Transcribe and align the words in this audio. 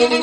Cuéntame 0.00 0.16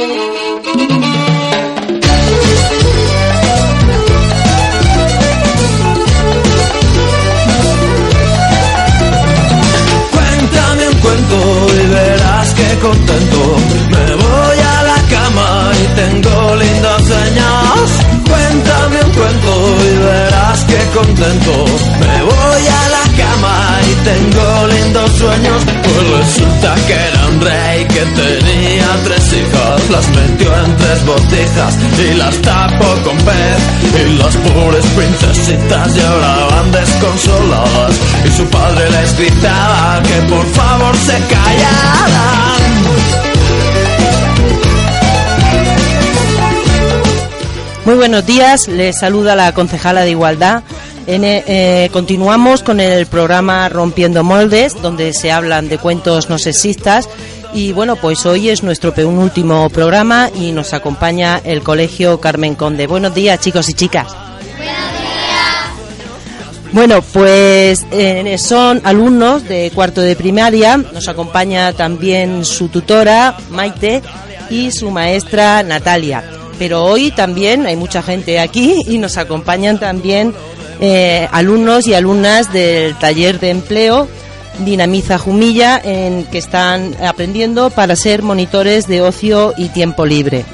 un 10.88 10.96
cuento 10.96 11.38
y 11.76 11.88
verás 11.90 12.54
que 12.55 12.79
contento 12.79 13.55
me 13.92 14.16
voy 14.16 14.58
a 14.58 14.82
la 14.82 14.98
cama 15.11 15.71
y 15.75 15.86
tengo 15.96 16.55
lindos 16.55 17.04
sueños. 17.04 17.91
Cuéntame 18.28 19.04
un 19.04 19.12
cuento 19.12 19.52
y 19.84 19.98
verás 20.00 20.64
que 20.66 20.80
contento 20.98 21.66
me 22.00 22.23
voy 22.23 22.66
a 22.66 22.89
la 22.89 23.05
cama 23.16 23.80
y 23.84 23.94
tengo 24.04 24.68
lindos 24.70 25.12
sueños. 25.12 25.64
Pues 25.84 26.09
resulta 26.18 26.73
que 26.88 26.94
era 26.94 27.27
un 27.38 27.45
rey 27.45 27.85
que 27.85 28.01
tenía 28.21 28.88
tres 29.04 29.33
hijas, 29.33 29.89
las 29.89 30.07
metió 30.09 30.63
en 30.63 30.77
tres 30.77 31.05
botijas 31.05 31.78
y 32.00 32.14
las 32.16 32.36
tapó 32.41 32.86
con 33.04 33.18
pez. 33.18 33.59
Y 34.02 34.18
las 34.18 34.36
pobres 34.36 34.86
princesitas 34.95 35.95
lloraban 35.95 36.72
desconsoladas 36.72 37.95
y 38.26 38.30
su 38.31 38.45
padre 38.48 38.90
les 38.92 39.18
gritaba 39.18 40.02
que 40.04 40.22
por 40.34 40.45
favor 40.48 40.95
se 40.98 41.18
callaran. 41.34 42.58
Muy 47.86 47.95
buenos 47.95 48.26
días, 48.26 48.67
les 48.67 49.00
saluda 49.00 49.36
la 49.36 49.54
concejala 49.54 50.02
de 50.02 50.12
Igualdad. 50.12 50.64
Eh, 51.10 51.44
eh, 51.48 51.90
continuamos 51.94 52.64
con 52.64 52.82
el 52.82 53.06
programa 53.06 53.70
Rompiendo 53.70 54.26
Moldes, 54.26 54.74
donde 54.82 55.14
se 55.14 55.32
hablan 55.32 55.70
de 55.70 55.78
cuentos 55.78 56.30
no 56.30 56.38
sexistas. 56.38 57.08
Y 57.54 57.72
bueno, 57.72 57.96
pues 57.96 58.26
hoy 58.26 58.50
es 58.50 58.62
nuestro 58.62 58.94
penúltimo 58.94 59.70
programa 59.70 60.30
y 60.36 60.52
nos 60.52 60.74
acompaña 60.74 61.40
el 61.46 61.64
Colegio 61.64 62.20
Carmen 62.20 62.56
Conde. 62.56 62.88
Buenos 62.88 63.16
días, 63.16 63.40
chicos 63.40 63.70
y 63.70 63.73
chicas. 63.73 64.14
Bueno, 66.73 67.02
pues 67.02 67.88
eh, 67.92 68.38
son 68.38 68.81
alumnos 68.84 69.48
de 69.48 69.72
cuarto 69.74 70.02
de 70.02 70.18
primaria. 70.18 70.76
Nos 70.76 71.08
acompaña 71.08 71.72
también 71.72 72.44
su 72.44 72.68
tutora, 72.68 73.38
Maite, 73.50 74.03
y 74.50 74.72
su 74.72 74.92
maestra, 74.92 75.64
Natalia. 75.64 76.22
Pero 76.59 76.84
hoy 76.84 77.12
también 77.12 77.66
hay 77.66 77.78
mucha 77.78 78.02
gente 78.02 78.42
aquí 78.42 78.84
y 78.88 78.98
nos 78.98 79.18
acompañan 79.18 79.80
también 79.80 80.34
eh, 80.80 81.28
alumnos 81.31 81.88
y 81.88 81.94
alumnas 81.94 82.53
del 82.53 82.95
taller 82.95 83.39
de 83.39 83.50
empleo 83.50 84.08
Dinamiza 84.59 85.17
Jumilla, 85.17 85.80
en 85.84 86.25
que 86.25 86.38
están 86.38 86.95
aprendiendo 87.06 87.69
para 87.69 87.95
ser 87.95 88.23
monitores 88.23 88.88
de 88.88 89.02
ocio 89.02 89.53
y 89.58 89.69
tiempo 89.69 90.06
libre. 90.06 90.45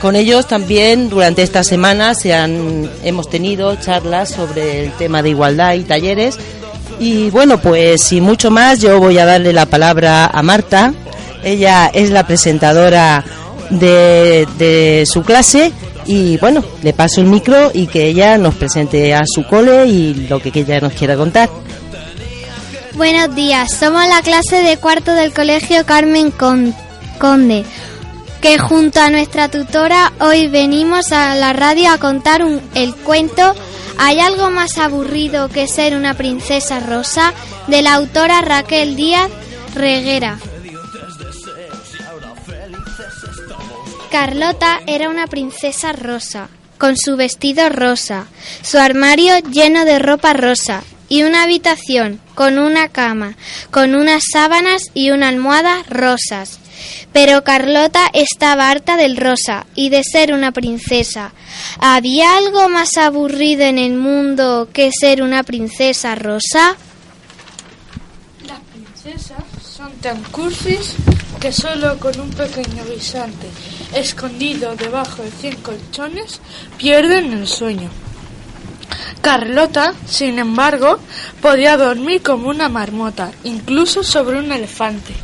Con 0.00 0.16
ellos 0.16 0.48
también 0.48 1.08
durante 1.08 1.42
esta 1.42 1.62
semana 1.62 2.14
se 2.14 2.34
han, 2.34 2.90
hemos 3.04 3.30
tenido 3.30 3.76
charlas 3.76 4.30
sobre 4.30 4.86
el 4.86 4.92
tema 4.92 5.22
de 5.22 5.30
igualdad 5.30 5.74
y 5.74 5.84
talleres. 5.84 6.36
Y 6.98 7.30
bueno, 7.30 7.58
pues 7.58 8.02
sin 8.02 8.24
mucho 8.24 8.50
más, 8.50 8.80
yo 8.80 8.98
voy 8.98 9.18
a 9.18 9.24
darle 9.24 9.52
la 9.52 9.66
palabra 9.66 10.26
a 10.26 10.42
Marta. 10.42 10.92
Ella 11.44 11.90
es 11.92 12.10
la 12.10 12.26
presentadora 12.26 13.24
de, 13.70 14.46
de 14.58 15.04
su 15.06 15.22
clase 15.22 15.72
y 16.06 16.36
bueno, 16.38 16.64
le 16.82 16.92
paso 16.92 17.20
el 17.20 17.26
micro 17.26 17.70
y 17.72 17.86
que 17.86 18.06
ella 18.06 18.38
nos 18.38 18.54
presente 18.54 19.14
a 19.14 19.22
su 19.26 19.46
cole 19.46 19.86
y 19.86 20.14
lo 20.28 20.40
que 20.40 20.50
ella 20.54 20.80
nos 20.80 20.92
quiera 20.94 21.16
contar. 21.16 21.48
Buenos 22.94 23.34
días, 23.34 23.72
somos 23.78 24.06
la 24.08 24.20
clase 24.22 24.62
de 24.62 24.76
cuarto 24.76 25.14
del 25.14 25.32
Colegio 25.32 25.84
Carmen 25.86 26.30
Con- 26.30 26.74
Conde, 27.18 27.64
que 28.40 28.58
junto 28.58 29.00
a 29.00 29.08
nuestra 29.10 29.48
tutora 29.48 30.12
hoy 30.20 30.48
venimos 30.48 31.10
a 31.12 31.34
la 31.36 31.52
radio 31.52 31.90
a 31.90 31.98
contar 31.98 32.44
un- 32.44 32.60
el 32.74 32.94
cuento 32.94 33.54
¿Hay 33.98 34.20
algo 34.20 34.50
más 34.50 34.78
aburrido 34.78 35.48
que 35.50 35.68
ser 35.68 35.94
una 35.94 36.14
princesa 36.14 36.80
rosa? 36.80 37.34
de 37.68 37.82
la 37.82 37.94
autora 37.94 38.40
Raquel 38.40 38.96
Díaz 38.96 39.28
Reguera. 39.74 40.38
Carlota 44.12 44.82
era 44.86 45.08
una 45.08 45.26
princesa 45.26 45.94
rosa, 45.94 46.50
con 46.76 46.98
su 46.98 47.16
vestido 47.16 47.70
rosa, 47.70 48.26
su 48.60 48.76
armario 48.76 49.38
lleno 49.38 49.86
de 49.86 49.98
ropa 49.98 50.34
rosa 50.34 50.82
y 51.08 51.22
una 51.22 51.44
habitación 51.44 52.20
con 52.34 52.58
una 52.58 52.90
cama, 52.90 53.36
con 53.70 53.94
unas 53.94 54.24
sábanas 54.30 54.82
y 54.92 55.12
una 55.12 55.28
almohada 55.28 55.82
rosas. 55.88 56.58
Pero 57.14 57.42
Carlota 57.42 58.06
estaba 58.12 58.68
harta 58.68 58.98
del 58.98 59.16
rosa 59.16 59.64
y 59.74 59.88
de 59.88 60.04
ser 60.04 60.34
una 60.34 60.52
princesa. 60.52 61.32
¿Había 61.78 62.36
algo 62.36 62.68
más 62.68 62.98
aburrido 62.98 63.62
en 63.62 63.78
el 63.78 63.94
mundo 63.94 64.68
que 64.74 64.90
ser 64.92 65.22
una 65.22 65.42
princesa 65.42 66.16
rosa? 66.16 66.76
Las 68.46 68.60
princesas 68.74 69.42
son 69.64 69.90
tan 70.02 70.22
cursis 70.24 70.96
que 71.40 71.50
solo 71.50 71.98
con 71.98 72.20
un 72.20 72.28
pequeño 72.28 72.84
guisante 72.84 73.48
escondido 73.94 74.76
debajo 74.76 75.22
de 75.22 75.30
cien 75.30 75.56
colchones 75.56 76.40
pierden 76.78 77.32
el 77.32 77.46
sueño. 77.46 77.90
Carlota, 79.20 79.94
sin 80.06 80.38
embargo, 80.38 80.98
podía 81.40 81.76
dormir 81.76 82.22
como 82.22 82.48
una 82.48 82.68
marmota, 82.68 83.30
incluso 83.44 84.02
sobre 84.02 84.38
un 84.38 84.50
elefante. 84.50 85.14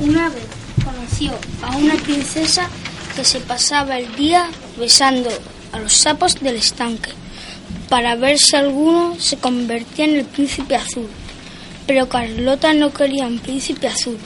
Una 0.00 0.28
vez 0.28 0.44
conoció 0.84 1.32
a 1.62 1.76
una 1.76 1.94
princesa 1.94 2.68
que 3.16 3.24
se 3.24 3.40
pasaba 3.40 3.98
el 3.98 4.14
día 4.16 4.48
besando 4.78 5.30
a 5.72 5.78
los 5.78 5.92
sapos 5.92 6.40
del 6.40 6.56
estanque 6.56 7.10
para 7.88 8.16
ver 8.16 8.38
si 8.38 8.56
alguno 8.56 9.16
se 9.18 9.36
convertía 9.36 10.04
en 10.04 10.16
el 10.16 10.24
príncipe 10.24 10.76
azul. 10.76 11.08
Pero 11.86 12.08
Carlota 12.08 12.72
no 12.74 12.92
quería 12.92 13.26
un 13.26 13.38
príncipe 13.38 13.88
azul. 13.88 14.18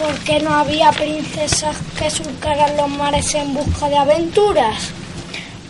¿Por 0.00 0.18
qué 0.20 0.40
no 0.40 0.54
había 0.54 0.90
princesas 0.92 1.76
que 1.98 2.10
surcaran 2.10 2.74
los 2.74 2.88
mares 2.88 3.34
en 3.34 3.52
busca 3.52 3.86
de 3.90 3.98
aventuras? 3.98 4.92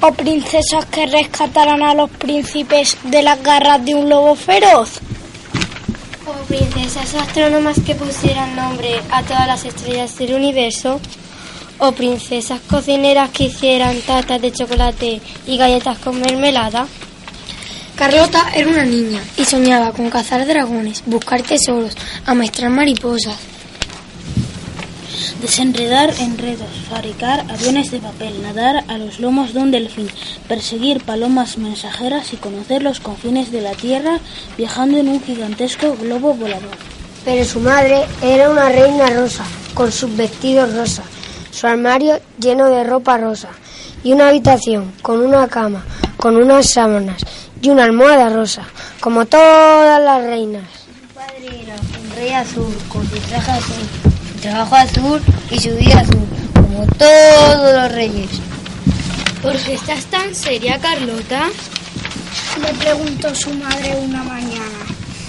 ¿O 0.00 0.12
princesas 0.12 0.84
que 0.84 1.06
rescataran 1.06 1.82
a 1.82 1.94
los 1.94 2.08
príncipes 2.10 2.96
de 3.02 3.22
las 3.22 3.42
garras 3.42 3.84
de 3.84 3.96
un 3.96 4.08
lobo 4.08 4.36
feroz? 4.36 5.00
O 6.24 6.32
princesas 6.46 7.12
astrónomas 7.16 7.80
que 7.84 7.96
pusieran 7.96 8.54
nombre 8.54 9.00
a 9.10 9.24
todas 9.24 9.48
las 9.48 9.64
estrellas 9.64 10.16
del 10.16 10.34
universo. 10.34 11.00
O 11.78 11.90
princesas 11.90 12.60
cocineras 12.60 13.30
que 13.30 13.44
hicieran 13.44 14.00
tartas 14.02 14.40
de 14.40 14.52
chocolate 14.52 15.20
y 15.48 15.56
galletas 15.56 15.98
con 15.98 16.20
mermelada. 16.20 16.86
Carlota 17.96 18.46
era 18.54 18.70
una 18.70 18.84
niña 18.84 19.20
y 19.36 19.44
soñaba 19.44 19.90
con 19.90 20.08
cazar 20.08 20.46
dragones, 20.46 21.02
buscar 21.04 21.42
tesoros, 21.42 21.96
amaestrar 22.26 22.70
mariposas. 22.70 23.49
Desenredar 25.40 26.12
enredos, 26.18 26.68
fabricar 26.88 27.40
aviones 27.50 27.90
de 27.90 27.98
papel, 27.98 28.42
nadar 28.42 28.84
a 28.88 28.98
los 28.98 29.20
lomos 29.20 29.54
de 29.54 29.60
un 29.60 29.70
delfín, 29.70 30.08
perseguir 30.48 31.02
palomas 31.04 31.58
mensajeras 31.58 32.32
y 32.32 32.36
conocer 32.36 32.82
los 32.82 33.00
confines 33.00 33.50
de 33.50 33.60
la 33.60 33.72
Tierra 33.72 34.20
viajando 34.56 34.98
en 34.98 35.08
un 35.08 35.22
gigantesco 35.22 35.96
globo 35.96 36.34
volador. 36.34 36.76
Pero 37.24 37.44
su 37.44 37.60
madre 37.60 38.06
era 38.22 38.50
una 38.50 38.68
reina 38.68 39.06
rosa, 39.10 39.44
con 39.74 39.92
sus 39.92 40.16
vestidos 40.16 40.74
rosas, 40.74 41.04
su 41.50 41.66
armario 41.66 42.20
lleno 42.38 42.68
de 42.68 42.84
ropa 42.84 43.18
rosa 43.18 43.48
y 44.02 44.12
una 44.12 44.28
habitación 44.28 44.92
con 45.02 45.20
una 45.20 45.48
cama, 45.48 45.84
con 46.16 46.36
unas 46.36 46.70
sábanas 46.70 47.22
y 47.60 47.68
una 47.68 47.84
almohada 47.84 48.30
rosa, 48.30 48.62
como 49.00 49.26
todas 49.26 50.02
las 50.02 50.22
reinas. 50.22 50.64
Su 50.64 51.14
padre 51.14 51.62
era 51.62 51.74
un 51.74 52.16
rey 52.16 52.32
azul, 52.32 52.74
con 52.88 53.08
su 53.08 53.16
traje 53.16 53.50
azul, 53.52 53.88
su 54.02 54.09
trabajo 54.40 54.76
azul 54.76 55.20
y 55.50 55.58
su 55.58 55.70
vida 55.76 56.00
azul, 56.00 56.26
como 56.54 56.86
todos 56.98 57.74
los 57.74 57.92
reyes. 57.92 58.30
¿Por 59.42 59.56
qué 59.56 59.74
estás 59.74 60.04
tan 60.06 60.34
seria, 60.34 60.78
Carlota? 60.78 61.48
Le 62.60 62.74
preguntó 62.74 63.34
su 63.34 63.52
madre 63.54 63.96
una 64.02 64.22
mañana. 64.22 64.78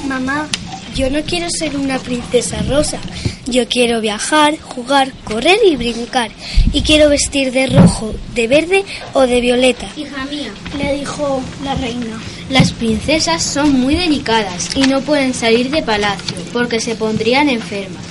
Mamá, 0.07 0.47
yo 0.95 1.09
no 1.09 1.21
quiero 1.23 1.49
ser 1.49 1.77
una 1.77 1.97
princesa 1.99 2.61
rosa. 2.63 2.99
Yo 3.47 3.67
quiero 3.67 4.01
viajar, 4.01 4.57
jugar, 4.59 5.11
correr 5.23 5.57
y 5.65 5.75
brincar. 5.75 6.31
Y 6.73 6.81
quiero 6.81 7.09
vestir 7.09 7.51
de 7.51 7.67
rojo, 7.67 8.13
de 8.35 8.47
verde 8.47 8.83
o 9.13 9.21
de 9.21 9.41
violeta. 9.41 9.87
Hija 9.95 10.25
mía, 10.25 10.51
le 10.77 10.95
dijo 10.95 11.41
la 11.63 11.75
reina. 11.75 12.19
Las 12.49 12.71
princesas 12.73 13.41
son 13.41 13.79
muy 13.79 13.95
delicadas 13.95 14.75
y 14.75 14.83
no 14.83 15.01
pueden 15.01 15.33
salir 15.33 15.69
de 15.71 15.81
palacio 15.81 16.37
porque 16.51 16.79
se 16.79 16.95
pondrían 16.95 17.49
enfermas. 17.49 18.10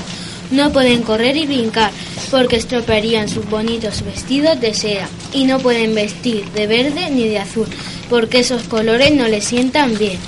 No 0.51 0.73
pueden 0.73 1.03
correr 1.03 1.37
y 1.37 1.47
brincar 1.47 1.93
porque 2.31 2.57
estropearían 2.57 3.29
sus 3.29 3.49
bonitos 3.49 4.03
vestidos 4.05 4.61
de 4.61 4.75
seda 4.75 5.09
y 5.33 5.45
no 5.45 5.59
pueden 5.59 5.95
vestir 5.95 6.45
de 6.53 6.67
verde 6.67 7.11
ni 7.11 7.29
de 7.29 7.39
azul 7.39 7.67
porque 8.09 8.41
esos 8.41 8.65
colores 8.65 9.13
no 9.15 9.29
les 9.29 9.45
sientan 9.45 9.97
bien. 9.97 10.19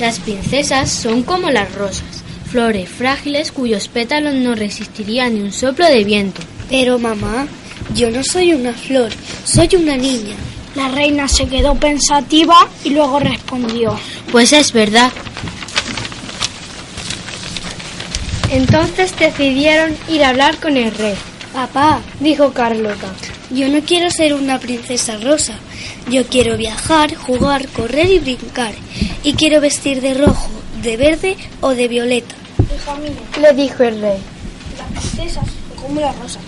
Las 0.00 0.20
princesas 0.20 0.90
son 0.90 1.22
como 1.22 1.50
las 1.50 1.74
rosas, 1.74 2.24
flores 2.50 2.88
frágiles 2.88 3.52
cuyos 3.52 3.88
pétalos 3.88 4.34
no 4.34 4.54
resistirían 4.54 5.34
ni 5.34 5.40
un 5.40 5.52
soplo 5.52 5.86
de 5.86 6.04
viento. 6.04 6.40
Pero 6.70 6.98
mamá, 6.98 7.46
yo 7.94 8.10
no 8.10 8.22
soy 8.24 8.54
una 8.54 8.72
flor, 8.72 9.10
soy 9.44 9.68
una 9.76 9.96
niña. 9.96 10.34
La 10.74 10.88
reina 10.88 11.28
se 11.28 11.46
quedó 11.46 11.74
pensativa 11.74 12.56
y 12.82 12.90
luego 12.90 13.18
respondió. 13.18 13.98
Pues 14.30 14.52
es 14.52 14.72
verdad. 14.72 15.12
Entonces 18.52 19.14
decidieron 19.18 19.96
ir 20.08 20.22
a 20.24 20.28
hablar 20.28 20.58
con 20.58 20.76
el 20.76 20.92
rey. 20.94 21.14
Papá, 21.52 22.00
Dijo 22.20 22.52
Carlota. 22.52 23.08
yo 23.50 23.68
no 23.68 23.80
quiero 23.80 24.10
ser 24.10 24.34
una 24.34 24.58
princesa 24.58 25.16
rosa. 25.18 25.54
Yo 26.10 26.26
quiero 26.26 26.56
viajar, 26.56 27.14
jugar, 27.14 27.66
correr 27.68 28.10
y 28.10 28.18
brincar. 28.18 28.74
Y 29.22 29.34
quiero 29.34 29.60
vestir 29.60 30.00
de 30.00 30.14
rojo, 30.14 30.48
de 30.82 30.96
verde 30.96 31.36
o 31.60 31.70
de 31.74 31.88
violeta. 31.88 32.34
Hija 32.74 32.94
mía, 32.96 33.10
Le 33.40 33.52
dijo 33.54 33.82
el 33.84 34.00
rey. 34.00 34.18
las 34.78 35.02
princesas 35.02 35.44
como 35.80 36.00
la 36.00 36.12
rosa, 36.12 36.38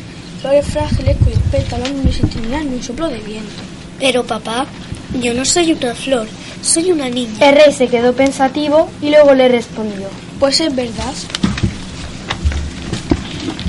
flores 0.40 0.66
frágiles 0.66 1.16
cuyos 1.24 1.38
pétalos 1.50 1.90
no 1.90 2.02
resistirían 2.02 2.68
ni 2.70 2.76
un 2.76 2.82
soplo 2.82 3.08
de 3.08 3.18
viento. 3.18 3.50
Pero 3.98 4.24
papá, 4.24 4.66
yo 5.20 5.34
no 5.34 5.44
soy 5.44 5.72
una 5.72 5.94
flor, 5.94 6.26
soy 6.62 6.92
una 6.92 7.08
niña. 7.08 7.32
El 7.40 7.54
rey 7.56 7.72
se 7.72 7.88
quedó 7.88 8.12
pensativo 8.14 8.88
y 9.02 9.10
luego 9.10 9.34
le 9.34 9.48
respondió. 9.48 10.08
Pues 10.40 10.60
es 10.60 10.74
verdad. 10.74 11.12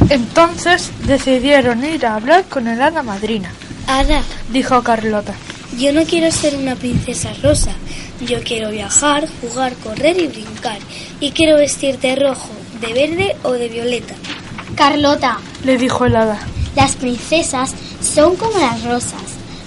Entonces 0.10 0.92
decidieron 1.08 1.84
ir 1.84 2.06
a 2.06 2.16
hablar 2.16 2.46
con 2.46 2.68
el 2.68 2.82
hada 2.82 3.02
madrina, 3.04 3.52
Ada, 3.88 4.22
dijo 4.52 4.82
Carlota. 4.84 5.34
yo 5.78 5.94
no 5.94 6.04
quiero 6.06 6.32
ser 6.32 6.56
una 6.56 6.76
princesa 6.76 7.32
rosa. 7.42 7.72
Yo 8.26 8.42
quiero 8.44 8.70
viajar, 8.72 9.28
jugar, 9.42 9.74
correr 9.84 10.18
y 10.20 10.28
brincar. 10.28 10.78
Y 11.20 11.32
quiero 11.32 11.58
vestir 11.58 12.00
de 12.00 12.16
rojo, 12.16 12.50
de 12.80 12.94
verde 12.94 13.36
o 13.44 13.52
de 13.52 13.68
violeta. 13.68 14.14
Carlota, 14.76 15.40
Le 15.66 15.78
dijo 15.78 16.06
el 16.06 16.16
hada. 16.16 16.40
las 16.76 16.96
princesas 16.96 17.74
son 18.02 18.36
como 18.38 18.58
las 18.58 18.84
rosas, 18.84 19.22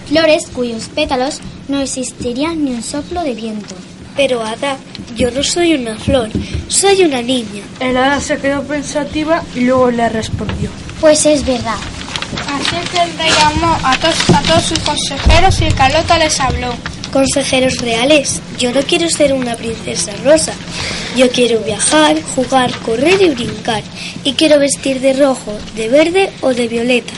flores 0.08 0.46
cuyos 0.52 0.84
pétalos 0.94 1.40
no 1.68 1.80
existirían 1.80 2.64
ni 2.64 2.72
un 2.72 2.82
soplo 2.82 3.22
de 3.22 3.34
viento. 3.34 3.74
Pero 4.18 4.42
Ada, 4.42 4.76
yo 5.14 5.30
no 5.30 5.44
soy 5.44 5.74
una 5.74 5.96
flor, 5.96 6.28
soy 6.66 7.04
una 7.04 7.22
niña. 7.22 7.62
El 7.78 7.96
hada 7.96 8.20
se 8.20 8.36
quedó 8.36 8.64
pensativa 8.64 9.44
y 9.54 9.60
luego 9.60 9.92
le 9.92 10.08
respondió. 10.08 10.70
Pues 11.00 11.24
es 11.24 11.46
verdad. 11.46 11.76
Así 12.48 12.90
que 12.90 13.00
el 13.00 13.16
rey 13.16 13.30
llamó 13.38 13.78
a 13.80 13.96
todos, 13.98 14.30
a 14.30 14.42
todos 14.42 14.64
sus 14.64 14.78
consejeros 14.80 15.60
y 15.60 15.70
Carlota 15.70 16.18
les 16.18 16.40
habló. 16.40 16.74
Consejeros 17.12 17.78
reales, 17.78 18.42
yo 18.58 18.72
no 18.72 18.80
quiero 18.80 19.08
ser 19.08 19.32
una 19.32 19.54
princesa 19.54 20.10
rosa. 20.24 20.52
Yo 21.16 21.30
quiero 21.30 21.60
viajar, 21.60 22.20
jugar, 22.34 22.76
correr 22.80 23.22
y 23.22 23.30
brincar. 23.30 23.84
Y 24.24 24.32
quiero 24.32 24.58
vestir 24.58 25.00
de 25.00 25.12
rojo, 25.12 25.56
de 25.76 25.88
verde 25.88 26.32
o 26.40 26.52
de 26.52 26.66
violeta. 26.66 27.12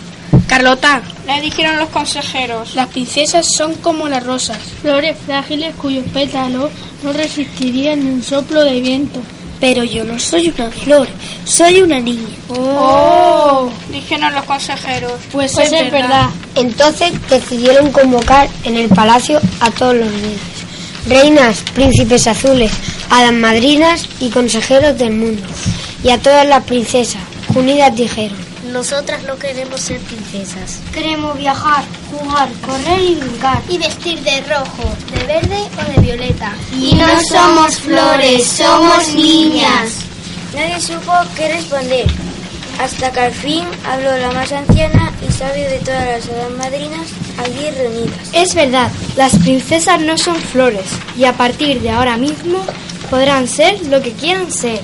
Carlota, 0.46 1.00
le 1.26 1.40
dijeron 1.40 1.78
los 1.78 1.88
consejeros. 1.88 2.74
Las 2.74 2.88
princesas 2.88 3.46
son 3.56 3.74
como 3.76 4.06
las 4.08 4.22
rosas, 4.22 4.58
flores 4.82 5.16
frágiles 5.24 5.74
cuyos 5.76 6.04
pétalos 6.12 6.70
no 7.02 7.12
resistirían 7.12 8.04
ni 8.04 8.10
un 8.10 8.22
soplo 8.22 8.64
de 8.64 8.80
viento. 8.80 9.20
Pero 9.60 9.84
yo 9.84 10.04
no 10.04 10.18
soy 10.18 10.48
una 10.56 10.70
flor, 10.70 11.06
soy 11.44 11.82
una 11.82 12.00
niña. 12.00 12.28
Oh, 12.48 13.68
dijeron 13.92 14.32
los 14.32 14.44
consejeros. 14.44 15.12
Pues, 15.30 15.56
es, 15.58 15.70
verdad. 15.90 16.30
Entonces 16.54 17.12
decidieron 17.28 17.92
convocar 17.92 18.48
en 18.64 18.76
el 18.76 18.88
palacio 18.88 19.38
a 19.60 19.70
todos 19.70 19.96
los 19.96 20.10
reyes, 20.10 20.40
reinas, 21.06 21.62
príncipes 21.74 22.26
azules, 22.26 22.72
hadas 23.10 23.34
madrinas 23.34 24.06
y 24.18 24.30
consejeros 24.30 24.96
del 24.96 25.12
mundo, 25.12 25.42
y 26.02 26.08
a 26.08 26.18
todas 26.18 26.46
las 26.46 26.64
princesas. 26.64 27.20
Unidas 27.54 27.94
dijeron, 27.94 28.49
Nosotras 28.72 29.22
no 29.24 29.36
queremos 29.36 29.80
ser 29.80 29.98
princesas. 30.00 30.78
Queremos 30.94 31.36
viajar, 31.36 31.84
jugar, 32.10 32.48
correr 32.64 33.00
y 33.00 33.14
brincar. 33.16 33.60
Y 33.68 33.78
vestir 33.78 34.20
de 34.20 34.40
rojo, 34.42 34.94
de 35.12 35.24
verde 35.26 35.68
o 35.76 35.90
de 35.90 36.06
violeta. 36.06 36.52
Y 36.72 36.94
no 36.94 37.06
somos 37.28 37.76
flores, 37.78 38.46
somos 38.46 39.08
niñas. 39.14 40.04
Nadie 40.54 40.80
supo 40.80 41.12
qué 41.36 41.52
responder, 41.52 42.06
hasta 42.80 43.10
que 43.10 43.20
al 43.20 43.32
fin 43.32 43.64
habló 43.84 44.16
la 44.18 44.32
más 44.32 44.52
anciana 44.52 45.12
y 45.28 45.32
sabia 45.32 45.68
de 45.68 45.78
todas 45.78 46.06
las 46.06 46.28
hadas 46.28 46.50
madrinas 46.56 47.08
allí 47.38 47.70
reunidas. 47.70 48.30
Es 48.32 48.54
verdad, 48.54 48.90
las 49.16 49.36
princesas 49.38 50.00
no 50.00 50.16
son 50.16 50.36
flores 50.36 50.86
y 51.16 51.24
a 51.24 51.32
partir 51.32 51.80
de 51.80 51.90
ahora 51.90 52.16
mismo 52.16 52.64
podrán 53.10 53.48
ser 53.48 53.84
lo 53.86 54.00
que 54.00 54.12
quieran 54.12 54.50
ser. 54.50 54.80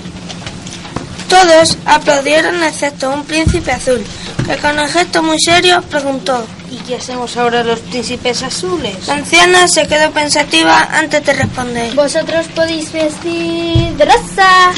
Todos 1.29 1.77
aplaudieron 1.85 2.63
excepto 2.63 3.11
un 3.11 3.25
príncipe 3.25 3.73
azul, 3.73 4.05
que 4.47 4.57
con 4.59 4.79
un 4.79 4.89
gesto 4.89 5.23
muy 5.23 5.39
serio 5.41 5.83
preguntó. 5.91 6.47
¿Y 6.71 6.77
qué 6.79 6.97
hacemos 6.97 7.37
ahora 7.37 7.65
los 7.65 7.81
príncipes 7.81 8.43
azules? 8.43 9.07
La 9.07 9.15
anciana 9.15 9.67
se 9.67 9.87
quedó 9.87 10.11
pensativa 10.13 10.89
antes 10.93 11.25
de 11.25 11.33
responder. 11.33 11.95
Vosotros 11.95 12.47
podéis 12.55 12.93
vestir 12.93 13.97
de 13.97 14.05
rosa. 14.05 14.73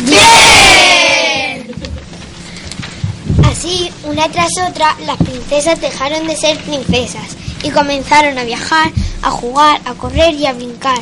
Así, 3.51 3.91
una 4.05 4.29
tras 4.29 4.51
otra, 4.69 4.97
las 5.07 5.17
princesas 5.17 5.81
dejaron 5.81 6.27
de 6.27 6.37
ser 6.37 6.57
princesas 6.59 7.37
y 7.63 7.71
comenzaron 7.71 8.39
a 8.39 8.45
viajar, 8.45 8.91
a 9.23 9.31
jugar, 9.31 9.81
a 9.85 9.95
correr 9.95 10.35
y 10.35 10.47
a 10.47 10.53
brincar. 10.53 10.99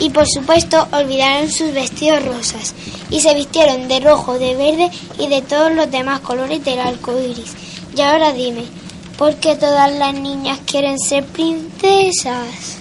Y 0.00 0.10
por 0.10 0.26
supuesto 0.28 0.86
olvidaron 0.92 1.50
sus 1.50 1.72
vestidos 1.72 2.24
rosas 2.24 2.74
y 3.10 3.20
se 3.20 3.34
vistieron 3.34 3.88
de 3.88 4.00
rojo, 4.00 4.38
de 4.38 4.54
verde 4.54 4.90
y 5.18 5.26
de 5.26 5.42
todos 5.42 5.74
los 5.74 5.90
demás 5.90 6.20
colores 6.20 6.64
del 6.64 6.78
arco 6.78 7.18
iris. 7.18 7.54
Y 7.96 8.00
ahora 8.00 8.32
dime, 8.32 8.64
¿por 9.16 9.34
qué 9.36 9.56
todas 9.56 9.92
las 9.92 10.14
niñas 10.14 10.60
quieren 10.66 10.98
ser 10.98 11.24
princesas? 11.24 12.77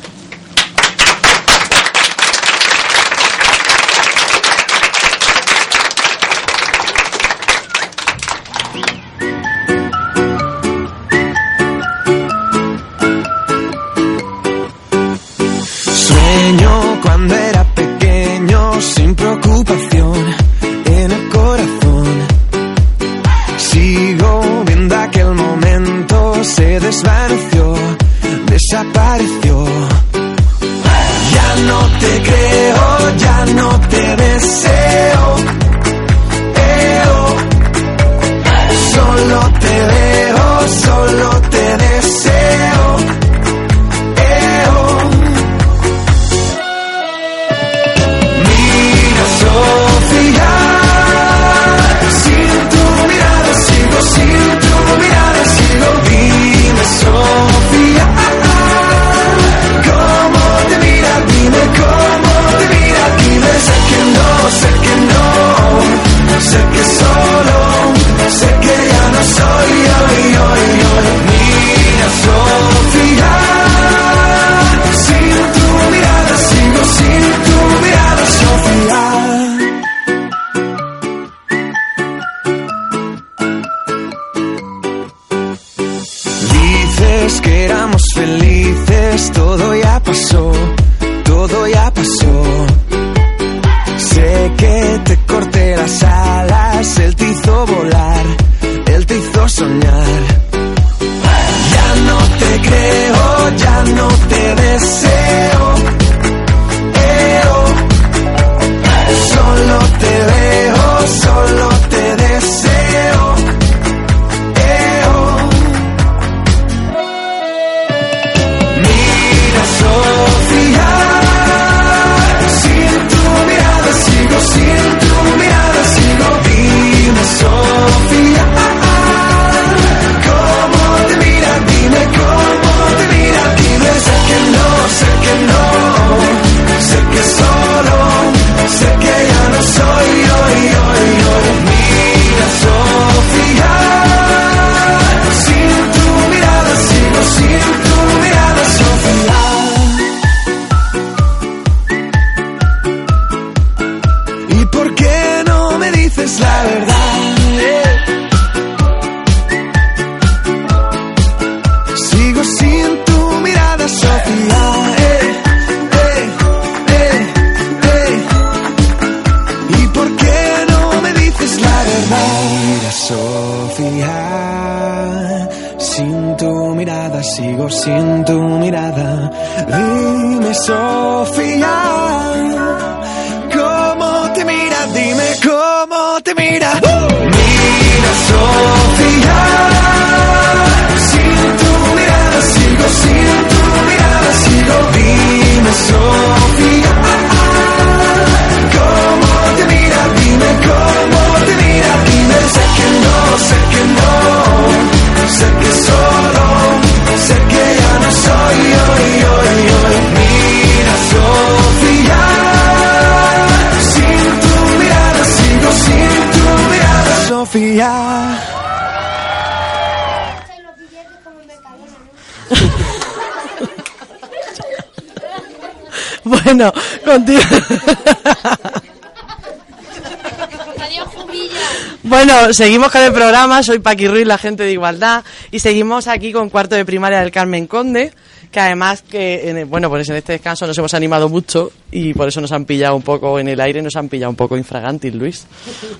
Bueno, 232.03 232.53
seguimos 232.53 232.89
con 232.91 233.01
el 233.01 233.12
programa. 233.12 233.62
Soy 233.63 233.79
Paqui 233.79 234.07
Ruiz, 234.07 234.25
la 234.25 234.38
gente 234.38 234.63
de 234.63 234.71
Igualdad, 234.71 235.25
y 235.51 235.59
seguimos 235.59 236.07
aquí 236.07 236.31
con 236.31 236.50
cuarto 236.50 236.75
de 236.75 236.86
primaria 236.86 237.19
del 237.19 237.31
Carmen 237.31 237.67
Conde, 237.67 238.13
que 238.50 238.59
además 238.62 239.01
que, 239.01 239.50
en 239.50 239.69
bueno, 239.69 239.89
pues 239.89 240.07
en 240.09 240.15
este 240.15 240.31
descanso 240.33 240.65
nos 240.65 240.77
hemos 240.77 240.93
animado 240.93 241.27
mucho 241.27 241.71
y 241.91 242.13
por 242.13 242.29
eso 242.29 242.39
nos 242.39 242.53
han 242.53 242.63
pillado 242.65 242.95
un 242.95 243.01
poco 243.01 243.39
en 243.39 243.50
el 243.50 243.59
aire, 243.59 243.81
nos 243.81 243.97
han 243.97 244.07
pillado 244.07 244.29
un 244.29 244.38
poco 244.38 244.55
infragantis, 244.55 245.13
Luis. 245.13 245.45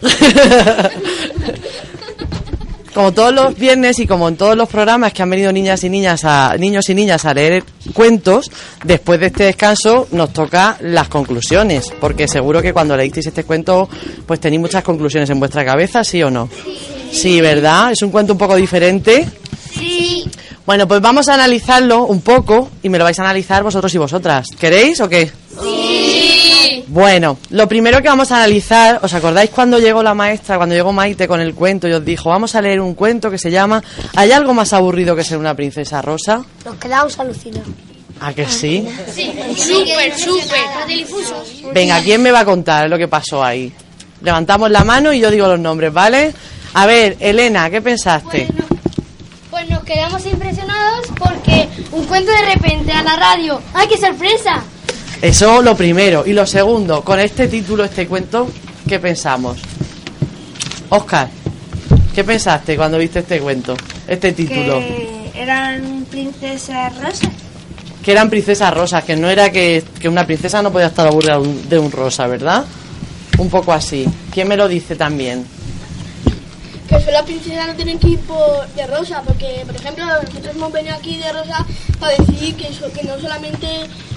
como 2.98 3.14
todos 3.14 3.32
los 3.32 3.56
viernes 3.56 4.00
y 4.00 4.08
como 4.08 4.28
en 4.28 4.38
todos 4.38 4.58
los 4.58 4.68
programas 4.68 5.14
que 5.14 5.22
han 5.22 5.30
venido 5.30 5.52
niñas 5.52 5.84
y 5.84 5.90
niñas 5.90 6.26
a, 6.26 6.56
niños 6.58 6.90
y 6.90 6.96
niñas 6.96 7.26
a 7.26 7.34
leer 7.36 7.64
cuentos, 7.94 8.50
después 8.84 9.20
de 9.20 9.28
este 9.28 9.44
descanso 9.44 10.08
nos 10.14 10.34
toca 10.34 10.80
las 10.82 11.08
conclusiones, 11.08 11.94
porque 12.02 12.28
seguro 12.28 12.60
que 12.60 12.74
cuando 12.74 12.98
leísteis 12.98 13.28
este 13.28 13.44
cuento, 13.44 13.88
pues 14.26 14.40
tenéis 14.40 14.62
muchas 14.62 14.84
conclusiones 14.84 15.30
en 15.30 15.40
vuestra 15.40 15.64
cabeza, 15.64 16.04
¿sí 16.04 16.24
o 16.24 16.32
no? 16.32 16.50
Sí, 17.12 17.40
¿verdad? 17.40 17.92
Es 17.92 18.02
un 18.02 18.10
cuento 18.10 18.34
un 18.34 18.40
poco 18.40 18.56
diferente. 18.56 19.28
Sí. 19.76 20.26
Bueno, 20.66 20.88
pues 20.88 21.00
vamos 21.00 21.30
a 21.30 21.36
analizarlo 21.36 22.06
un 22.06 22.22
poco 22.22 22.72
y 22.82 22.90
me 22.90 22.98
lo 22.98 23.04
vais 23.04 23.20
a 23.20 23.22
analizar 23.22 23.62
vosotros 23.62 23.94
y 23.94 24.00
vosotras. 24.00 24.48
¿Queréis 24.60 25.00
o 25.02 25.08
qué? 25.08 25.30
Sí. 25.62 25.87
Bueno, 26.88 27.38
lo 27.50 27.68
primero 27.68 28.02
que 28.02 28.08
vamos 28.08 28.32
a 28.32 28.38
analizar, 28.38 29.00
¿os 29.04 29.14
acordáis 29.14 29.50
cuando 29.50 29.78
llegó 29.78 30.02
la 30.02 30.14
maestra, 30.14 30.56
cuando 30.56 30.74
llegó 30.74 30.94
Maite 30.94 31.28
con 31.28 31.42
el 31.42 31.54
cuento 31.54 31.88
y 31.88 31.92
os 31.92 32.04
dijo, 32.04 32.30
vamos 32.30 32.56
a 32.56 32.62
leer 32.62 32.80
un 32.80 32.94
cuento 32.94 33.30
que 33.30 33.38
se 33.38 33.52
llama 33.52 33.84
¿Hay 34.16 34.32
algo 34.32 34.54
más 34.54 34.72
aburrido 34.72 35.16
que 35.16 35.24
ser 35.24 35.38
una 35.38 35.54
princesa 35.54 36.02
rosa? 36.02 36.44
Nos 36.64 36.76
quedamos 36.76 37.20
alucinados. 37.20 37.68
¿A 38.20 38.34
que 38.34 38.48
sí? 38.48 38.88
Sí. 39.14 39.32
Súper, 39.56 40.18
súper. 40.18 41.74
Venga, 41.74 42.02
¿quién 42.02 42.22
me 42.22 42.32
va 42.32 42.40
a 42.40 42.46
contar 42.46 42.90
lo 42.90 42.98
que 42.98 43.08
pasó 43.08 43.44
ahí? 43.44 43.72
Levantamos 44.22 44.72
la 44.72 44.84
mano 44.84 45.14
y 45.14 45.20
yo 45.20 45.30
digo 45.30 45.48
los 45.48 45.60
nombres, 45.60 45.94
¿vale? 45.94 46.34
A 46.74 46.86
ver, 46.86 47.18
Elena, 47.20 47.70
¿qué 47.70 47.82
pensaste? 47.82 48.48
Pues 49.52 49.70
nos 49.70 49.84
quedamos 49.84 50.26
impresionados 50.26 51.08
porque 51.20 51.68
un 51.92 52.06
cuento 52.06 52.32
de 52.32 52.54
repente 52.54 52.92
a 52.92 53.04
la 53.04 53.16
radio. 53.16 53.62
¡Ay, 53.74 53.88
qué 53.88 53.98
sorpresa! 53.98 54.64
Eso 55.22 55.62
lo 55.62 55.76
primero. 55.76 56.24
Y 56.26 56.34
lo 56.34 56.46
segundo, 56.46 57.04
con 57.04 57.20
este 57.20 57.48
título, 57.48 57.84
este 57.84 58.08
cuento, 58.08 58.48
¿qué 58.88 59.00
pensamos? 59.00 59.58
Oscar, 60.90 61.28
¿qué 62.14 62.24
pensaste 62.24 62.76
cuando 62.78 62.98
viste 62.98 63.20
este 63.20 63.40
cuento? 63.40 63.76
Este 64.08 64.32
título. 64.32 64.80
Que 64.80 65.32
eran 65.36 66.06
princesas 66.10 66.96
rosas. 67.02 67.30
Que 68.04 68.12
eran 68.14 68.30
princesas 68.30 68.74
rosas, 68.74 69.04
que 69.04 69.16
no 69.18 69.30
era 69.30 69.52
que, 69.52 69.84
que 70.00 70.08
una 70.08 70.26
princesa 70.26 70.62
no 70.62 70.72
podía 70.72 70.88
estar 70.88 71.06
aburrida 71.08 71.34
de 71.34 71.40
un- 71.40 71.70
de 71.70 71.80
un 71.80 71.92
rosa, 71.92 72.26
¿verdad? 72.28 72.64
Un 73.38 73.50
poco 73.50 73.74
así. 73.74 74.08
¿Quién 74.32 74.48
me 74.48 74.56
lo 74.56 74.68
dice 74.68 74.96
también? 74.96 75.46
Que 76.88 77.00
fue 77.00 77.12
la 77.12 77.24
princesa 77.24 77.68
no 77.68 77.74
tiene 77.76 77.98
que 77.98 78.08
ir 78.10 78.20
por, 78.22 78.68
de 78.70 78.88
rosa, 78.88 79.22
porque, 79.26 79.64
por 79.66 79.76
ejemplo, 79.76 80.06
nosotros 80.06 80.56
hemos 80.56 80.72
venido 80.72 80.96
aquí 80.96 81.18
de 81.18 81.32
rosa 81.34 81.66
para 82.00 82.14
decir 82.14 82.56
que, 82.56 82.74
so- 82.74 82.92
que 82.92 83.04
no 83.04 83.20
solamente 83.20 83.68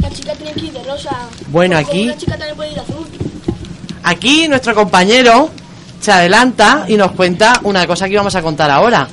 la 0.01 0.11
chica 0.11 0.33
tiene 0.35 0.53
que 0.53 0.67
ir 0.67 0.73
de 0.73 0.83
rosa. 0.85 1.11
Bueno, 1.49 1.77
como 1.77 1.89
aquí- 1.89 2.13
chica 2.17 2.33
también 2.33 2.57
puede 2.57 2.73
ir 2.73 2.79
azul. 2.81 3.07
Aquí 4.03 4.49
nuestro 4.49 4.75
compañero 4.75 5.51
se 6.01 6.13
adelanta 6.13 6.85
y 6.89 6.97
nos 6.97 7.13
cuenta 7.13 7.61
una 7.65 7.87
cosa 7.87 8.07
que 8.07 8.13
íbamos 8.15 8.35
a 8.35 8.43
contar 8.43 8.71
ahora. 8.71 9.07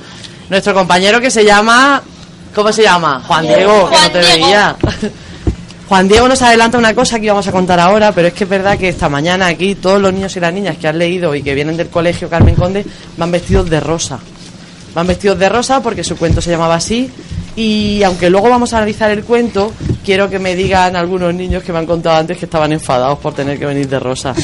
Nuestro 0.48 0.72
compañero 0.74 1.20
que 1.20 1.30
se 1.30 1.44
llama... 1.44 2.02
¿Cómo 2.54 2.72
se 2.72 2.82
llama? 2.82 3.22
Juan 3.26 3.42
Diego, 3.46 3.90
que 3.90 4.00
no 4.00 4.10
te 4.10 4.18
veía. 4.20 4.76
Juan 5.88 6.06
Diego 6.06 6.28
nos 6.28 6.42
adelanta 6.42 6.76
una 6.76 6.94
cosa 6.94 7.18
que 7.18 7.26
íbamos 7.26 7.46
a 7.48 7.52
contar 7.52 7.80
ahora, 7.80 8.12
pero 8.12 8.28
es 8.28 8.34
que 8.34 8.44
es 8.44 8.50
verdad 8.50 8.76
que 8.76 8.88
esta 8.90 9.08
mañana 9.08 9.46
aquí 9.46 9.74
todos 9.74 10.00
los 10.00 10.12
niños 10.12 10.36
y 10.36 10.40
las 10.40 10.52
niñas 10.52 10.76
que 10.76 10.86
han 10.86 10.98
leído 10.98 11.34
y 11.34 11.42
que 11.42 11.54
vienen 11.54 11.76
del 11.78 11.88
colegio 11.88 12.28
Carmen 12.28 12.54
Conde 12.54 12.84
van 13.16 13.30
vestidos 13.30 13.70
de 13.70 13.80
rosa. 13.80 14.18
Van 14.94 15.06
vestidos 15.06 15.38
de 15.38 15.48
rosa 15.48 15.82
porque 15.82 16.04
su 16.04 16.16
cuento 16.16 16.42
se 16.42 16.50
llamaba 16.50 16.74
así 16.74 17.10
y 17.56 18.02
aunque 18.02 18.28
luego 18.28 18.50
vamos 18.50 18.72
a 18.74 18.76
analizar 18.78 19.10
el 19.10 19.24
cuento, 19.24 19.72
quiero 20.04 20.28
que 20.28 20.38
me 20.38 20.54
digan 20.54 20.94
algunos 20.94 21.32
niños 21.32 21.62
que 21.62 21.72
me 21.72 21.78
han 21.78 21.86
contado 21.86 22.16
antes 22.18 22.36
que 22.36 22.44
estaban 22.44 22.70
enfadados 22.72 23.18
por 23.18 23.32
tener 23.34 23.58
que 23.58 23.64
venir 23.66 23.88
de 23.88 23.98
rosa. 23.98 24.34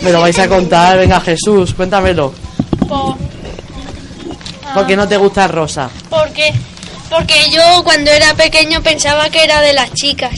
Me 0.00 0.10
lo 0.12 0.20
vais 0.22 0.38
a 0.38 0.48
contar, 0.48 0.96
venga 0.96 1.20
Jesús, 1.20 1.74
cuéntamelo. 1.74 2.32
Por- 2.88 3.16
¿Por 4.74 4.86
qué 4.86 4.96
no 4.96 5.06
te 5.06 5.16
gusta 5.18 5.46
rosa? 5.46 5.90
porque, 6.10 6.52
porque 7.10 7.34
yo 7.50 7.82
cuando 7.84 8.10
era 8.10 8.32
pequeño 8.34 8.82
pensaba 8.82 9.28
que 9.30 9.44
era 9.44 9.60
de 9.60 9.72
las 9.74 9.92
chicas. 9.92 10.32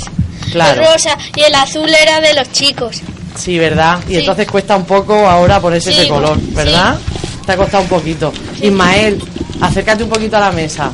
Claro. 0.53 0.81
El 0.83 0.93
rosa 0.93 1.17
y 1.37 1.41
el 1.43 1.55
azul 1.55 1.89
era 1.89 2.21
de 2.21 2.35
los 2.35 2.51
chicos. 2.53 3.01
Sí, 3.37 3.59
¿verdad? 3.59 3.99
Y 4.09 4.13
Sí. 4.15 4.17
entonces 4.21 4.47
cuesta 4.49 4.77
un 4.77 4.85
poco 4.85 5.15
ahora 5.29 5.61
ponerse 5.61 5.93
Sí, 5.93 5.99
ese 6.01 6.09
color, 6.09 6.39
¿verdad? 6.53 6.99
Te 7.47 7.53
ha 7.53 7.57
costado 7.57 7.83
un 7.85 7.89
poquito. 7.89 8.33
Ismael, 8.61 9.23
acércate 9.61 10.03
un 10.05 10.11
poquito 10.11 10.37
a 10.37 10.41
la 10.41 10.53
mesa. 10.53 10.91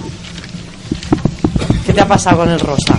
¿Qué 1.86 1.92
te 1.92 2.00
ha 2.00 2.06
pasado 2.08 2.38
con 2.38 2.50
el 2.50 2.60
rosa? 2.60 2.98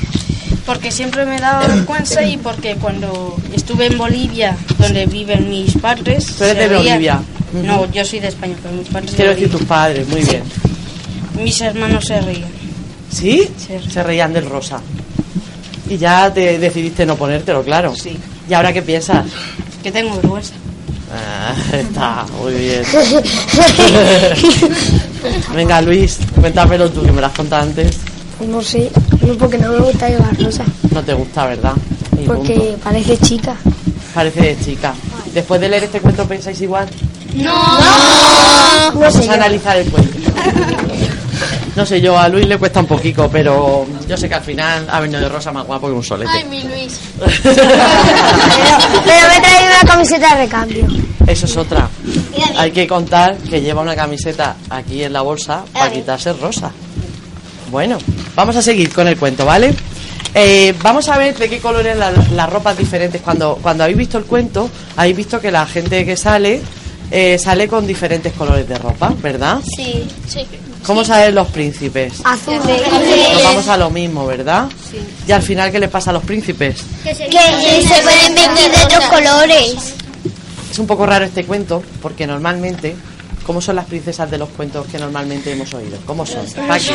Porque 0.65 0.91
siempre 0.91 1.25
me 1.25 1.37
daba 1.39 1.67
vergüenza 1.67 2.23
y 2.23 2.37
porque 2.37 2.75
cuando 2.75 3.35
estuve 3.53 3.85
en 3.87 3.97
Bolivia, 3.97 4.57
donde 4.79 5.05
viven 5.05 5.49
mis 5.49 5.77
padres... 5.77 6.25
Tú 6.37 6.43
eres 6.43 6.55
se 6.57 6.59
de 6.61 6.67
reían- 6.67 6.77
Bolivia. 6.83 7.21
No, 7.63 7.89
yo 7.91 8.03
soy 8.03 8.19
de 8.19 8.29
España, 8.29 8.55
pero 8.61 8.73
mis 8.75 8.87
padres... 8.87 9.11
de 9.11 9.15
Quiero 9.17 9.31
decir 9.31 9.51
tus 9.51 9.63
padres, 9.63 10.07
muy 10.07 10.21
bien. 10.23 10.43
Mis 11.41 11.61
hermanos 11.61 12.03
se 12.05 12.19
reían. 12.19 12.49
¿Sí? 13.11 13.47
Se 13.89 14.03
reían 14.03 14.33
del 14.33 14.49
rosa. 14.49 14.79
Y 15.89 15.97
ya 15.97 16.33
te 16.33 16.57
decidiste 16.57 17.05
no 17.05 17.15
ponértelo, 17.15 17.63
claro. 17.63 17.93
Sí. 17.95 18.17
¿Y 18.49 18.53
ahora 18.53 18.73
qué 18.73 18.81
piensas? 18.81 19.25
Que 19.83 19.91
tengo 19.91 20.15
vergüenza. 20.15 20.53
Ah, 21.13 21.53
está 21.71 22.25
muy 22.41 22.53
bien. 22.53 22.83
Venga, 25.55 25.81
Luis, 25.81 26.17
cuéntamelo 26.39 26.89
tú, 26.89 27.03
que 27.03 27.11
me 27.11 27.21
lo 27.21 27.27
has 27.27 27.33
contado 27.33 27.63
antes. 27.63 27.97
No 28.47 28.61
sé, 28.61 28.91
no 29.21 29.33
porque 29.35 29.57
no 29.57 29.71
me 29.71 29.79
gusta 29.79 30.09
llevar 30.09 30.37
rosa, 30.41 30.65
No 30.91 31.01
te 31.03 31.13
gusta, 31.13 31.45
¿verdad? 31.45 31.73
Y 32.13 32.25
punto. 32.25 32.33
porque 32.33 32.75
parece 32.83 33.17
chica. 33.17 33.55
Parece 34.13 34.41
de 34.41 34.59
chica. 34.59 34.93
Después 35.33 35.61
de 35.61 35.69
leer 35.69 35.83
este 35.85 35.99
cuento, 36.01 36.25
¿pensáis 36.27 36.59
igual? 36.61 36.87
No. 37.35 37.53
Vamos 38.93 39.29
a 39.29 39.33
analizar 39.33 39.77
el 39.77 39.89
cuento. 39.89 40.17
No 41.75 41.85
sé, 41.85 41.99
yo 41.99 42.17
a 42.17 42.29
Luis 42.29 42.47
le 42.47 42.57
cuesta 42.57 42.79
un 42.79 42.85
poquito, 42.85 43.29
pero 43.29 43.85
yo 44.07 44.15
sé 44.15 44.29
que 44.29 44.35
al 44.35 44.41
final 44.43 44.87
ha 44.89 44.99
venido 45.01 45.19
de 45.19 45.27
rosa 45.27 45.51
más 45.51 45.65
guapo 45.65 45.87
que 45.87 45.93
un 45.93 46.03
solete. 46.03 46.31
Ay, 46.33 46.45
mi 46.45 46.63
Luis. 46.63 46.97
Pero 49.05 49.27
me 49.27 49.37
he 49.37 49.41
traído 49.41 49.65
una 49.81 49.91
camiseta 49.93 50.29
de 50.35 50.41
recambio. 50.43 50.87
Eso 51.27 51.45
es 51.45 51.57
otra. 51.57 51.89
Hay 52.57 52.71
que 52.71 52.87
contar 52.87 53.35
que 53.37 53.61
lleva 53.61 53.81
una 53.81 53.95
camiseta 53.95 54.55
aquí 54.69 55.03
en 55.03 55.13
la 55.13 55.21
bolsa 55.21 55.63
para 55.73 55.91
quitarse 55.91 56.33
rosa. 56.33 56.71
Bueno, 57.71 57.97
vamos 58.35 58.55
a 58.55 58.61
seguir 58.61 58.93
con 58.93 59.07
el 59.07 59.17
cuento, 59.17 59.45
¿vale? 59.45 59.73
Eh, 60.33 60.73
vamos 60.81 61.07
a 61.09 61.17
ver 61.17 61.35
de 61.37 61.49
qué 61.49 61.59
colores 61.59 61.97
la- 61.97 62.11
las 62.11 62.49
ropas 62.49 62.77
diferentes. 62.77 63.21
Cuando, 63.21 63.57
cuando 63.61 63.83
habéis 63.83 63.97
visto 63.97 64.17
el 64.17 64.25
cuento, 64.25 64.69
habéis 64.95 65.17
visto 65.17 65.39
que 65.41 65.51
la 65.51 65.65
gente 65.65 66.05
que 66.05 66.15
sale 66.15 66.61
eh, 67.11 67.37
sale 67.37 67.67
con 67.67 67.85
diferentes 67.85 68.33
colores 68.33 68.67
de 68.67 68.77
ropa, 68.79 69.13
¿verdad? 69.21 69.59
Sí, 69.75 70.07
sí. 70.27 70.45
¿Cómo 70.85 71.03
salen 71.03 71.35
los 71.35 71.47
príncipes? 71.47 72.21
Azul. 72.23 72.55
Nos 72.57 73.43
vamos 73.43 73.67
a 73.67 73.77
lo 73.77 73.89
mismo, 73.89 74.25
¿verdad? 74.25 74.69
Y 75.27 75.31
al 75.31 75.41
final, 75.41 75.71
¿qué 75.71 75.79
les 75.79 75.89
pasa 75.89 76.11
a 76.11 76.13
los 76.13 76.23
príncipes? 76.23 76.83
Que 77.03 77.13
se 77.15 77.25
pueden 77.27 78.35
vestir 78.35 78.71
de 78.71 78.83
otros 78.85 79.05
colores. 79.05 79.93
Es 80.71 80.79
un 80.79 80.87
poco 80.87 81.05
raro 81.05 81.25
este 81.25 81.45
cuento 81.45 81.81
porque 82.01 82.27
normalmente 82.27 82.95
¿Cómo 83.45 83.61
son 83.61 83.75
las 83.75 83.85
princesas 83.85 84.29
de 84.31 84.39
los 84.39 84.49
cuentos 84.49 84.87
que 84.87 84.97
normalmente 84.97 85.51
hemos 85.51 85.71
oído? 85.75 85.99
¿Cómo 86.07 86.25
son? 86.25 86.43
Paqui. 86.67 86.89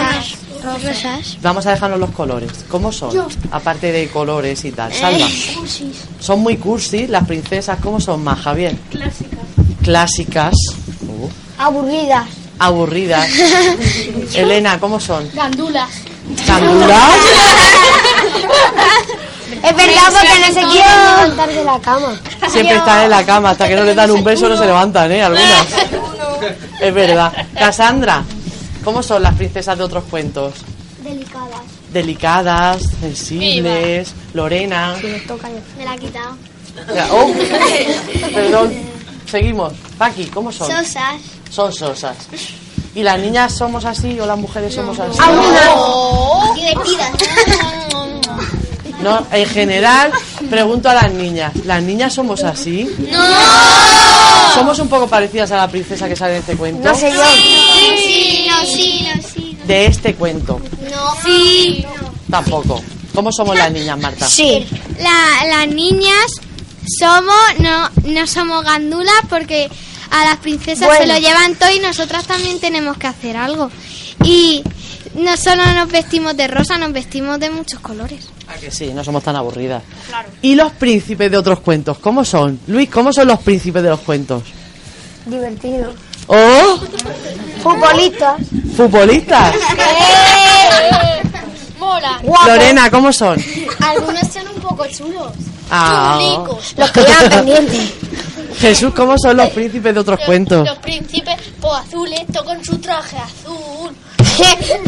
Rosas. 0.65 1.39
Vamos 1.41 1.65
a 1.67 1.71
dejarnos 1.71 2.01
los 2.01 2.11
colores. 2.11 2.51
¿Cómo 2.69 2.91
son? 2.91 3.13
Yo. 3.13 3.29
Aparte 3.53 3.93
de 3.93 4.09
colores 4.09 4.65
y 4.65 4.73
tal. 4.73 4.93
Salva. 4.93 5.29
Cursis. 5.55 6.05
Son 6.19 6.41
muy 6.41 6.57
cursi 6.57 7.07
las 7.07 7.25
princesas. 7.25 7.79
¿Cómo 7.81 8.01
son 8.01 8.25
más, 8.25 8.41
Javier? 8.41 8.77
Clásicas. 8.91 9.39
Clásicas. 9.85 10.55
Uh, 11.03 11.29
Aburridas. 11.57 12.27
Aburridas. 12.61 13.29
Elena, 14.35 14.79
¿cómo 14.79 15.01
son? 15.01 15.29
Gandulas. 15.35 15.91
¿Gandulas? 16.47 17.11
Es 19.63 19.77
verdad 19.77 20.03
porque 20.11 20.41
no 20.41 20.47
se 20.47 20.63
quieren 20.73 21.05
levantar 21.05 21.49
de 21.53 21.65
la 21.65 21.79
cama. 21.81 22.19
Siempre 22.49 22.77
están 22.77 23.05
en 23.05 23.11
la 23.11 23.27
cama. 23.27 23.51
Hasta 23.51 23.69
que 23.69 23.77
no 23.77 23.85
les 23.85 23.95
dan 23.97 24.11
un 24.11 24.25
beso 24.25 24.49
no 24.49 24.57
se 24.57 24.65
levantan, 24.65 25.13
¿eh? 25.13 25.23
Algunas. 25.23 25.67
Es 26.81 26.95
verdad. 26.95 27.31
Cassandra, 27.53 28.25
¿cómo 28.83 29.03
son 29.03 29.23
las 29.23 29.35
princesas 29.35 29.77
de 29.77 29.85
otros 29.85 30.05
cuentos? 30.05 30.55
Delicadas. 31.03 31.61
Delicadas, 31.93 32.83
sensibles. 33.01 34.15
Lorena. 34.33 34.97
Me 35.77 35.85
la 35.85 35.93
ha 35.93 35.99
quitado. 35.99 36.37
Oh, 37.13 37.31
perdón. 38.33 38.73
Seguimos. 39.31 39.75
Paqui, 39.99 40.25
¿cómo 40.27 40.51
son? 40.51 40.69
Sosas. 40.69 41.21
Son 41.51 41.73
sosas. 41.73 42.17
¿Y 42.95 43.03
las 43.03 43.19
niñas 43.19 43.57
somos 43.57 43.85
así 43.85 44.19
o 44.21 44.27
las 44.27 44.39
mujeres 44.39 44.75
somos 44.75 44.99
así? 44.99 45.19
Divertidas. 46.57 47.11
No, 49.03 49.27
en 49.33 49.47
general, 49.49 50.13
pregunto 50.51 50.91
a 50.91 50.95
las 50.95 51.11
niñas. 51.13 51.53
¿Las 51.65 51.83
niñas 51.83 52.13
somos 52.13 52.45
así? 52.45 52.89
¡No! 53.11 53.19
¿Somos 54.55 54.79
un 54.79 54.89
poco 54.89 55.07
parecidas 55.07 55.51
a 55.53 55.57
la 55.57 55.69
princesa 55.69 56.07
que 56.09 56.17
sale 56.17 56.35
en 56.35 56.41
este 56.41 56.57
cuento? 56.57 56.87
No 56.89 56.95
sé 56.95 57.11
yo. 57.13 57.23
Sí, 57.35 58.47
no, 58.49 58.67
sí, 58.67 59.07
no, 59.15 59.23
sí. 59.23 59.59
De 59.67 59.87
este 59.87 60.15
cuento. 60.15 60.61
No. 60.91 61.15
Sí. 61.25 61.87
Tampoco. 62.31 62.83
¿Cómo 63.15 63.33
somos 63.33 63.57
las 63.57 63.73
niñas, 63.73 63.99
Marta? 63.99 64.29
Sí. 64.29 64.67
La- 64.99 65.47
las 65.49 65.69
niñas 65.69 66.27
somos, 66.99 67.35
no, 67.59 67.89
no 68.05 68.27
somos 68.27 68.65
gandulas 68.65 69.15
porque 69.31 69.71
a 70.11 70.25
las 70.25 70.37
princesas 70.39 70.87
Bueno. 70.87 71.03
se 71.03 71.07
lo 71.07 71.19
llevan 71.19 71.55
todo 71.55 71.71
y 71.71 71.79
nosotras 71.81 72.27
también 72.27 72.59
tenemos 72.61 72.97
que 72.99 73.07
hacer 73.07 73.37
algo. 73.37 73.71
Y 74.25 74.63
no 75.15 75.37
solo 75.37 75.65
nos 75.75 75.89
vestimos 75.91 76.37
de 76.37 76.49
rosa, 76.49 76.79
nos 76.79 76.93
vestimos 76.93 77.39
de 77.41 77.51
muchos 77.51 77.81
colores. 77.81 78.29
Ah, 78.49 78.55
que 78.61 78.71
sí, 78.71 78.93
no 78.93 79.05
somos 79.05 79.23
tan 79.23 79.37
aburridas. 79.37 79.83
¿Y 80.43 80.55
los 80.57 80.73
príncipes 80.73 81.31
de 81.31 81.37
otros 81.37 81.61
cuentos? 81.61 81.99
¿Cómo 81.99 82.25
son? 82.25 82.59
Luis, 82.67 82.91
¿cómo 82.91 83.13
son 83.13 83.29
los 83.29 83.41
príncipes 83.41 83.83
de 83.83 83.91
los 83.91 84.01
cuentos? 84.01 84.43
Divertido. 85.27 85.93
¿Oh? 86.27 86.79
Futbolistas. 87.63 88.41
¿Futbolistas? 88.77 89.55
Mola. 91.79 92.21
Lorena, 92.47 92.91
¿cómo 92.91 93.13
son? 93.13 93.43
Algunos 93.81 94.21
son 94.33 94.47
un 94.55 94.61
poco 94.63 94.87
chulos. 94.87 95.33
Ah. 95.71 96.19
Los 96.77 96.91
que 96.91 97.01
llevan 97.03 97.29
pendientes. 97.31 97.93
Jesús, 98.59 98.93
¿cómo 98.95 99.17
son 99.19 99.37
los 99.37 99.49
príncipes 99.51 99.95
de 99.95 100.01
otros 100.01 100.21
cuentos? 100.27 100.67
Los 100.67 100.79
príncipes, 100.79 101.37
pues 101.61 101.75
azules, 101.75 102.21
todo 102.33 102.45
con 102.45 102.65
su 102.65 102.79
traje 102.79 103.17
azul. 103.17 103.95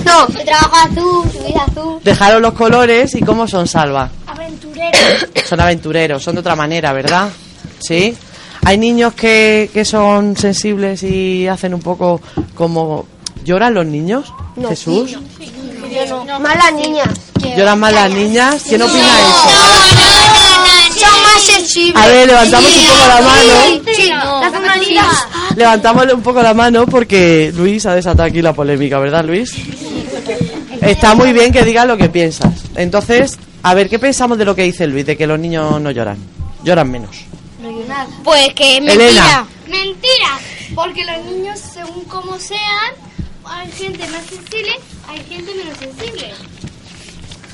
no, 0.04 0.26
el 0.26 0.44
trabajo 0.44 0.76
azul, 0.76 1.32
su 1.32 1.44
vida 1.44 1.64
azul. 1.66 2.00
Dejaron 2.02 2.42
los 2.42 2.52
colores 2.54 3.14
y 3.14 3.20
¿cómo 3.20 3.46
son, 3.46 3.66
Salva? 3.66 4.10
Aventureros. 4.26 5.26
Son 5.48 5.60
aventureros, 5.60 6.22
son 6.22 6.34
de 6.34 6.40
otra 6.40 6.56
manera, 6.56 6.92
¿verdad? 6.92 7.28
¿Sí? 7.80 8.16
Hay 8.64 8.78
niños 8.78 9.14
que, 9.14 9.70
que 9.72 9.84
son 9.84 10.36
sensibles 10.36 11.02
y 11.02 11.46
hacen 11.48 11.74
un 11.74 11.80
poco 11.80 12.20
como... 12.54 13.06
¿Lloran 13.44 13.74
los 13.74 13.84
niños? 13.86 14.32
No. 14.54 14.68
Jesús. 14.68 15.16
Malas 16.40 16.72
niñas. 16.74 17.08
¿Lloran 17.56 17.80
más 17.80 17.92
las 17.92 18.10
niñas? 18.10 18.62
¿Quién 18.66 18.82
opina 18.82 19.00
eso? 19.00 20.71
Son 21.02 21.22
más 21.22 21.42
sensibles. 21.42 22.02
A 22.02 22.06
ver, 22.06 22.26
levantamos 22.26 22.70
un 22.76 22.86
poco 22.88 23.06
la 23.06 23.20
mano. 23.20 23.82
Sí, 23.94 24.08
las 24.08 24.52
femeninas. 24.52 25.26
Levantámosle 25.56 26.14
un 26.14 26.22
poco 26.22 26.42
la 26.42 26.54
mano 26.54 26.86
porque 26.86 27.52
Luis 27.54 27.84
ha 27.86 27.94
desatado 27.94 28.28
aquí 28.28 28.40
la 28.42 28.52
polémica, 28.52 28.98
¿verdad, 28.98 29.24
Luis? 29.24 29.54
Está 30.80 31.14
muy 31.14 31.32
bien 31.32 31.52
que 31.52 31.62
digas 31.62 31.86
lo 31.86 31.96
que 31.96 32.08
piensas. 32.08 32.54
Entonces, 32.74 33.38
a 33.62 33.74
ver, 33.74 33.88
¿qué 33.88 33.98
pensamos 33.98 34.38
de 34.38 34.44
lo 34.44 34.54
que 34.54 34.62
dice 34.62 34.86
Luis, 34.86 35.06
de 35.06 35.16
que 35.16 35.26
los 35.26 35.38
niños 35.38 35.80
no 35.80 35.90
lloran? 35.90 36.18
Lloran 36.64 36.90
menos. 36.90 37.16
Pues 38.24 38.52
que 38.54 38.78
es 38.78 38.84
Elena. 38.84 39.46
Mentira. 39.68 40.38
Porque 40.74 41.04
los 41.04 41.24
niños, 41.26 41.58
según 41.58 42.04
como 42.04 42.38
sean, 42.38 42.92
hay 43.44 43.70
gente 43.72 44.06
más 44.08 44.24
sensible, 44.24 44.72
hay 45.08 45.24
gente 45.24 45.52
menos 45.54 45.78
sensible. 45.78 46.32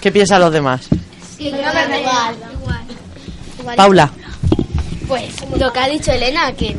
¿Qué 0.01 0.13
piensan 0.13 0.41
los 0.41 0.53
demás? 0.53 0.89
Sí, 1.37 1.51
no 1.51 1.59
me 1.59 2.03
da 2.03 2.33
igual. 3.59 3.77
Paula. 3.77 4.11
Pues 5.07 5.33
lo 5.59 5.73
que 5.73 5.79
ha 5.81 5.89
dicho 5.89 6.13
Elena, 6.13 6.53
que 6.53 6.77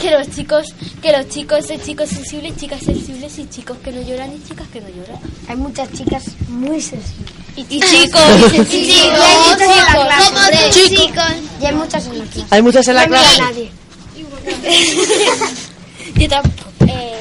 que 0.00 0.10
los 0.10 0.30
chicos, 0.30 0.68
que 1.02 1.12
los 1.12 1.28
chicos 1.28 1.66
son 1.66 1.78
chicos 1.82 2.08
sensibles, 2.08 2.56
chicas 2.56 2.80
sensibles 2.82 3.38
y 3.38 3.46
chicos 3.50 3.76
que 3.84 3.92
no 3.92 4.00
lloran 4.00 4.32
y 4.34 4.42
chicas 4.48 4.66
que 4.72 4.80
no 4.80 4.88
lloran. 4.88 5.18
Hay 5.46 5.56
muchas 5.56 5.92
chicas 5.92 6.24
muy 6.48 6.80
sensibles. 6.80 7.30
Y, 7.56 7.64
chicos, 7.80 8.22
Y 8.54 8.64
chicos. 8.64 8.72
Y 8.72 8.92
hay 8.92 9.36
muchas 9.44 9.60
en 9.60 9.84
la 9.84 10.06
clase. 10.06 10.24
Somos 10.24 10.50
dos 10.50 10.70
Chicos. 10.74 10.90
chicos. 11.06 11.24
Y 11.60 11.66
hay 11.66 11.74
muchas 11.74 12.06
en 12.06 12.18
la 12.18 12.24
clase. 12.24 12.46
¿Hay 12.50 12.62
muchas 12.62 12.88
en 12.88 12.94
la 12.94 13.06
No 13.06 13.08
mira 13.10 13.22
clase? 13.22 13.42
a 13.42 13.44
nadie. 13.44 13.70
Yo 16.16 16.28
tampoco. 16.28 16.70
Eh, 16.86 17.20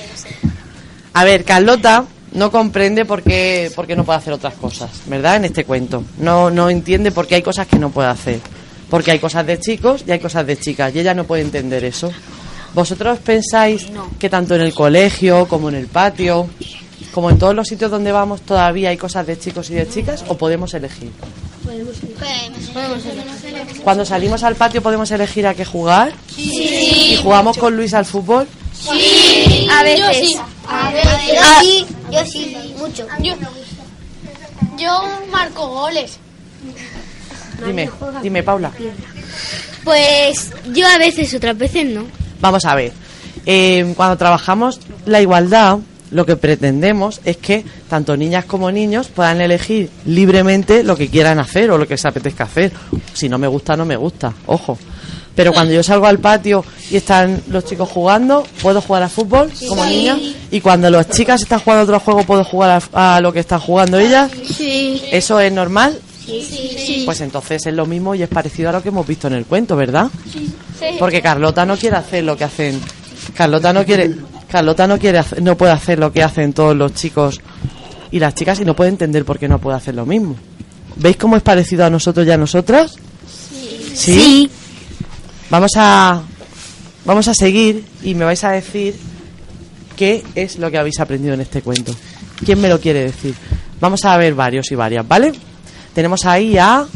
A 1.14 1.24
ver, 1.26 1.44
Carlota 1.44 2.06
no 2.32 2.52
comprende 2.52 3.04
por 3.06 3.24
qué, 3.24 3.72
por 3.76 3.88
qué 3.88 3.96
no 3.98 4.06
puede 4.06 4.20
hacer 4.20 4.32
otras 4.34 4.54
cosas, 4.54 4.90
¿verdad? 5.08 5.36
En 5.38 5.46
este 5.46 5.66
cuento. 5.66 6.04
No, 6.18 6.50
no 6.50 6.70
entiende 6.70 7.12
por 7.12 7.28
qué 7.28 7.36
hay 7.36 7.42
cosas 7.42 7.68
que 7.68 7.78
no 7.78 7.90
puede 7.90 8.08
hacer. 8.10 8.40
Porque 8.90 9.12
hay 9.12 9.20
cosas 9.20 9.46
de 9.46 9.60
chicos 9.60 10.04
y 10.08 10.12
hay 10.12 10.20
cosas 10.20 10.46
de 10.46 10.58
chicas. 10.58 10.94
Y 10.96 11.00
ella 11.00 11.14
no 11.14 11.26
puede 11.26 11.44
entender 11.44 11.84
eso. 11.84 12.12
¿Vosotros 12.74 13.20
pensáis 13.20 13.88
que 14.20 14.30
tanto 14.30 14.56
en 14.56 14.62
el 14.62 14.74
colegio 14.74 15.48
como 15.48 15.70
en 15.70 15.76
el 15.76 15.88
patio, 15.88 16.50
como 17.12 17.30
en 17.30 17.40
todos 17.40 17.56
los 17.56 17.68
sitios 17.68 17.90
donde 17.90 18.12
vamos, 18.12 18.42
todavía 18.42 18.90
hay 18.90 18.98
cosas 18.98 19.26
de 19.26 19.38
chicos 19.40 19.70
y 19.70 19.76
de 19.76 19.90
chicas 19.90 20.24
o 20.28 20.38
podemos 20.38 20.74
elegir? 20.74 21.12
Cuando 23.84 24.06
salimos 24.06 24.44
al 24.44 24.56
patio 24.56 24.82
podemos 24.82 25.10
elegir 25.12 25.48
a 25.48 25.54
qué 25.54 25.66
jugar 25.66 26.14
y 26.38 27.18
jugamos 27.22 27.58
con 27.58 27.76
Luis 27.76 27.94
al 27.94 28.06
fútbol. 28.06 28.48
Sí. 28.74 29.68
A 29.70 29.84
veces. 29.84 30.00
Yo 30.00 30.14
sí. 30.14 30.38
A 30.68 30.92
veces. 30.92 31.06
Yo 31.34 31.62
sí. 31.62 31.86
Yo 32.12 32.26
sí. 32.26 32.76
Mucho. 32.78 33.08
Yo, 33.22 33.34
yo 34.78 35.04
marco 35.32 35.68
goles. 35.68 36.18
Dime, 37.66 37.90
dime, 38.22 38.44
Paula. 38.44 38.72
Pues 39.84 40.52
yo 40.74 40.88
a 40.88 40.98
veces, 40.98 41.34
otras 41.34 41.58
veces 41.58 41.86
no. 41.86 42.04
Vamos 42.42 42.66
a 42.66 42.76
ver. 42.76 42.92
Eh, 43.46 43.94
cuando 43.96 44.18
trabajamos 44.18 44.80
la 45.06 45.22
igualdad, 45.22 45.80
lo 46.12 46.26
que 46.26 46.36
pretendemos 46.36 47.22
es 47.24 47.38
que 47.38 47.64
tanto 47.90 48.18
niñas 48.18 48.46
como 48.46 48.72
niños 48.72 49.08
puedan 49.08 49.42
elegir 49.42 49.90
libremente 50.06 50.84
lo 50.84 50.96
que 50.96 51.08
quieran 51.10 51.40
hacer 51.40 51.72
o 51.72 51.78
lo 51.78 51.88
que 51.88 51.98
se 51.98 52.08
apetezca 52.08 52.44
hacer. 52.46 52.72
Si 53.14 53.30
no 53.30 53.38
me 53.38 53.48
gusta, 53.48 53.76
no 53.76 53.86
me 53.86 53.96
gusta. 53.96 54.34
Ojo. 54.48 54.78
Pero 55.36 55.54
cuando 55.54 55.74
yo 55.74 55.82
salgo 55.84 56.06
al 56.06 56.20
patio 56.20 56.66
y 56.92 56.98
están 56.98 57.42
los 57.50 57.64
chicos 57.64 57.88
jugando, 57.88 58.46
puedo 58.62 58.82
jugar 58.82 59.04
al 59.04 59.10
fútbol 59.10 59.50
como 59.70 59.86
Sí. 59.86 59.90
niña. 59.90 60.18
Y 60.52 60.60
cuando 60.60 60.90
las 60.90 61.10
chicas 61.12 61.42
están 61.42 61.60
jugando 61.60 61.82
a 61.82 61.84
otro 61.86 62.00
juego, 62.02 62.24
puedo 62.24 62.44
jugar 62.44 62.82
a, 62.92 63.16
a 63.16 63.22
lo 63.22 63.32
que 63.32 63.40
están 63.40 63.60
jugando 63.62 63.98
ellas. 63.98 64.30
Sí. 64.54 65.02
¿Eso 65.12 65.40
es 65.40 65.52
normal? 65.54 65.98
Sí. 66.30 66.76
Sí. 66.86 67.02
Pues 67.06 67.22
entonces 67.22 67.66
es 67.66 67.74
lo 67.74 67.86
mismo 67.86 68.14
y 68.16 68.22
es 68.24 68.30
parecido 68.30 68.70
a 68.70 68.74
lo 68.74 68.82
que 68.84 68.90
hemos 68.90 69.06
visto 69.08 69.28
en 69.28 69.34
el 69.34 69.46
cuento, 69.46 69.76
¿verdad? 69.76 70.08
Sí. 70.32 70.52
Porque 71.00 71.22
Carlota 71.22 71.66
no 71.66 71.76
quiere 71.78 71.96
hacer 71.98 72.24
lo 72.24 72.38
que 72.38 72.44
hacen. 72.46 72.80
Carlota 73.34 73.74
no 73.74 73.84
quiere. 73.86 74.16
Carlota 74.50 74.88
no 74.88 74.98
quiere 74.98 75.20
hacer- 75.20 75.42
no 75.42 75.56
puede 75.58 75.72
hacer 75.74 76.00
lo 76.00 76.12
que 76.12 76.24
hacen 76.24 76.54
todos 76.54 76.76
los 76.76 76.94
chicos 76.94 77.40
y 78.12 78.20
las 78.20 78.34
chicas 78.36 78.60
y 78.60 78.66
no 78.66 78.76
puede 78.76 78.90
entender 78.90 79.26
por 79.26 79.38
qué 79.38 79.48
no 79.48 79.60
puede 79.60 79.78
hacer 79.78 79.94
lo 79.96 80.06
mismo. 80.06 80.36
¿Veis 80.96 81.18
cómo 81.18 81.36
es 81.36 81.44
parecido 81.44 81.86
a 81.86 81.90
nosotros 81.90 82.26
y 82.26 82.32
a 82.32 82.38
nosotras? 82.38 82.96
Sí. 83.94 84.50
Vamos 85.50 85.72
a 85.76 86.22
vamos 87.06 87.28
a 87.28 87.34
seguir 87.34 87.84
y 88.04 88.14
me 88.16 88.26
vais 88.26 88.44
a 88.44 88.52
decir 88.52 88.96
qué 89.96 90.24
es 90.36 90.58
lo 90.60 90.70
que 90.72 90.78
habéis 90.78 91.00
aprendido 91.00 91.34
en 91.34 91.42
este 91.42 91.62
cuento. 91.62 91.94
¿Quién 92.46 92.62
me 92.62 92.70
lo 92.70 92.80
quiere 92.80 93.04
decir? 93.04 93.34
Vamos 93.82 94.04
a 94.06 94.16
ver 94.18 94.34
varios 94.34 94.72
y 94.72 94.76
varias, 94.76 95.08
¿vale? 95.08 95.32
Tenemos 96.00 96.24
ahí 96.26 96.58
a 96.58 96.88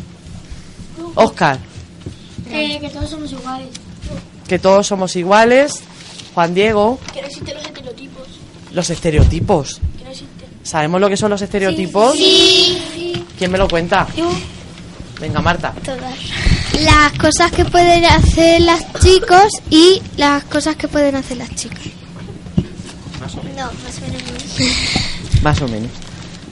Oscar, 1.15 1.59
Eh, 2.49 2.77
que 2.79 2.87
todos 2.89 3.09
somos 3.09 3.31
iguales. 3.33 3.67
que 4.47 4.59
todos 4.59 4.87
somos 4.87 5.15
iguales. 5.17 5.81
Juan 6.33 6.53
Diego, 6.53 6.97
Que 7.13 7.19
no 7.21 7.27
existen 7.27 7.53
los 7.55 7.65
estereotipos. 7.65 8.27
los 8.71 8.89
estereotipos. 8.89 9.81
Que 9.97 10.03
no 10.05 10.09
existen. 10.11 10.47
¿Sabemos 10.63 11.01
lo 11.01 11.09
que 11.09 11.17
son 11.17 11.31
los 11.31 11.41
estereotipos? 11.41 12.15
Sí. 12.15 13.25
¿Quién 13.37 13.51
me 13.51 13.57
lo 13.57 13.67
cuenta? 13.67 14.07
Venga, 15.19 15.41
Marta. 15.41 15.73
Todas. 15.83 16.15
Las 16.85 17.11
cosas 17.19 17.51
que 17.51 17.65
pueden 17.65 18.05
hacer 18.05 18.61
las 18.61 18.85
chicos 19.01 19.51
y 19.69 20.01
las 20.15 20.45
cosas 20.45 20.77
que 20.77 20.87
pueden 20.87 21.15
hacer 21.15 21.35
las 21.39 21.53
chicas. 21.55 21.87
Más 23.19 23.35
o 23.35 23.43
menos. 23.43 23.57
No, 23.57 23.65
más 23.83 23.97
o 23.97 24.01
menos. 24.07 25.41
Más 25.43 25.61
o 25.61 25.67
menos. 25.67 25.91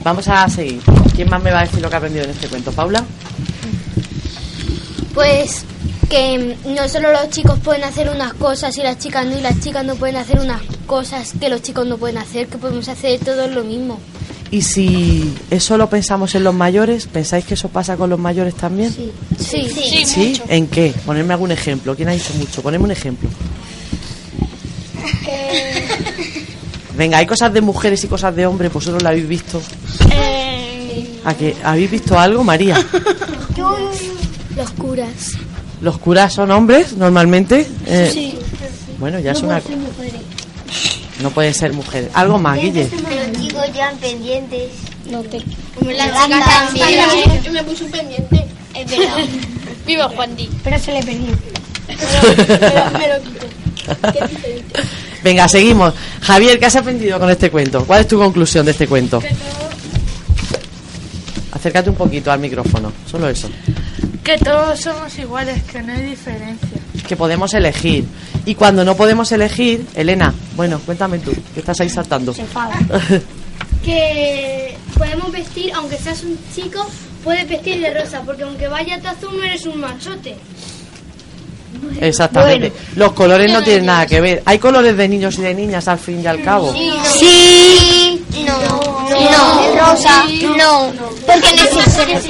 Vamos 0.04 0.28
a 0.28 0.48
seguir. 0.48 0.80
¿Quién 1.14 1.28
más 1.30 1.42
me 1.42 1.52
va 1.52 1.60
a 1.60 1.62
decir 1.62 1.80
lo 1.80 1.88
que 1.88 1.94
ha 1.94 1.98
aprendido 1.98 2.24
en 2.24 2.30
este 2.30 2.48
cuento? 2.48 2.72
¿Paula? 2.72 3.04
Pues 5.14 5.64
que 6.08 6.56
no 6.66 6.88
solo 6.88 7.12
los 7.12 7.30
chicos 7.30 7.58
pueden 7.60 7.84
hacer 7.84 8.10
unas 8.10 8.34
cosas 8.34 8.76
y 8.76 8.82
las 8.82 8.98
chicas 8.98 9.24
no, 9.26 9.38
y 9.38 9.40
las 9.40 9.60
chicas 9.60 9.84
no 9.84 9.94
pueden 9.96 10.16
hacer 10.16 10.40
unas 10.40 10.60
cosas 10.86 11.32
que 11.38 11.48
los 11.48 11.62
chicos 11.62 11.86
no 11.86 11.96
pueden 11.96 12.18
hacer, 12.18 12.48
que 12.48 12.58
podemos 12.58 12.88
hacer 12.88 13.18
todos 13.20 13.50
lo 13.50 13.64
mismo. 13.64 13.98
Y 14.50 14.60
si 14.60 15.32
eso 15.50 15.78
lo 15.78 15.88
pensamos 15.88 16.34
en 16.34 16.44
los 16.44 16.54
mayores, 16.54 17.06
¿pensáis 17.06 17.46
que 17.46 17.54
eso 17.54 17.70
pasa 17.70 17.96
con 17.96 18.10
los 18.10 18.18
mayores 18.18 18.54
también? 18.54 18.92
Sí. 18.92 19.10
Sí, 19.38 19.66
sí. 19.70 20.04
¿Sí? 20.04 20.42
¿En 20.48 20.66
qué? 20.66 20.92
Ponerme 21.06 21.32
algún 21.32 21.52
ejemplo. 21.52 21.96
¿Quién 21.96 22.10
ha 22.10 22.12
dicho 22.12 22.34
mucho? 22.34 22.60
Ponedme 22.60 22.84
un 22.84 22.90
ejemplo. 22.90 23.30
Venga, 27.02 27.18
hay 27.18 27.26
cosas 27.26 27.52
de 27.52 27.60
mujeres 27.60 28.04
y 28.04 28.06
cosas 28.06 28.36
de 28.36 28.46
hombres, 28.46 28.72
vosotros 28.72 29.02
lo 29.02 29.08
habéis 29.08 29.26
visto. 29.26 29.60
¿A 31.24 31.34
qué? 31.34 31.56
¿Habéis 31.64 31.90
visto 31.90 32.16
algo, 32.16 32.44
María? 32.44 32.76
Los 34.56 34.70
curas. 34.70 35.32
¿Los 35.80 35.98
curas 35.98 36.32
son 36.32 36.52
hombres 36.52 36.92
normalmente? 36.92 37.66
Eh, 37.86 38.08
Sí. 38.14 38.38
Bueno, 39.00 39.18
ya 39.18 39.32
es 39.32 39.42
una... 39.42 39.60
No 41.20 41.30
puede 41.30 41.52
ser 41.52 41.72
mujer. 41.72 42.08
Algo 42.14 42.38
más, 42.38 42.60
Guille. 42.60 42.88
Los 42.88 43.42
chicos 43.42 43.64
llevan 43.72 43.96
pendientes. 43.96 44.70
No 45.10 45.22
te. 45.24 45.38
La 45.84 46.04
chica 46.06 46.44
también. 46.44 47.42
Yo 47.42 47.50
me 47.50 47.64
puse 47.64 47.82
un 47.82 47.90
pendiente. 47.90 48.46
Es 48.76 48.88
verdad. 48.88 49.16
Viva 49.88 50.08
Juan 50.08 50.36
Di. 50.36 50.48
Pero 50.62 50.78
se 50.78 50.92
le 50.92 51.02
perdió. 51.02 51.34
Pero 52.46 52.90
me 52.96 53.08
lo 53.08 53.22
quito. 53.24 53.46
Qué 54.12 54.28
diferente. 54.28 54.80
Venga, 55.22 55.48
seguimos. 55.48 55.94
Javier, 56.20 56.58
¿qué 56.58 56.66
has 56.66 56.76
aprendido 56.76 57.18
con 57.18 57.30
este 57.30 57.50
cuento? 57.50 57.84
¿Cuál 57.84 58.00
es 58.00 58.08
tu 58.08 58.18
conclusión 58.18 58.64
de 58.64 58.72
este 58.72 58.86
cuento? 58.86 59.22
Acércate 61.52 61.90
un 61.90 61.96
poquito 61.96 62.32
al 62.32 62.40
micrófono, 62.40 62.92
solo 63.08 63.28
eso. 63.28 63.48
Que 64.24 64.38
todos 64.38 64.80
somos 64.80 65.16
iguales, 65.18 65.62
que 65.64 65.82
no 65.82 65.92
hay 65.92 66.02
diferencia. 66.02 66.68
Que 67.06 67.16
podemos 67.16 67.52
elegir. 67.54 68.04
Y 68.46 68.54
cuando 68.54 68.84
no 68.84 68.96
podemos 68.96 69.30
elegir, 69.32 69.86
Elena, 69.94 70.34
bueno, 70.56 70.80
cuéntame 70.84 71.18
tú, 71.18 71.32
que 71.54 71.60
estás 71.60 71.80
ahí 71.80 71.88
saltando. 71.88 72.34
Que 73.84 74.76
podemos 74.96 75.32
vestir, 75.32 75.72
aunque 75.74 75.96
seas 75.96 76.22
un 76.22 76.38
chico, 76.54 76.86
puedes 77.24 77.48
vestir 77.48 77.80
de 77.80 77.92
rosa, 77.92 78.22
porque 78.24 78.44
aunque 78.44 78.68
vayas 78.68 79.02
de 79.02 79.08
azul 79.08 79.36
no 79.36 79.42
eres 79.42 79.66
un 79.66 79.80
machote. 79.80 80.36
Exactamente. 82.00 82.72
Los 82.96 83.12
colores 83.12 83.50
no 83.50 83.62
tienen 83.62 83.86
nada 83.86 84.06
que 84.06 84.20
ver. 84.20 84.42
Hay 84.44 84.58
colores 84.58 84.96
de 84.96 85.08
niños 85.08 85.38
y 85.38 85.42
de 85.42 85.54
niñas 85.54 85.88
al 85.88 85.98
fin 85.98 86.20
y 86.22 86.26
al 86.26 86.42
cabo. 86.42 86.72
Sí. 86.72 88.24
No. 88.46 88.60
No. 89.08 89.90
Rosa. 89.90 90.24
No. 90.56 90.92
Porque 91.26 91.52
necesitas 91.52 92.24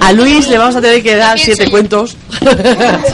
A 0.00 0.12
Luis 0.12 0.48
le 0.48 0.58
vamos 0.58 0.76
a 0.76 0.80
tener 0.80 1.02
que 1.02 1.16
dar 1.16 1.38
siete 1.38 1.70
cuentos. 1.70 2.16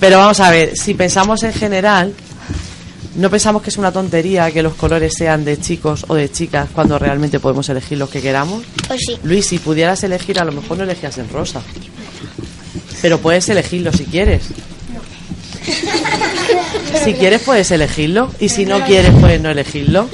Pero 0.00 0.18
vamos 0.18 0.40
a 0.40 0.50
ver, 0.50 0.76
si 0.76 0.94
pensamos 0.94 1.44
en 1.44 1.52
general, 1.52 2.12
no 3.14 3.30
pensamos 3.30 3.62
que 3.62 3.70
es 3.70 3.76
una 3.76 3.92
tontería 3.92 4.50
que 4.50 4.62
los 4.62 4.74
colores 4.74 5.14
sean 5.16 5.44
de 5.44 5.60
chicos 5.60 6.04
o 6.08 6.14
de 6.14 6.30
chicas 6.32 6.68
cuando 6.74 6.98
realmente 6.98 7.38
podemos 7.38 7.68
elegir 7.68 7.98
los 7.98 8.10
que 8.10 8.20
queramos. 8.20 8.64
Pues 8.88 9.00
sí. 9.06 9.16
Luis, 9.22 9.46
si 9.46 9.58
pudieras 9.58 10.02
elegir, 10.02 10.40
a 10.40 10.44
lo 10.44 10.52
mejor 10.52 10.78
no 10.78 10.84
elegías 10.84 11.18
en 11.18 11.28
rosa. 11.28 11.62
Pero 13.02 13.18
puedes 13.18 13.48
elegirlo 13.48 13.92
si 13.92 14.04
quieres. 14.04 14.44
Si 17.04 17.14
quieres, 17.14 17.42
puedes 17.42 17.70
elegirlo. 17.72 18.30
Y 18.38 18.48
si 18.48 18.64
no 18.64 18.84
quieres, 18.84 19.12
puedes 19.20 19.40
no 19.40 19.50
elegirlo. 19.50 20.08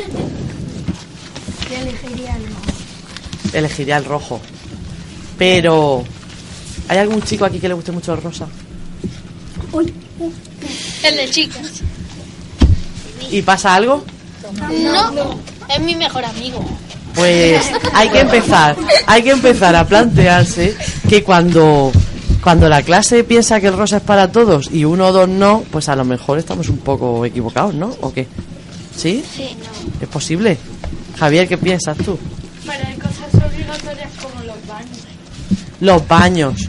Elegiría 3.52 3.96
el 3.98 4.04
rojo. 4.04 4.40
Pero, 5.36 6.04
¿hay 6.88 6.98
algún 6.98 7.22
chico 7.22 7.44
aquí 7.44 7.58
que 7.58 7.68
le 7.68 7.74
guste 7.74 7.92
mucho 7.92 8.14
el 8.14 8.22
rosa? 8.22 8.48
El 11.02 11.16
de 11.16 11.30
chicas. 11.30 11.82
¿Y 13.30 13.42
pasa 13.42 13.74
algo? 13.74 14.04
No. 14.82 15.38
Es 15.68 15.80
mi 15.80 15.94
mejor 15.94 16.24
amigo. 16.24 16.64
Pues 17.14 17.62
hay 17.92 18.08
que 18.10 18.20
empezar, 18.20 18.76
hay 19.06 19.22
que 19.22 19.30
empezar 19.30 19.74
a 19.74 19.84
plantearse 19.84 20.76
que 21.08 21.24
cuando 21.24 21.90
cuando 22.48 22.70
la 22.70 22.82
clase 22.82 23.24
piensa 23.24 23.60
que 23.60 23.66
el 23.66 23.76
rosa 23.76 23.98
es 23.98 24.02
para 24.02 24.32
todos 24.32 24.70
y 24.72 24.86
uno 24.86 25.08
o 25.08 25.12
dos 25.12 25.28
no, 25.28 25.64
pues 25.70 25.90
a 25.90 25.94
lo 25.94 26.06
mejor 26.06 26.38
estamos 26.38 26.70
un 26.70 26.78
poco 26.78 27.26
equivocados, 27.26 27.74
¿no? 27.74 27.94
¿O 28.00 28.10
qué? 28.10 28.26
¿Sí? 28.96 29.22
Sí, 29.36 29.54
no. 29.58 30.00
¿Es 30.00 30.08
posible? 30.08 30.56
Javier, 31.18 31.46
¿qué 31.46 31.58
piensas 31.58 31.98
tú? 31.98 32.18
Pero 32.64 32.86
hay 32.86 32.94
cosas 32.94 33.52
obligatorias 33.52 34.10
como 34.22 34.42
los 34.44 34.66
baños. 34.66 34.98
Los 35.80 36.08
baños. 36.08 36.68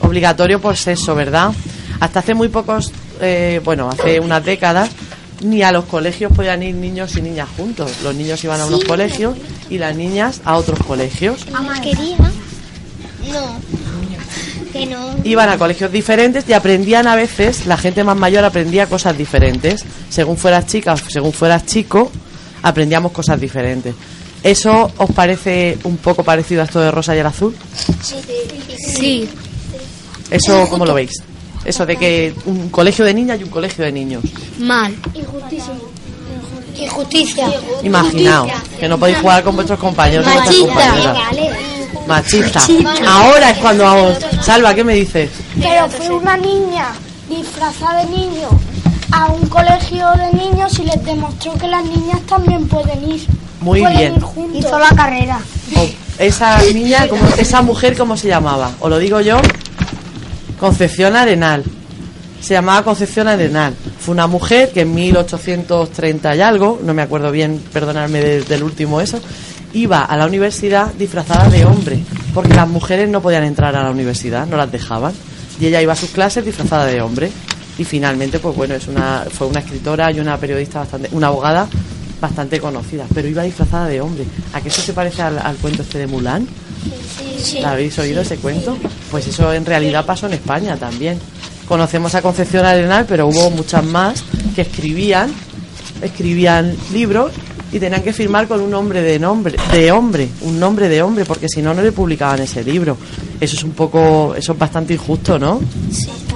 Obligatorio 0.00 0.62
por 0.62 0.78
sexo, 0.78 1.14
¿verdad? 1.14 1.52
Hasta 2.00 2.20
hace 2.20 2.32
muy 2.32 2.48
pocos, 2.48 2.90
eh, 3.20 3.60
bueno, 3.62 3.90
hace 3.90 4.18
unas 4.18 4.42
décadas, 4.42 4.88
ni 5.42 5.62
a 5.62 5.72
los 5.72 5.84
colegios 5.84 6.32
podían 6.32 6.62
ir 6.62 6.74
niños 6.74 7.14
y 7.18 7.20
niñas 7.20 7.50
juntos. 7.54 8.00
Los 8.02 8.14
niños 8.14 8.42
iban 8.44 8.62
a 8.62 8.64
unos 8.64 8.82
colegios 8.84 9.36
y 9.68 9.76
las 9.76 9.94
niñas 9.94 10.40
a 10.46 10.56
otros 10.56 10.78
colegios. 10.78 11.44
Masquería. 11.50 12.16
No. 13.30 13.87
Que 14.72 14.86
no. 14.86 15.16
Iban 15.24 15.48
a 15.48 15.58
colegios 15.58 15.90
diferentes 15.90 16.44
y 16.48 16.52
aprendían 16.52 17.06
a 17.06 17.16
veces, 17.16 17.66
la 17.66 17.76
gente 17.76 18.04
más 18.04 18.16
mayor 18.16 18.44
aprendía 18.44 18.86
cosas 18.86 19.16
diferentes. 19.16 19.84
Según 20.08 20.36
fueras 20.36 20.66
chica 20.66 20.92
o 20.92 20.96
según 20.96 21.32
fueras 21.32 21.66
chico, 21.66 22.10
aprendíamos 22.62 23.12
cosas 23.12 23.40
diferentes. 23.40 23.94
¿Eso 24.42 24.92
os 24.96 25.10
parece 25.12 25.78
un 25.84 25.96
poco 25.96 26.22
parecido 26.22 26.62
a 26.62 26.64
esto 26.64 26.80
de 26.80 26.90
rosa 26.90 27.14
y 27.16 27.18
el 27.18 27.26
azul? 27.26 27.54
Sí. 28.78 29.28
¿Eso 30.30 30.68
cómo 30.68 30.86
lo 30.86 30.94
veis? 30.94 31.22
Eso 31.64 31.84
de 31.84 31.96
que 31.96 32.34
un 32.46 32.68
colegio 32.68 33.04
de 33.04 33.14
niñas 33.14 33.40
y 33.40 33.44
un 33.44 33.50
colegio 33.50 33.84
de 33.84 33.92
niños. 33.92 34.22
Mal. 34.58 34.94
Injusticia. 35.14 35.72
Injusticia. 36.76 37.50
Imaginaos 37.82 38.52
que 38.78 38.88
no 38.88 38.98
podéis 38.98 39.18
jugar 39.18 39.42
con 39.42 39.56
vuestros 39.56 39.78
compañeros 39.78 40.26
Machista. 42.08 42.60
Ahora 43.06 43.50
es 43.50 43.58
cuando 43.58 43.84
vamos. 43.84 44.18
Salva, 44.42 44.74
¿qué 44.74 44.82
me 44.84 44.94
dices? 44.94 45.30
Pero 45.60 45.88
fue 45.88 46.10
una 46.10 46.36
niña 46.36 46.86
disfrazada 47.28 48.02
de 48.04 48.10
niño 48.10 48.48
a 49.12 49.26
un 49.26 49.46
colegio 49.48 50.06
de 50.16 50.32
niños 50.36 50.78
y 50.78 50.84
les 50.84 51.04
demostró 51.04 51.54
que 51.54 51.66
las 51.68 51.84
niñas 51.84 52.20
también 52.28 52.66
pueden 52.68 53.10
ir. 53.10 53.26
Muy 53.60 53.80
pueden 53.80 53.96
bien. 53.98 54.14
ir 54.16 54.22
juntos. 54.22 54.58
Hizo 54.58 54.78
la 54.78 54.88
carrera. 54.90 55.38
O 55.76 55.88
esa 56.18 56.60
niña, 56.72 57.06
como, 57.08 57.22
esa 57.38 57.62
mujer, 57.62 57.96
¿cómo 57.96 58.16
se 58.16 58.28
llamaba? 58.28 58.70
¿O 58.80 58.88
lo 58.88 58.98
digo 58.98 59.20
yo? 59.20 59.38
Concepción 60.58 61.16
Arenal. 61.16 61.64
Se 62.40 62.54
llamaba 62.54 62.82
Concepción 62.84 63.28
Arenal. 63.28 63.74
Fue 63.98 64.12
una 64.12 64.26
mujer 64.26 64.70
que 64.72 64.82
en 64.82 64.94
1830 64.94 66.36
y 66.36 66.40
algo, 66.40 66.80
no 66.82 66.94
me 66.94 67.02
acuerdo 67.02 67.30
bien, 67.30 67.62
perdonadme 67.72 68.20
de- 68.20 68.42
del 68.42 68.62
último 68.62 69.00
eso, 69.00 69.20
iba 69.72 70.04
a 70.04 70.16
la 70.16 70.26
universidad 70.26 70.92
disfrazada 70.94 71.48
de 71.48 71.64
hombre, 71.64 71.98
porque 72.34 72.54
las 72.54 72.68
mujeres 72.68 73.08
no 73.08 73.20
podían 73.20 73.44
entrar 73.44 73.74
a 73.76 73.82
la 73.82 73.90
universidad, 73.90 74.46
no 74.46 74.56
las 74.56 74.70
dejaban. 74.70 75.12
Y 75.60 75.66
ella 75.66 75.82
iba 75.82 75.92
a 75.92 75.96
sus 75.96 76.10
clases 76.10 76.44
disfrazada 76.44 76.86
de 76.86 77.00
hombre. 77.00 77.30
Y 77.78 77.84
finalmente, 77.84 78.38
pues 78.38 78.56
bueno, 78.56 78.74
es 78.74 78.88
una, 78.88 79.24
fue 79.30 79.46
una 79.46 79.60
escritora 79.60 80.10
y 80.10 80.20
una 80.20 80.36
periodista 80.36 80.80
bastante, 80.80 81.08
una 81.12 81.28
abogada 81.28 81.68
bastante 82.20 82.58
conocida, 82.58 83.04
pero 83.14 83.28
iba 83.28 83.42
disfrazada 83.42 83.86
de 83.86 84.00
hombre. 84.00 84.24
¿A 84.52 84.60
qué 84.60 84.68
eso 84.68 84.82
se 84.82 84.92
parece 84.92 85.22
al, 85.22 85.38
al 85.38 85.56
cuento 85.56 85.82
este 85.82 85.98
de 85.98 86.06
Mulan? 86.08 86.46
¿La 87.60 87.72
habéis 87.72 87.98
oído 87.98 88.22
ese 88.22 88.36
cuento? 88.36 88.76
Pues 89.10 89.28
eso 89.28 89.52
en 89.52 89.64
realidad 89.64 90.04
pasó 90.04 90.26
en 90.26 90.34
España 90.34 90.76
también. 90.76 91.18
Conocemos 91.68 92.14
a 92.14 92.22
Concepción 92.22 92.64
Arenal, 92.64 93.06
pero 93.08 93.28
hubo 93.28 93.50
muchas 93.50 93.84
más 93.84 94.24
que 94.56 94.62
escribían, 94.62 95.30
escribían 96.02 96.74
libros 96.92 97.32
y 97.72 97.78
tenían 97.78 98.02
que 98.02 98.12
firmar 98.12 98.48
con 98.48 98.60
un 98.60 98.70
nombre 98.70 99.02
de 99.02 99.18
nombre, 99.18 99.56
de 99.72 99.92
hombre, 99.92 100.28
un 100.42 100.58
nombre 100.58 100.88
de 100.88 101.02
hombre, 101.02 101.24
porque 101.24 101.48
si 101.48 101.60
no 101.60 101.74
no 101.74 101.82
le 101.82 101.92
publicaban 101.92 102.40
ese 102.40 102.64
libro. 102.64 102.96
Eso 103.40 103.56
es 103.56 103.62
un 103.62 103.72
poco, 103.72 104.34
eso 104.34 104.52
es 104.52 104.58
bastante 104.58 104.94
injusto, 104.94 105.38
¿no? 105.38 105.60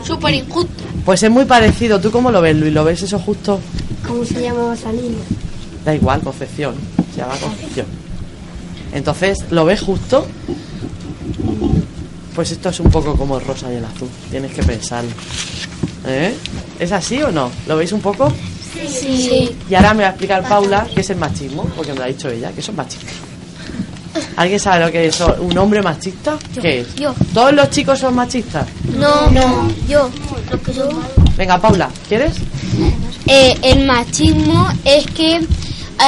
Súper 0.05 0.35
injusto. 0.35 0.85
Pues 1.05 1.23
es 1.23 1.31
muy 1.31 1.45
parecido. 1.45 2.01
¿Tú 2.01 2.11
cómo 2.11 2.31
lo 2.31 2.41
ves, 2.41 2.57
Luis? 2.57 2.73
¿Lo 2.73 2.85
ves 2.85 3.03
eso 3.03 3.19
justo? 3.19 3.61
¿Cómo 4.07 4.25
se 4.25 4.43
llamaba 4.43 4.75
esa 4.75 4.93
niña? 4.93 5.19
Da 5.85 5.95
igual, 5.95 6.21
Concepción. 6.21 6.75
Se 7.13 7.21
llama 7.21 7.35
Concepción. 7.37 7.87
Entonces, 8.93 9.39
¿lo 9.51 9.65
ves 9.65 9.81
justo? 9.81 10.27
Pues 12.35 12.51
esto 12.51 12.69
es 12.69 12.81
un 12.81 12.91
poco 12.91 13.17
como 13.17 13.39
el 13.39 13.45
rosa 13.45 13.73
y 13.73 13.77
el 13.77 13.85
azul. 13.85 14.09
Tienes 14.31 14.53
que 14.53 14.63
pensarlo. 14.63 15.11
¿Eh? 16.07 16.35
¿Es 16.79 16.93
así 16.93 17.23
o 17.23 17.31
no? 17.31 17.51
¿Lo 17.67 17.77
veis 17.77 17.93
un 17.93 18.01
poco? 18.01 18.33
Sí. 18.89 19.57
Y 19.69 19.75
ahora 19.75 19.95
me 19.95 20.03
va 20.03 20.09
a 20.09 20.11
explicar 20.13 20.47
Paula 20.49 20.87
qué 20.95 21.01
es 21.03 21.11
el 21.11 21.17
machismo, 21.19 21.65
porque 21.77 21.93
me 21.93 21.99
lo 21.99 22.05
ha 22.05 22.09
dicho 22.09 22.29
ella, 22.29 22.53
que 22.53 22.61
eso 22.61 22.71
es 22.73 22.77
machismo. 22.77 23.09
¿Alguien 24.37 24.61
sabe 24.61 24.85
lo 24.85 24.93
que 24.93 25.07
es 25.07 25.15
eso? 25.15 25.35
un 25.41 25.57
hombre 25.57 25.81
machista? 25.83 26.37
¿Qué 26.61 26.81
es? 26.81 26.95
Yo. 26.97 27.15
¿Todos 27.33 27.53
los 27.55 27.71
chicos 27.71 27.99
son 27.99 28.15
machistas? 28.15 28.67
No, 28.97 29.31
no. 29.31 29.71
Yo. 29.89 30.11
Venga, 31.37 31.59
Paula, 31.61 31.89
¿quieres? 32.09 32.35
Eh, 33.27 33.55
el 33.63 33.87
machismo 33.87 34.69
es 34.85 35.07
que 35.07 35.41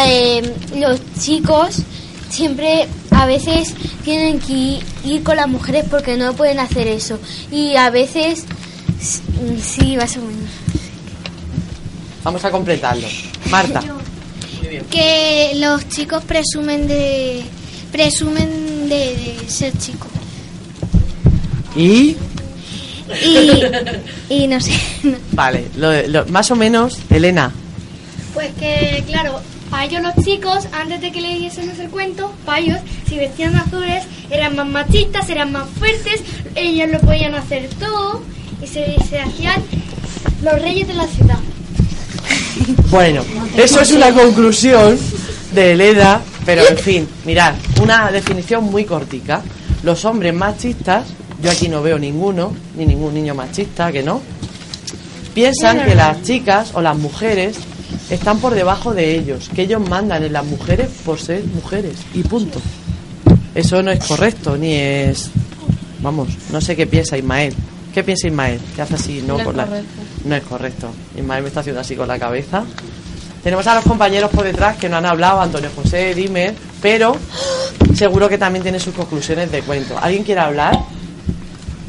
eh, 0.06 0.54
los 0.76 1.00
chicos 1.18 1.76
siempre 2.28 2.86
a 3.10 3.24
veces 3.26 3.74
tienen 4.04 4.38
que 4.40 4.80
ir, 5.04 5.22
con 5.22 5.36
las 5.36 5.48
mujeres 5.48 5.84
porque 5.90 6.16
no 6.16 6.34
pueden 6.34 6.58
hacer 6.58 6.86
eso. 6.88 7.18
Y 7.50 7.76
a 7.76 7.88
veces 7.90 8.44
s- 9.00 9.22
sí, 9.62 9.96
más 9.96 10.16
o 10.16 10.20
menos. 10.20 10.50
Vamos 12.24 12.44
a 12.44 12.50
completarlo. 12.50 13.06
Marta. 13.50 13.82
Que 14.90 15.52
los 15.56 15.88
chicos 15.88 16.24
presumen 16.24 16.88
de 16.88 17.42
presumen 17.92 18.88
de, 18.88 19.14
de 19.38 19.48
ser 19.48 19.76
chicos. 19.78 20.08
Y... 21.76 22.16
Y, 23.22 23.60
y 24.30 24.46
no 24.48 24.58
sé. 24.60 24.72
no. 25.02 25.16
Vale, 25.32 25.66
lo- 25.76 26.06
lo- 26.08 26.26
más 26.26 26.50
o 26.50 26.56
menos, 26.56 26.98
Elena. 27.10 27.52
Pues 28.32 28.48
que, 28.58 29.04
claro, 29.06 29.40
para 29.70 29.84
ellos 29.84 30.02
los 30.02 30.24
chicos, 30.24 30.66
antes 30.72 31.02
de 31.02 31.12
que 31.12 31.20
le 31.20 31.38
diésemos 31.38 31.78
el 31.78 31.90
cuento, 31.90 32.32
para 32.46 32.60
ellos, 32.60 32.78
si 33.06 33.16
vestían 33.18 33.54
azules, 33.56 34.04
eran 34.30 34.56
más 34.56 34.66
machistas, 34.66 35.28
eran 35.28 35.52
más 35.52 35.68
fuertes, 35.78 36.22
ellos 36.54 36.88
lo 36.90 36.98
podían 37.00 37.34
hacer 37.34 37.68
todo 37.78 38.22
y 38.62 38.66
se, 38.66 38.96
se 39.08 39.20
hacían 39.20 39.62
los 40.42 40.60
reyes 40.62 40.88
de 40.88 40.94
la 40.94 41.06
ciudad. 41.06 41.38
Bueno, 42.90 43.22
eso 43.56 43.80
es 43.80 43.92
una 43.92 44.12
conclusión 44.12 44.98
de 45.52 45.72
Elena, 45.72 46.20
pero 46.44 46.62
en 46.68 46.78
fin, 46.78 47.08
mirad, 47.24 47.54
una 47.82 48.10
definición 48.10 48.64
muy 48.64 48.84
cortica. 48.84 49.42
Los 49.82 50.04
hombres 50.04 50.34
machistas, 50.34 51.06
yo 51.42 51.50
aquí 51.50 51.68
no 51.68 51.82
veo 51.82 51.98
ninguno, 51.98 52.54
ni 52.76 52.86
ningún 52.86 53.14
niño 53.14 53.34
machista, 53.34 53.92
que 53.92 54.02
no, 54.02 54.20
piensan 55.34 55.84
que 55.84 55.94
las 55.94 56.22
chicas 56.22 56.70
o 56.74 56.80
las 56.80 56.96
mujeres 56.96 57.56
están 58.10 58.38
por 58.38 58.54
debajo 58.54 58.94
de 58.94 59.16
ellos, 59.16 59.50
que 59.54 59.62
ellos 59.62 59.86
mandan 59.88 60.22
en 60.24 60.32
las 60.32 60.44
mujeres 60.44 60.88
por 61.04 61.20
ser 61.20 61.44
mujeres, 61.44 61.96
y 62.14 62.22
punto. 62.22 62.60
Eso 63.54 63.82
no 63.82 63.90
es 63.90 64.04
correcto, 64.04 64.56
ni 64.56 64.74
es... 64.74 65.30
Vamos, 66.00 66.28
no 66.50 66.60
sé 66.60 66.76
qué 66.76 66.86
piensa 66.86 67.16
Ismael. 67.16 67.54
¿Qué 67.94 68.02
piensa 68.02 68.26
Ismael? 68.26 68.60
¿Qué 68.74 68.82
hace 68.82 68.94
así? 68.96 69.22
No, 69.26 69.34
No 69.38 69.40
es 69.40 69.56
la- 69.56 69.66
no 70.24 70.34
es 70.34 70.42
correcto. 70.42 70.88
Ismael 71.16 71.42
me 71.42 71.48
está 71.48 71.60
haciendo 71.60 71.80
así 71.80 71.94
con 71.94 72.08
la 72.08 72.18
cabeza. 72.18 72.64
Tenemos 73.42 73.66
a 73.66 73.74
los 73.76 73.84
compañeros 73.84 74.30
por 74.30 74.44
detrás 74.44 74.76
que 74.76 74.88
no 74.88 74.96
han 74.96 75.06
hablado, 75.06 75.40
Antonio 75.40 75.70
José, 75.76 76.14
dime, 76.14 76.54
pero 76.82 77.14
seguro 77.94 78.28
que 78.28 78.38
también 78.38 78.62
tiene 78.62 78.80
sus 78.80 78.94
conclusiones 78.94 79.52
de 79.52 79.60
cuento. 79.62 79.96
¿Alguien 79.98 80.24
quiere 80.24 80.40
hablar? 80.40 80.78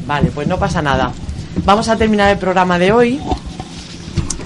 Vale, 0.06 0.30
pues 0.34 0.46
no 0.46 0.58
pasa 0.58 0.80
nada. 0.82 1.10
Vamos 1.64 1.88
a 1.88 1.96
terminar 1.96 2.30
el 2.30 2.38
programa 2.38 2.78
de 2.78 2.92
hoy 2.92 3.20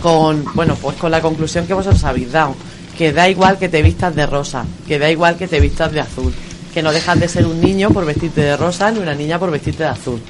con, 0.00 0.44
bueno, 0.54 0.76
pues 0.80 0.96
con 0.96 1.10
la 1.10 1.20
conclusión 1.20 1.66
que 1.66 1.74
vosotros 1.74 2.02
habéis 2.04 2.32
dado. 2.32 2.54
Que 2.96 3.12
da 3.12 3.28
igual 3.28 3.58
que 3.58 3.68
te 3.68 3.82
vistas 3.82 4.14
de 4.14 4.26
rosa, 4.26 4.64
que 4.86 4.98
da 4.98 5.10
igual 5.10 5.36
que 5.36 5.48
te 5.48 5.58
vistas 5.60 5.90
de 5.92 6.00
azul, 6.00 6.32
que 6.72 6.82
no 6.82 6.92
dejas 6.92 7.18
de 7.18 7.28
ser 7.28 7.46
un 7.46 7.60
niño 7.60 7.90
por 7.90 8.04
vestirte 8.04 8.42
de 8.42 8.56
rosa 8.56 8.90
ni 8.90 8.98
una 9.00 9.14
niña 9.14 9.38
por 9.38 9.50
vestirte 9.50 9.82
de 9.84 9.88
azul. 9.88 10.20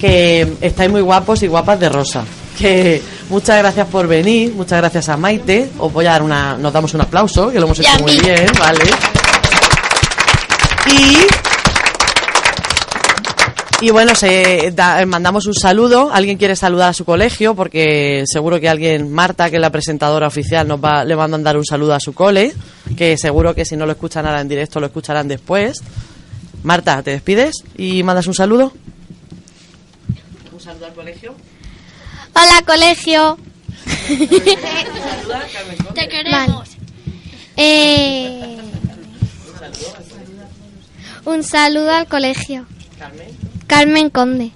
Que 0.00 0.54
estáis 0.62 0.90
muy 0.90 1.02
guapos 1.02 1.42
y 1.42 1.46
guapas 1.46 1.78
de 1.78 1.88
rosa. 1.90 2.24
Que 2.58 3.02
muchas 3.28 3.58
gracias 3.58 3.86
por 3.88 4.06
venir, 4.06 4.52
muchas 4.54 4.78
gracias 4.78 5.08
a 5.10 5.16
Maite. 5.16 5.70
Os 5.78 5.92
voy 5.92 6.06
a 6.06 6.12
dar 6.12 6.22
una, 6.22 6.56
nos 6.56 6.72
damos 6.72 6.94
un 6.94 7.02
aplauso, 7.02 7.50
que 7.50 7.58
lo 7.60 7.66
hemos 7.66 7.78
hecho 7.78 7.98
muy 8.00 8.18
bien, 8.18 8.46
¿vale? 8.58 8.84
Y 10.86 11.16
Y 13.82 13.90
bueno, 13.90 14.14
se 14.14 14.72
da- 14.74 15.04
mandamos 15.06 15.46
un 15.46 15.54
saludo. 15.54 16.10
¿Alguien 16.12 16.36
quiere 16.36 16.54
saludar 16.54 16.90
a 16.90 16.92
su 16.92 17.06
colegio? 17.06 17.54
Porque 17.54 18.24
seguro 18.26 18.60
que 18.60 18.68
alguien, 18.68 19.10
Marta, 19.10 19.48
que 19.48 19.56
es 19.56 19.62
la 19.62 19.70
presentadora 19.70 20.26
oficial, 20.26 20.68
nos 20.68 20.84
va, 20.84 21.02
le 21.02 21.14
va 21.14 21.24
a 21.24 21.28
mandar 21.28 21.56
un 21.56 21.64
saludo 21.64 21.94
a 21.94 22.00
su 22.00 22.12
cole. 22.12 22.52
Que 22.94 23.16
seguro 23.16 23.54
que 23.54 23.64
si 23.64 23.76
no 23.78 23.86
lo 23.86 23.92
escuchan 23.92 24.26
ahora 24.26 24.42
en 24.42 24.48
directo, 24.48 24.80
lo 24.80 24.86
escucharán 24.86 25.28
después. 25.28 25.80
Marta, 26.62 27.02
¿te 27.02 27.10
despides 27.12 27.64
y 27.78 28.02
mandas 28.02 28.26
un 28.26 28.34
saludo? 28.34 28.70
Un 30.60 30.64
saludo 30.64 30.84
al 30.84 30.92
colegio. 30.92 31.34
Hola, 32.34 32.62
colegio. 32.66 33.38
Te 35.94 36.06
queremos. 36.06 36.68
Eh, 37.56 38.58
un 41.24 41.42
saludo 41.44 41.90
al 41.92 42.06
colegio. 42.08 42.66
Carmen 43.66 44.10
Conde. 44.10 44.50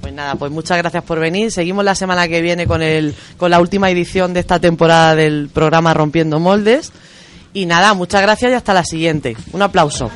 Pues 0.00 0.14
nada, 0.14 0.36
pues 0.36 0.50
muchas 0.50 0.78
gracias 0.78 1.04
por 1.04 1.20
venir. 1.20 1.52
Seguimos 1.52 1.84
la 1.84 1.94
semana 1.94 2.26
que 2.26 2.40
viene 2.40 2.66
con 2.66 2.80
el 2.80 3.14
con 3.36 3.50
la 3.50 3.60
última 3.60 3.90
edición 3.90 4.32
de 4.32 4.40
esta 4.40 4.58
temporada 4.58 5.14
del 5.14 5.50
programa 5.52 5.92
Rompiendo 5.92 6.40
Moldes. 6.40 6.92
Y 7.52 7.66
nada, 7.66 7.92
muchas 7.92 8.22
gracias 8.22 8.52
y 8.52 8.54
hasta 8.54 8.72
la 8.72 8.84
siguiente. 8.84 9.36
Un 9.52 9.60
aplauso. 9.60 10.10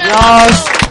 Adiós. 0.00 0.87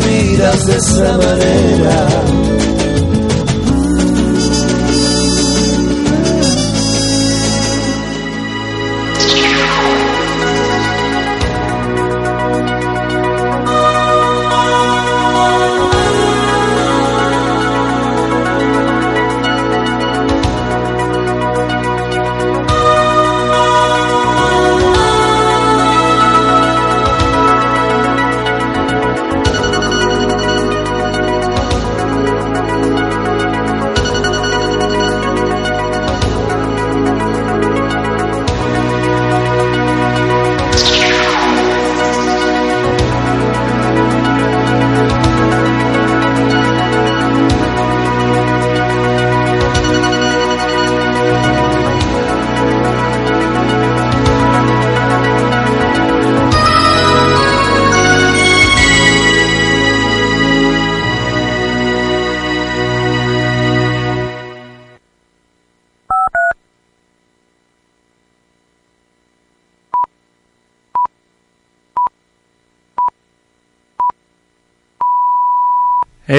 Miras 0.00 0.64
de 0.66 0.76
esa 0.76 1.18
manera. 1.18 2.65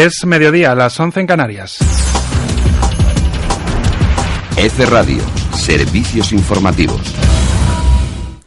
Es 0.08 0.26
mediodía, 0.26 0.74
las 0.74 0.98
11 0.98 1.20
en 1.20 1.28
Canarias. 1.28 1.80
F 4.56 4.86
Radio, 4.86 5.22
servicios 5.54 6.32
informativos. 6.32 7.27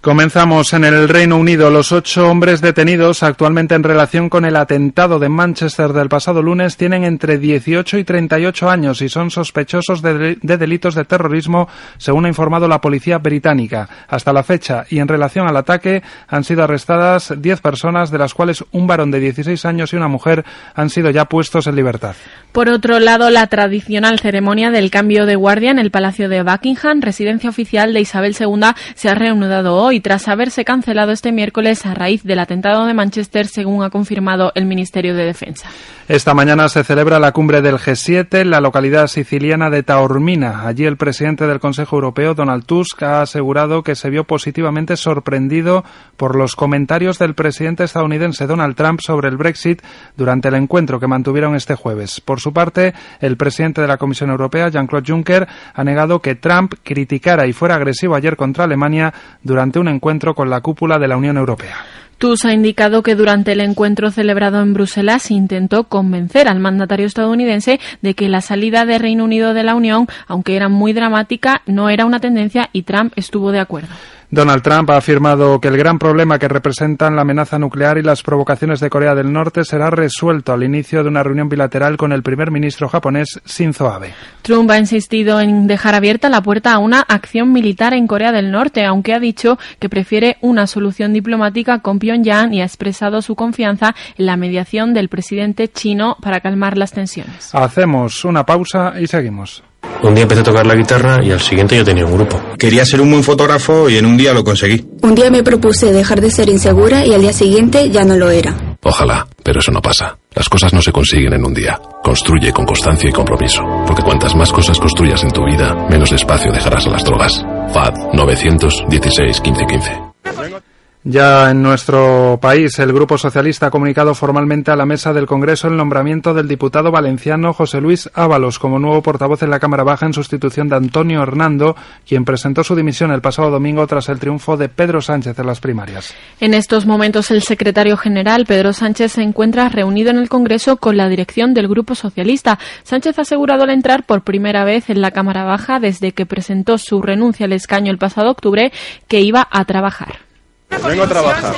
Comenzamos 0.03 0.73
en 0.73 0.85
el 0.85 1.11
Reino 1.11 1.37
Unido. 1.37 1.69
Los 1.69 1.93
ocho 1.93 2.27
hombres 2.31 2.63
detenidos 2.63 3.23
actualmente 3.23 3.75
en 3.75 3.83
relación 3.83 4.31
con 4.31 4.47
el 4.47 4.57
atentado 4.57 5.19
de 5.19 5.29
Manchester 5.29 5.93
del 5.93 6.09
pasado 6.09 6.41
lunes 6.41 6.79
tienen 6.79 7.05
entre 7.05 7.37
18 7.37 7.99
y 7.99 8.05
38 8.05 8.71
años 8.71 9.03
y 9.03 9.11
son 9.11 9.31
sospechosos 9.31 10.01
de, 10.01 10.39
delitos 10.41 10.95
de 10.95 11.05
terrorismo, 11.05 11.69
según 11.99 12.25
ha 12.25 12.29
informado 12.29 12.67
la 12.67 12.81
policía 12.81 13.19
británica. 13.19 13.91
Hasta 14.09 14.33
la 14.33 14.43
fecha 14.43 14.87
y 14.89 15.01
en 15.01 15.09
relación 15.09 15.47
al 15.47 15.59
ataque 15.59 16.03
han 16.29 16.45
sido 16.45 16.65
arrestadas 16.65 17.35
10 17.37 17.61
personas, 17.61 18.11
de 18.11 18.17
las 18.17 18.33
cuales 18.33 18.65
un 18.73 18.87
varón 18.87 19.11
de 19.11 19.21
16 19.21 19.67
años 19.67 19.93
y 19.93 19.97
una 19.97 20.09
mujer 20.09 20.47
han 20.75 20.89
sido 20.89 21.11
ya 21.11 21.27
puestos 21.27 21.67
en 21.67 21.77
libertad. 21.77 22.15
Por 22.53 22.71
otro 22.71 23.01
lado, 23.01 23.29
la 23.29 23.49
tradicional 23.49 24.19
ceremonia 24.19 24.71
del 24.71 24.91
cambio 24.91 25.27
de 25.27 25.37
guardia 25.37 25.71
en 25.71 25.79
el 25.79 25.91
Palacio 25.91 26.31
de 26.31 26.43
Buckingham, 26.43 27.03
residencia 27.03 27.51
oficial 27.51 27.93
de 27.93 28.01
Isabel 28.01 28.35
II, 28.41 28.63
se 28.95 29.11
ha 29.11 29.15
reanudado 29.15 29.77
hoy 29.77 29.90
y 29.93 30.01
tras 30.01 30.29
haberse 30.29 30.65
cancelado 30.65 31.13
este 31.13 31.33
miércoles 31.33 31.87
a 31.87 31.95
raíz 31.95 32.23
del 32.23 32.39
atentado 32.39 32.87
de 32.87 32.95
Manchester, 32.95 33.47
según 33.47 33.83
ha 33.83 33.91
confirmado 33.91 34.53
el 34.55 34.67
Ministerio 34.67 35.15
de 35.15 35.25
Defensa. 35.25 35.69
Esta 36.09 36.35
mañana 36.35 36.69
se 36.69 36.83
celebra 36.83 37.21
la 37.21 37.33
cumbre 37.33 37.63
del 37.63 37.77
G7 37.77 38.41
en 38.41 38.51
la 38.51 38.61
localidad 38.61 39.07
siciliana 39.07 39.71
de 39.71 39.83
Taormina. 39.83 40.67
Allí 40.67 40.85
el 40.85 40.97
presidente 40.97 41.47
del 41.47 41.61
Consejo 41.61 41.97
Europeo, 41.97 42.35
Donald 42.35 42.65
Tusk, 42.65 43.03
ha 43.03 43.23
asegurado 43.23 43.83
que 43.83 43.95
se 43.95 44.11
vio 44.11 44.25
positivamente 44.25 44.97
sorprendido 44.97 45.85
por 46.17 46.37
los 46.37 46.57
comentarios 46.57 47.19
del 47.19 47.35
presidente 47.35 47.85
estadounidense 47.85 48.47
Donald 48.47 48.77
Trump 48.77 49.01
sobre 49.01 49.29
el 49.29 49.37
Brexit 49.37 49.83
durante 50.17 50.49
el 50.49 50.55
encuentro 50.55 51.01
que 51.01 51.07
mantuvieron 51.07 51.55
este 51.55 51.75
jueves. 51.75 52.21
Por 52.21 52.41
su 52.41 52.53
parte, 52.53 52.95
el 53.21 53.37
presidente 53.37 53.81
de 53.81 53.89
la 53.89 53.97
Comisión 53.97 54.31
Europea, 54.31 54.69
Jean-Claude 54.69 55.11
Juncker, 55.11 55.49
ha 55.75 55.85
negado 55.85 56.21
que 56.21 56.35
Trump 56.35 56.75
criticara 56.83 57.47
y 57.47 57.53
fuera 57.53 57.77
agresivo 57.77 58.15
ayer 58.15 58.37
contra 58.37 58.65
Alemania 58.65 59.13
durante 59.43 59.80
encuentro 59.89 60.35
con 60.35 60.51
la 60.51 60.61
cúpula 60.61 60.99
de 60.99 61.09
la 61.09 61.17
Unión 61.17 61.37
Europea. 61.37 61.77
TUS 62.21 62.45
ha 62.45 62.53
indicado 62.53 63.03
que 63.03 63.15
durante 63.15 63.53
el 63.53 63.61
encuentro 63.61 64.11
celebrado 64.11 64.61
en 64.61 64.75
Bruselas 64.75 65.31
intentó 65.31 65.85
convencer 65.85 66.49
al 66.49 66.61
mandatario 66.61 67.07
estadounidense 67.07 67.81
de 68.03 68.15
que 68.15 68.29
la 68.29 68.43
salida 68.43 68.85
de 68.85 68.99
Reino 68.99 69.25
Unido 69.25 69.55
de 69.55 69.63
la 69.63 69.75
Unión, 69.75 70.07
aunque 70.27 70.55
era 70.55 70.69
muy 70.69 70.93
dramática, 70.93 71.63
no 71.65 71.89
era 71.89 72.05
una 72.05 72.21
tendencia 72.21 72.69
y 72.75 72.83
Trump 72.83 73.15
estuvo 73.17 73.53
de 73.53 73.61
acuerdo. 73.61 73.89
Donald 74.33 74.63
Trump 74.63 74.89
ha 74.91 74.97
afirmado 74.97 75.61
que 75.61 75.67
el 75.67 75.77
gran 75.77 75.99
problema 75.99 76.39
que 76.39 76.47
representan 76.47 77.17
la 77.17 77.23
amenaza 77.23 77.59
nuclear 77.59 77.99
y 77.99 78.03
las 78.03 78.23
provocaciones 78.23 78.79
de 78.79 78.89
Corea 78.89 79.17
del 79.17 79.33
Norte 79.33 79.65
será 79.65 79.91
resuelto 79.91 80.53
al 80.53 80.63
inicio 80.63 81.03
de 81.03 81.09
una 81.09 81.25
reunión 81.25 81.49
bilateral 81.49 81.97
con 81.97 82.13
el 82.13 82.23
primer 82.23 82.53
ministro 82.53 82.89
japonés 82.89 83.41
Shinzo 83.45 83.89
Abe. 83.89 84.15
Trump 84.43 84.71
ha 84.71 84.79
insistido 84.79 85.41
en 85.41 85.67
dejar 85.67 85.97
abierta 85.97 86.29
la 86.29 86.43
puerta 86.43 86.73
a 86.73 86.79
una 86.79 87.01
acción 87.01 87.53
militar 87.53 87.93
en 87.93 88.07
Corea 88.07 88.31
del 88.31 88.53
Norte, 88.53 88.85
aunque 88.85 89.15
ha 89.15 89.19
dicho 89.19 89.59
que 89.81 89.89
prefiere 89.89 90.37
una 90.43 90.69
solución 90.69 91.13
diplomática 91.13 91.81
con 91.81 91.99
Pyongyang 91.99 92.55
y 92.55 92.61
ha 92.61 92.67
expresado 92.67 93.23
su 93.23 93.35
confianza 93.35 93.97
en 94.17 94.27
la 94.27 94.37
mediación 94.37 94.95
del 94.95 95.09
presidente 95.09 95.67
chino 95.67 96.17
para 96.23 96.39
calmar 96.39 96.79
las 96.79 96.93
tensiones. 96.93 97.53
Hacemos 97.53 98.25
una 98.25 98.47
pausa 98.47 98.95
y 99.01 99.09
seguimos. 99.09 99.65
Un 100.03 100.15
día 100.15 100.23
empecé 100.23 100.41
a 100.41 100.45
tocar 100.45 100.67
la 100.67 100.75
guitarra 100.75 101.19
y 101.23 101.31
al 101.31 101.41
siguiente 101.41 101.77
yo 101.77 101.85
tenía 101.85 102.07
un 102.07 102.15
grupo. 102.15 102.41
Quería 102.59 102.85
ser 102.87 103.01
un 103.01 103.11
buen 103.11 103.23
fotógrafo 103.23 103.89
y 103.91 103.99
en 103.99 104.07
un 104.07 104.17
día 104.17 104.33
lo 104.33 104.43
conseguí. 104.43 104.87
Un 105.03 105.15
día 105.15 105.31
me 105.31 105.43
propuse 105.43 105.93
dejar 105.93 106.21
de 106.21 106.31
ser 106.31 106.49
insegura 106.49 107.05
y 107.05 107.13
al 107.13 107.21
día 107.21 107.33
siguiente 107.33 107.91
ya 107.91 108.05
no 108.05 108.17
lo 108.17 108.31
era. 108.31 108.57
Ojalá, 108.83 109.27
pero 109.43 109.61
eso 109.61 109.71
no 109.71 109.83
pasa. 109.83 110.17
Las 110.35 110.49
cosas 110.49 110.73
no 110.73 110.81
se 110.81 110.93
consiguen 110.93 111.35
en 111.35 111.45
un 111.45 111.53
día. 111.53 111.79
Construye 112.03 112.53
con 112.53 112.65
constancia 112.65 113.11
y 113.11 113.13
compromiso. 113.13 113.63
Porque 113.87 114.03
cuantas 114.03 114.35
más 114.35 114.51
cosas 114.51 114.79
construyas 114.79 115.23
en 115.23 115.33
tu 115.33 115.45
vida, 115.45 115.75
menos 115.91 116.13
espacio 116.13 116.51
dejarás 116.51 116.87
a 116.87 116.91
las 116.91 117.05
drogas. 117.05 117.45
FAD 117.73 117.95
916 118.15 119.43
1515. 119.43 120.70
Ya 121.03 121.51
en 121.51 121.63
nuestro 121.63 122.39
país, 122.43 122.79
el 122.79 122.93
Grupo 122.93 123.17
Socialista 123.17 123.67
ha 123.67 123.71
comunicado 123.71 124.15
formalmente 124.15 124.71
a 124.71 124.77
la 124.77 124.85
mesa 124.85 125.15
del 125.15 125.25
Congreso 125.25 125.67
el 125.67 125.77
nombramiento 125.79 126.35
del 126.35 126.47
diputado 126.47 126.91
valenciano 126.91 127.55
José 127.55 127.81
Luis 127.81 128.11
Ábalos 128.13 128.59
como 128.59 128.79
nuevo 128.79 129.01
portavoz 129.01 129.43
en 129.43 129.49
la 129.49 129.61
Cámara 129.61 129.83
Baja 129.83 130.05
en 130.05 130.13
sustitución 130.13 130.69
de 130.69 130.77
Antonio 130.77 131.23
Hernando, 131.23 131.75
quien 132.07 132.27
presentó 132.27 132.63
su 132.65 132.77
dimisión 132.77 133.13
el 133.13 133.23
pasado 133.23 133.51
domingo 133.51 133.87
tras 133.87 134.11
el 134.11 134.19
triunfo 134.19 134.59
de 134.59 134.69
Pedro 134.69 135.01
Sánchez 135.01 135.39
en 135.39 135.47
las 135.47 135.59
primarias. 135.59 136.13
En 136.39 136.53
estos 136.53 136.85
momentos, 136.85 137.31
el 137.31 137.41
secretario 137.41 137.97
general, 137.97 138.45
Pedro 138.45 138.75
Sánchez, 138.75 139.13
se 139.13 139.23
encuentra 139.23 139.71
reunido 139.71 140.11
en 140.11 140.19
el 140.19 140.29
Congreso 140.29 140.77
con 140.77 140.99
la 140.99 141.09
dirección 141.09 141.55
del 141.55 141.69
Grupo 141.69 141.95
Socialista. 141.95 142.59
Sánchez 142.83 143.19
ha 143.19 143.23
asegurado 143.23 143.63
al 143.63 143.71
entrar 143.71 144.05
por 144.05 144.21
primera 144.21 144.65
vez 144.65 144.91
en 144.91 145.01
la 145.01 145.13
Cámara 145.13 145.45
Baja 145.45 145.81
desde 145.81 146.13
que 146.13 146.27
presentó 146.27 146.77
su 146.77 147.01
renuncia 147.01 147.47
al 147.47 147.55
escaño 147.55 147.91
el 147.91 147.97
pasado 147.97 148.31
octubre 148.31 148.71
que 149.09 149.23
iba 149.23 149.49
a 149.51 149.65
trabajar. 149.65 150.30
Vengo 150.71 151.03
a 151.03 151.09
trabajar. 151.09 151.57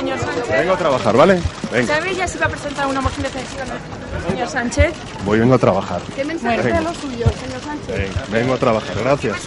Vengo 0.49 0.73
a 0.73 0.77
trabajar, 0.77 1.17
¿vale? 1.17 1.41
Venga. 1.71 1.95
¿Sabe 1.95 2.15
ya 2.15 2.27
si 2.27 2.37
va 2.37 2.45
a 2.47 2.49
presentar 2.49 2.87
una 2.87 3.01
moción 3.01 3.23
de 3.23 3.29
censura 3.29 3.65
señor 4.27 4.49
Sánchez? 4.49 4.93
Voy, 5.25 5.39
vengo 5.39 5.55
a 5.55 5.59
trabajar. 5.59 6.01
¿Qué 6.15 6.25
mensaje 6.25 6.61
Venga. 6.61 6.81
lo 6.81 6.93
suyo, 6.93 7.25
señor 7.25 7.61
Sánchez? 7.63 7.97
Venga, 7.97 8.25
vengo 8.29 8.53
a 8.53 8.57
trabajar, 8.57 8.95
gracias. 8.99 9.37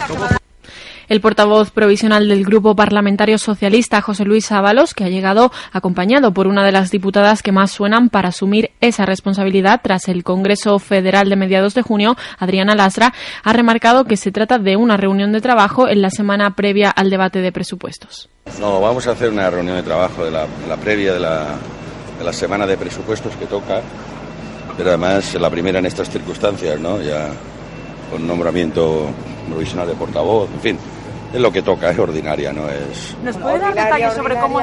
El 1.09 1.21
portavoz 1.21 1.71
provisional 1.71 2.29
del 2.29 2.45
Grupo 2.45 2.75
Parlamentario 2.75 3.39
Socialista, 3.39 4.01
José 4.01 4.25
Luis 4.25 4.51
Ábalos, 4.51 4.93
que 4.93 5.05
ha 5.05 5.09
llegado 5.09 5.53
acompañado 5.73 6.33
por 6.33 6.47
una 6.47 6.65
de 6.65 6.73
las 6.73 6.91
diputadas 6.91 7.43
que 7.43 7.53
más 7.53 7.71
suenan 7.71 8.09
para 8.09 8.31
asumir 8.31 8.73
esa 8.81 9.07
responsabilidad 9.07 9.81
tras 9.83 10.09
el 10.09 10.25
Congreso 10.25 10.79
Federal 10.79 11.29
de 11.29 11.37
mediados 11.37 11.75
de 11.75 11.83
junio, 11.83 12.17
Adriana 12.39 12.75
Lastra, 12.75 13.15
ha 13.45 13.53
remarcado 13.53 14.05
que 14.05 14.17
se 14.17 14.33
trata 14.33 14.59
de 14.59 14.77
una 14.77 14.97
reunión 14.97 15.33
de 15.33 15.41
trabajo 15.41 15.89
en 15.89 16.03
la 16.03 16.11
semana 16.11 16.57
previa 16.57 16.91
al 16.91 17.11
debate 17.11 17.41
de 17.41 17.53
presupuestos. 17.53 18.29
No, 18.61 18.81
vamos 18.81 19.07
a 19.07 19.13
hacer 19.13 19.31
una 19.31 19.49
reunión 19.49 19.77
de 19.77 19.83
trabajo 19.83 20.25
de 20.25 20.31
la, 20.31 20.47
previa 20.77 21.15
de 21.15 21.21
la 21.21 22.33
semana 22.33 22.67
de 22.67 22.77
presupuestos 22.77 23.35
que 23.37 23.47
toca, 23.47 23.81
pero 24.77 24.91
además 24.91 25.35
la 25.35 25.51
primera 25.51 25.79
en 25.79 25.87
estas 25.87 26.11
circunstancias, 26.11 26.79
¿no? 26.79 27.01
Ya 27.01 27.29
con 28.11 28.27
nombramiento 28.27 29.09
provisional 29.49 29.87
de 29.89 29.95
portavoz, 29.95 30.49
en 30.53 30.61
fin, 30.61 30.79
es 31.33 31.41
lo 31.41 31.53
que 31.53 31.63
toca, 31.63 31.91
es 31.91 31.99
ordinaria, 31.99 32.53
no 32.53 32.69
es... 32.69 33.17
¿Nos 33.23 33.37
puede 33.37 33.59
dar 33.59 33.75
detalles 33.75 34.15
sobre 34.15 34.37
cómo... 34.37 34.61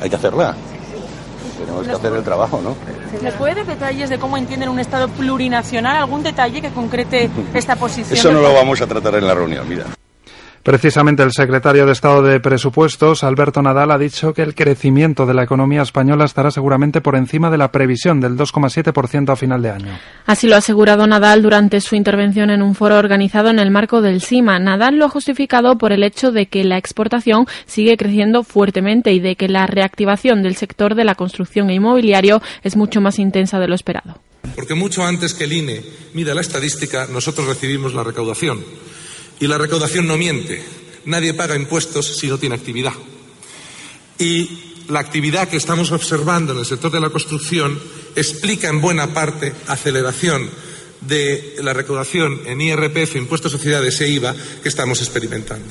Hay 0.00 0.10
que 0.10 0.16
hacerla. 0.16 0.54
Tenemos 1.58 1.86
que 1.86 1.92
hacer 1.92 2.12
el 2.12 2.22
trabajo, 2.22 2.60
¿no? 2.62 2.76
¿Nos 3.22 3.34
puede 3.34 3.54
dar 3.54 3.66
detalles 3.66 4.10
de 4.10 4.18
cómo 4.18 4.36
entienden 4.36 4.68
un 4.68 4.78
Estado 4.78 5.08
plurinacional? 5.08 5.96
¿Algún 5.96 6.22
detalle 6.22 6.60
que 6.60 6.70
concrete 6.70 7.30
esta 7.54 7.76
posición? 7.76 8.18
Eso 8.18 8.32
no 8.32 8.40
lo 8.40 8.52
vamos 8.52 8.80
a 8.80 8.86
tratar 8.86 9.14
en 9.14 9.26
la 9.26 9.34
reunión, 9.34 9.68
mira. 9.68 9.84
Precisamente 10.66 11.22
el 11.22 11.30
secretario 11.30 11.86
de 11.86 11.92
Estado 11.92 12.22
de 12.22 12.40
Presupuestos, 12.40 13.22
Alberto 13.22 13.62
Nadal, 13.62 13.92
ha 13.92 13.98
dicho 13.98 14.34
que 14.34 14.42
el 14.42 14.56
crecimiento 14.56 15.24
de 15.24 15.32
la 15.32 15.44
economía 15.44 15.82
española 15.82 16.24
estará 16.24 16.50
seguramente 16.50 17.00
por 17.00 17.14
encima 17.14 17.52
de 17.52 17.56
la 17.56 17.70
previsión 17.70 18.20
del 18.20 18.36
2,7% 18.36 19.32
a 19.32 19.36
final 19.36 19.62
de 19.62 19.70
año. 19.70 19.98
Así 20.26 20.48
lo 20.48 20.56
ha 20.56 20.58
asegurado 20.58 21.06
Nadal 21.06 21.40
durante 21.40 21.80
su 21.80 21.94
intervención 21.94 22.50
en 22.50 22.62
un 22.62 22.74
foro 22.74 22.98
organizado 22.98 23.48
en 23.48 23.60
el 23.60 23.70
marco 23.70 24.00
del 24.00 24.20
CIMA. 24.20 24.58
Nadal 24.58 24.96
lo 24.96 25.04
ha 25.04 25.08
justificado 25.08 25.78
por 25.78 25.92
el 25.92 26.02
hecho 26.02 26.32
de 26.32 26.46
que 26.46 26.64
la 26.64 26.78
exportación 26.78 27.46
sigue 27.66 27.96
creciendo 27.96 28.42
fuertemente 28.42 29.12
y 29.12 29.20
de 29.20 29.36
que 29.36 29.46
la 29.46 29.68
reactivación 29.68 30.42
del 30.42 30.56
sector 30.56 30.96
de 30.96 31.04
la 31.04 31.14
construcción 31.14 31.70
e 31.70 31.74
inmobiliario 31.74 32.42
es 32.64 32.74
mucho 32.74 33.00
más 33.00 33.20
intensa 33.20 33.60
de 33.60 33.68
lo 33.68 33.76
esperado. 33.76 34.18
Porque 34.56 34.74
mucho 34.74 35.04
antes 35.04 35.32
que 35.32 35.44
el 35.44 35.52
INE 35.52 35.84
mida 36.12 36.34
la 36.34 36.40
estadística, 36.40 37.06
nosotros 37.06 37.46
recibimos 37.46 37.94
la 37.94 38.02
recaudación. 38.02 38.64
Y 39.40 39.46
la 39.46 39.58
recaudación 39.58 40.06
no 40.06 40.16
miente. 40.16 40.62
Nadie 41.04 41.34
paga 41.34 41.56
impuestos 41.56 42.18
si 42.18 42.26
no 42.26 42.38
tiene 42.38 42.54
actividad. 42.54 42.92
Y 44.18 44.84
la 44.88 45.00
actividad 45.00 45.48
que 45.48 45.56
estamos 45.56 45.92
observando 45.92 46.52
en 46.52 46.60
el 46.60 46.66
sector 46.66 46.90
de 46.90 47.00
la 47.00 47.10
construcción 47.10 47.78
explica 48.14 48.68
en 48.68 48.80
buena 48.80 49.12
parte 49.12 49.52
aceleración 49.66 50.48
de 51.00 51.56
la 51.62 51.72
recaudación 51.72 52.40
en 52.46 52.60
IRPF, 52.60 53.16
impuestos 53.16 53.52
de 53.52 53.58
sociedades 53.58 54.00
e 54.00 54.08
IVA 54.08 54.34
que 54.62 54.68
estamos 54.68 55.00
experimentando. 55.00 55.66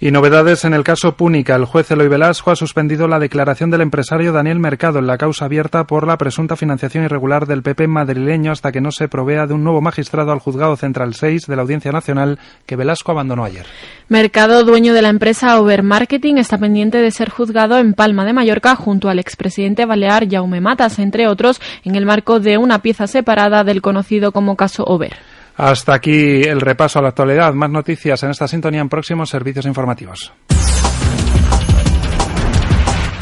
Y 0.00 0.12
novedades 0.12 0.64
en 0.64 0.74
el 0.74 0.84
caso 0.84 1.16
Púnica. 1.16 1.56
El 1.56 1.64
juez 1.64 1.90
Eloy 1.90 2.06
Velasco 2.06 2.52
ha 2.52 2.56
suspendido 2.56 3.08
la 3.08 3.18
declaración 3.18 3.68
del 3.72 3.80
empresario 3.80 4.30
Daniel 4.30 4.60
Mercado 4.60 5.00
en 5.00 5.08
la 5.08 5.18
causa 5.18 5.46
abierta 5.46 5.88
por 5.88 6.06
la 6.06 6.16
presunta 6.16 6.54
financiación 6.54 7.02
irregular 7.02 7.46
del 7.46 7.64
PP 7.64 7.88
madrileño 7.88 8.52
hasta 8.52 8.70
que 8.70 8.80
no 8.80 8.92
se 8.92 9.08
provea 9.08 9.48
de 9.48 9.54
un 9.54 9.64
nuevo 9.64 9.80
magistrado 9.80 10.30
al 10.30 10.38
juzgado 10.38 10.76
central 10.76 11.14
6 11.14 11.48
de 11.48 11.56
la 11.56 11.62
Audiencia 11.62 11.90
Nacional 11.90 12.38
que 12.64 12.76
Velasco 12.76 13.10
abandonó 13.10 13.44
ayer. 13.44 13.66
Mercado, 14.06 14.62
dueño 14.62 14.94
de 14.94 15.02
la 15.02 15.08
empresa 15.08 15.60
Overmarketing, 15.60 16.38
está 16.38 16.58
pendiente 16.58 16.98
de 16.98 17.10
ser 17.10 17.28
juzgado 17.28 17.76
en 17.78 17.92
Palma 17.92 18.24
de 18.24 18.34
Mallorca 18.34 18.76
junto 18.76 19.08
al 19.08 19.18
expresidente 19.18 19.84
balear 19.84 20.28
Jaume 20.30 20.60
Matas, 20.60 21.00
entre 21.00 21.26
otros, 21.26 21.60
en 21.82 21.96
el 21.96 22.06
marco 22.06 22.38
de 22.38 22.56
una 22.56 22.82
pieza 22.82 23.08
separada 23.08 23.64
del 23.64 23.82
conocido 23.82 24.30
como 24.30 24.54
caso 24.54 24.84
Over. 24.84 25.16
Hasta 25.58 25.92
aquí 25.92 26.42
el 26.42 26.60
repaso 26.60 27.00
a 27.00 27.02
la 27.02 27.08
actualidad. 27.08 27.52
Más 27.52 27.68
noticias 27.68 28.22
en 28.22 28.30
esta 28.30 28.46
sintonía 28.46 28.80
en 28.80 28.88
próximos 28.88 29.28
servicios 29.28 29.66
informativos. 29.66 30.32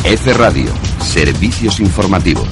F 0.05 0.33
Radio, 0.35 0.71
servicios 1.01 1.81
informativos. 1.81 2.47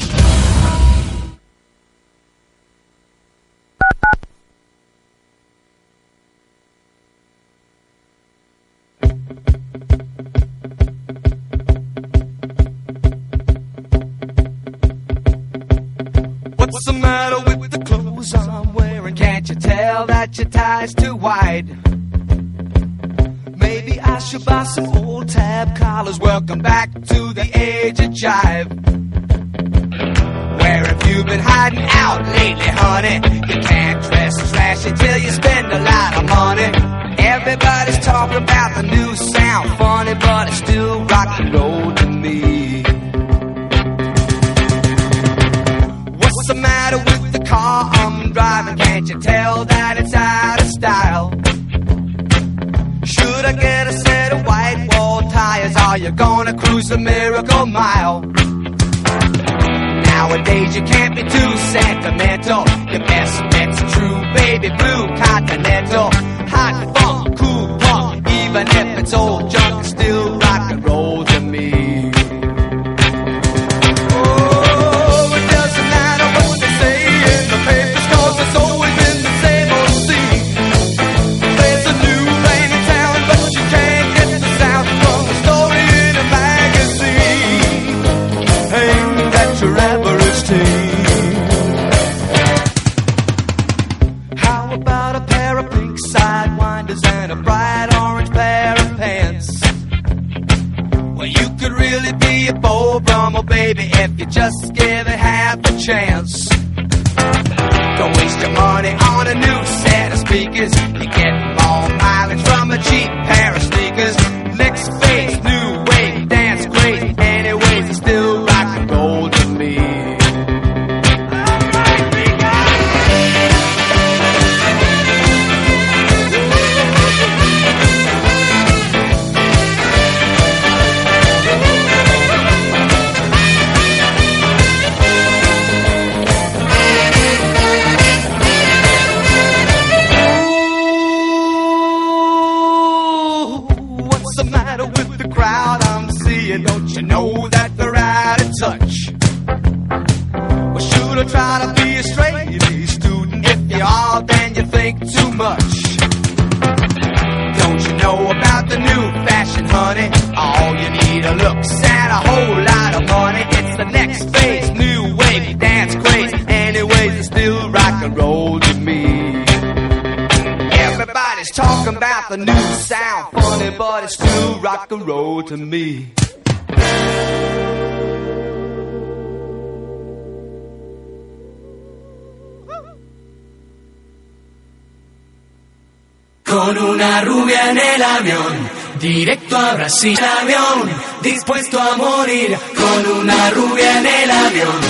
Con 186.42 186.78
una 186.78 187.20
rubia 187.20 187.70
en 187.70 187.78
el 187.78 188.02
avión, 188.02 188.68
directo 189.00 189.56
a 189.56 189.74
Brasil. 189.74 190.18
El 190.18 190.24
avión, 190.24 190.90
dispuesto 191.22 191.80
a 191.80 191.96
morir. 191.98 192.58
Con 192.74 193.20
una 193.20 193.50
rubia 193.50 193.98
en 194.00 194.06
el 194.06 194.30
avión, 194.30 194.80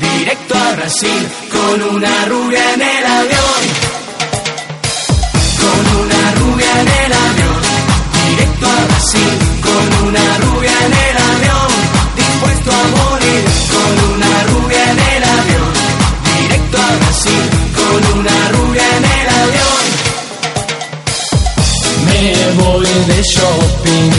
directo 0.00 0.54
a 0.54 0.72
Brasil. 0.76 1.28
Con 1.50 1.82
una 1.96 2.24
rubia 2.26 2.74
en 2.74 2.80
el 2.80 3.06
avión. 3.06 3.62
Con 5.60 6.00
una 6.02 6.34
rubia 6.36 6.80
en 6.80 6.88
el 6.88 7.12
avión 7.12 7.43
con 9.62 10.08
una 10.08 10.38
rubia 10.38 10.72
en 10.86 10.92
el 10.92 11.16
avión, 11.32 11.70
dispuesto 12.16 12.70
a 12.70 12.84
morir, 12.96 13.44
con 13.70 13.94
una 14.14 14.32
rubia 14.44 14.82
en 14.90 14.98
el 14.98 15.24
avión, 15.24 15.72
directo 16.38 16.78
a 16.78 16.96
Brasil, 16.96 17.44
con 17.78 18.18
una 18.18 18.38
rubia 18.48 18.86
en 18.96 19.04
el 19.04 19.28
avión. 19.42 19.82
Me 22.08 22.24
voy 22.62 22.86
de 23.06 23.22
shopping, 23.22 24.12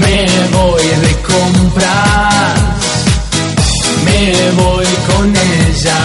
me 0.00 0.16
voy 0.56 0.86
de 1.04 1.12
compras, 1.22 2.60
me 4.04 4.50
voy 4.62 4.90
con 5.08 5.26
ella, 5.36 6.00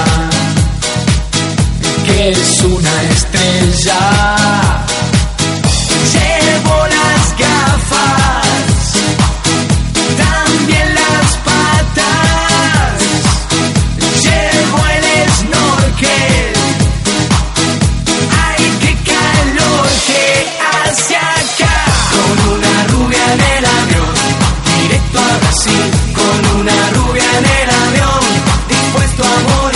que 2.05 2.32
es 2.32 2.62
una 2.64 3.03
estrella 3.12 4.88
en 23.38 23.57
el 23.57 23.65
avión, 23.65 24.13
directo 24.81 25.19
a 25.19 25.38
Brasil, 25.38 25.91
con 26.15 26.59
una 26.61 26.89
rubia 26.91 27.23
en 27.38 27.45
el 27.45 27.69
avión, 27.69 28.21
dispuesto 28.67 29.23
a 29.23 29.39
morir. 29.49 29.66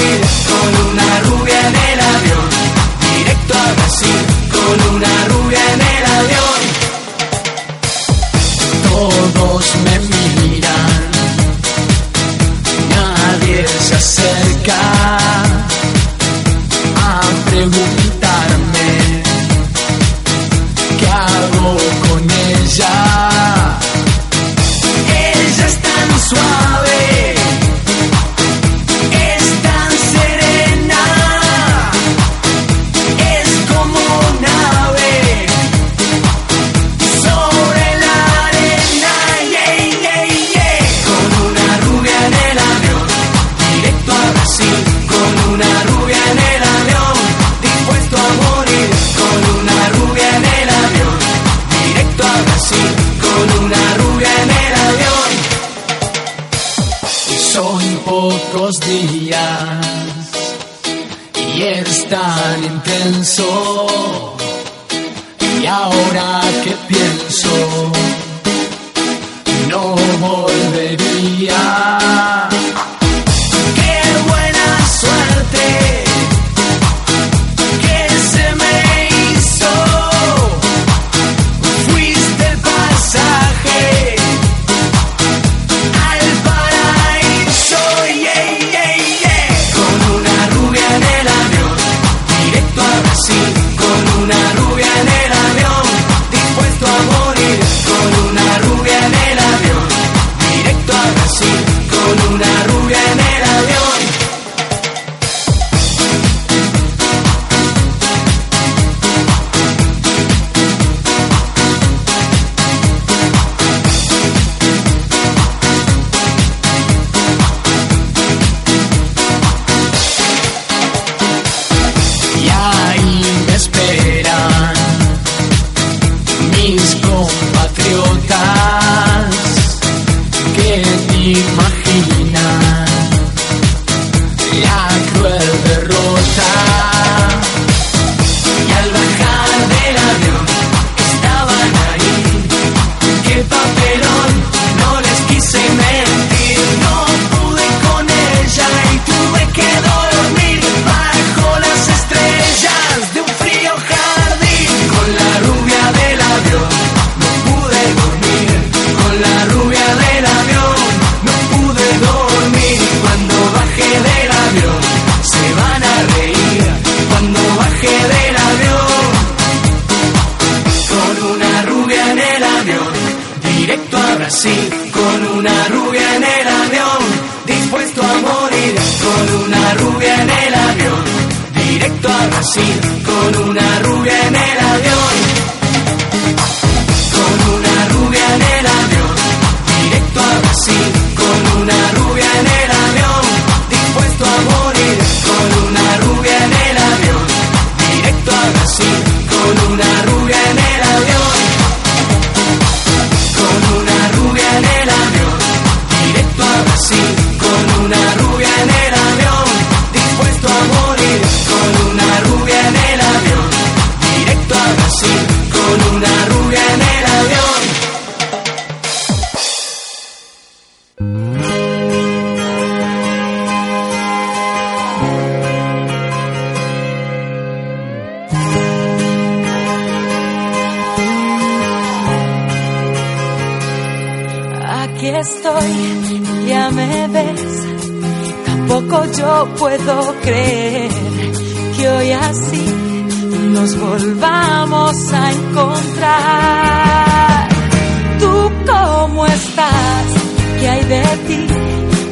Ti? 251.28 251.47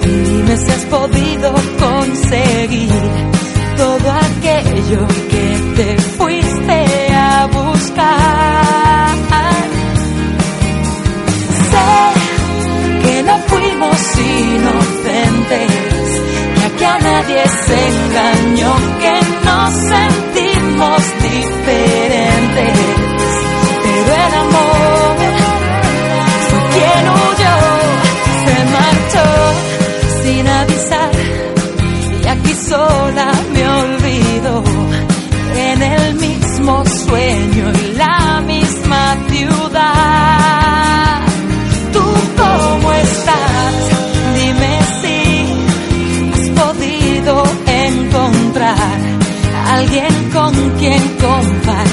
Dime 0.03 0.53
has 0.53 0.86
podido 0.86 1.53
conseguir 1.80 2.89
todo 3.78 4.12
aquello 4.12 5.07
que 5.32 5.45
te 5.78 5.97
fuiste 6.18 6.78
a 7.14 7.47
buscar. 7.47 9.16
Sé 11.72 11.89
que 13.03 13.24
no 13.24 13.36
fuimos 13.49 13.99
inocentes, 14.18 15.72
que 16.55 16.64
aquí 16.66 16.84
a 16.84 16.99
nadie 16.99 17.41
se 17.66 17.78
engañó, 17.95 18.74
que 19.03 19.16
nos 19.47 19.72
sentimos 19.93 21.01
diferentes. 21.28 22.78
Pero 23.84 24.12
el 24.26 24.34
amor 24.45 24.79
y 32.24 32.28
aquí 32.28 32.54
sola 32.54 33.34
me 33.54 33.68
olvido 33.68 34.64
en 35.56 35.82
el 35.82 36.16
mismo 36.16 36.86
sueño 36.86 37.72
y 37.74 37.98
la 37.98 38.42
misma 38.48 39.18
ciudad. 39.30 41.22
¿Tú 41.92 42.04
cómo 42.38 42.94
estás? 42.94 43.76
Dime 44.36 44.80
si 45.02 45.20
has 46.32 46.50
podido 46.62 47.44
encontrar 47.66 49.00
a 49.56 49.76
alguien 49.76 50.30
con 50.32 50.54
quien 50.80 51.02
compartir 51.20 51.89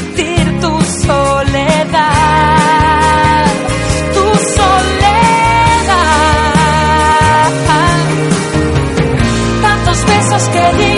que 10.49 10.96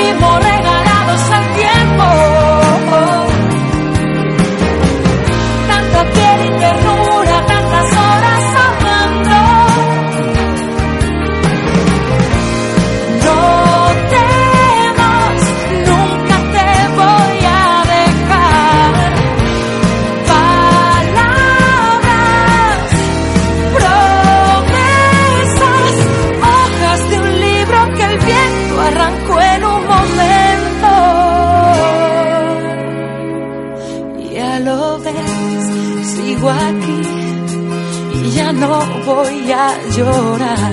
llorar. 39.98 40.72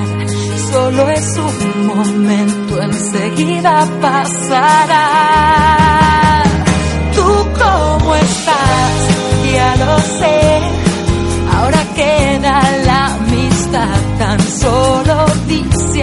Solo 0.71 1.09
es 1.09 1.37
un 1.37 1.87
momento, 1.87 2.81
enseguida 2.81 3.87
pasará. 4.01 5.05
¿Tú 7.15 7.29
cómo 7.61 8.15
estás? 8.15 8.93
Ya 9.53 9.75
lo 9.83 9.99
sé. 10.19 10.39
Ahora 11.55 11.81
queda 11.95 12.55
la 12.85 13.01
amistad, 13.15 13.97
tan 14.19 14.39
solo 14.39 15.25
di 15.47 15.63
si 15.93 16.01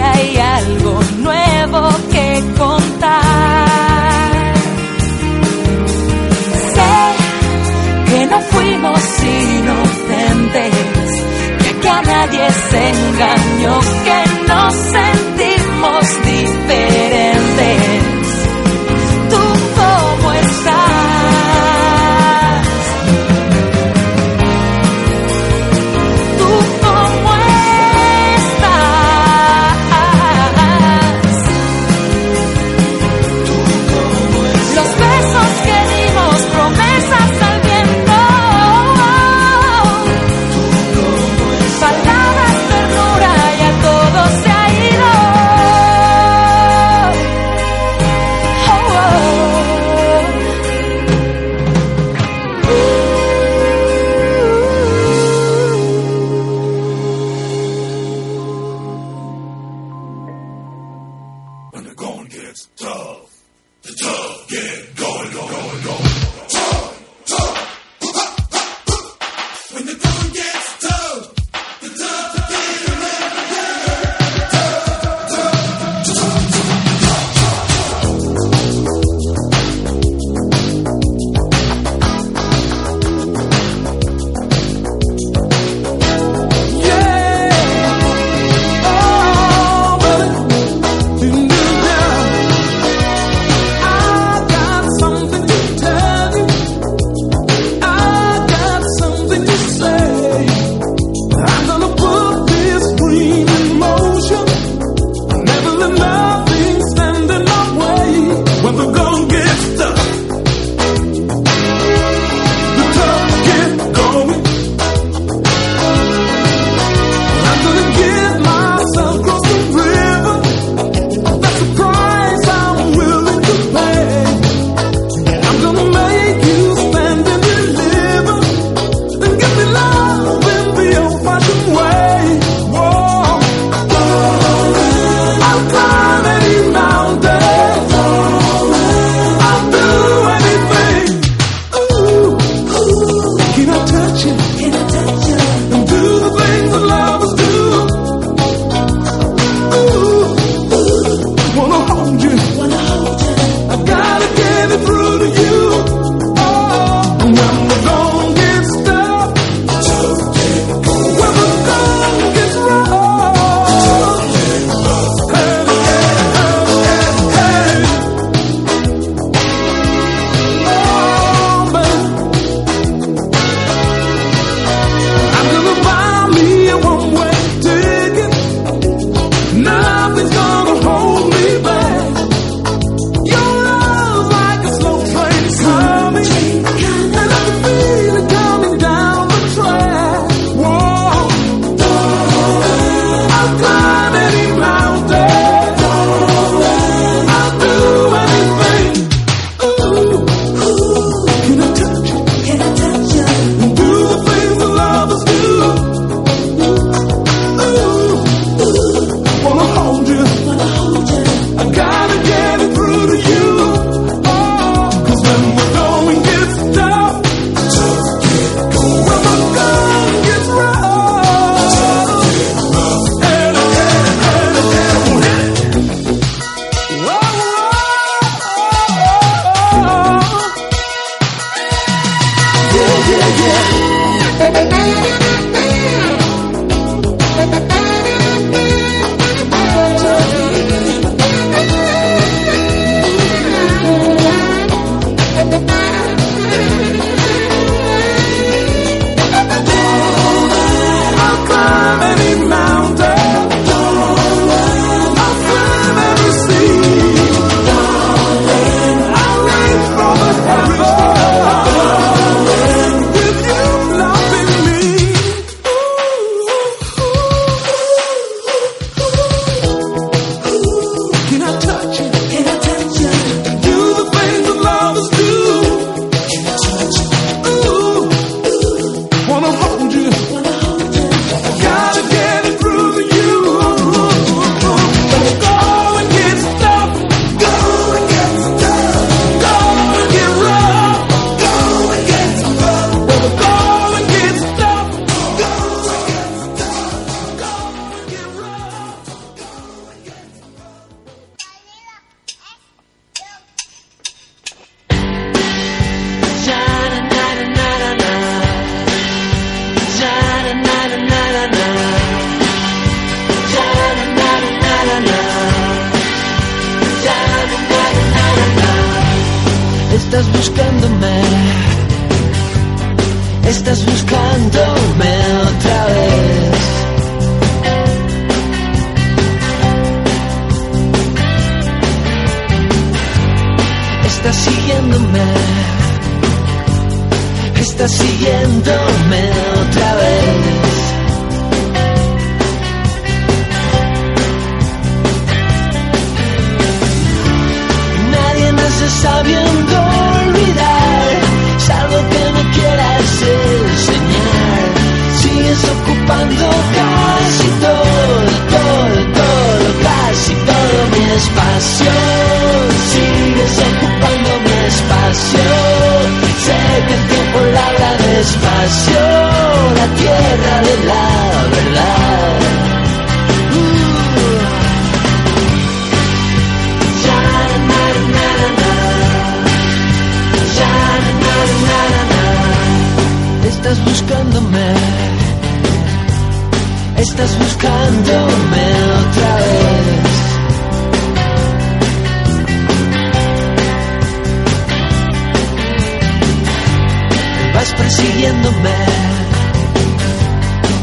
persiguiéndome. 398.03 398.75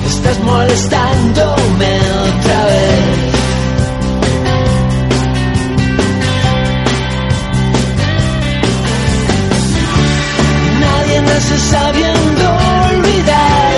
Estás 0.07 0.39
molestándome 0.41 1.99
otra 2.29 2.65
vez. 2.67 3.31
Nadie 10.81 11.23
nace 11.23 11.59
sabiendo 11.59 12.45
olvidar, 12.91 13.75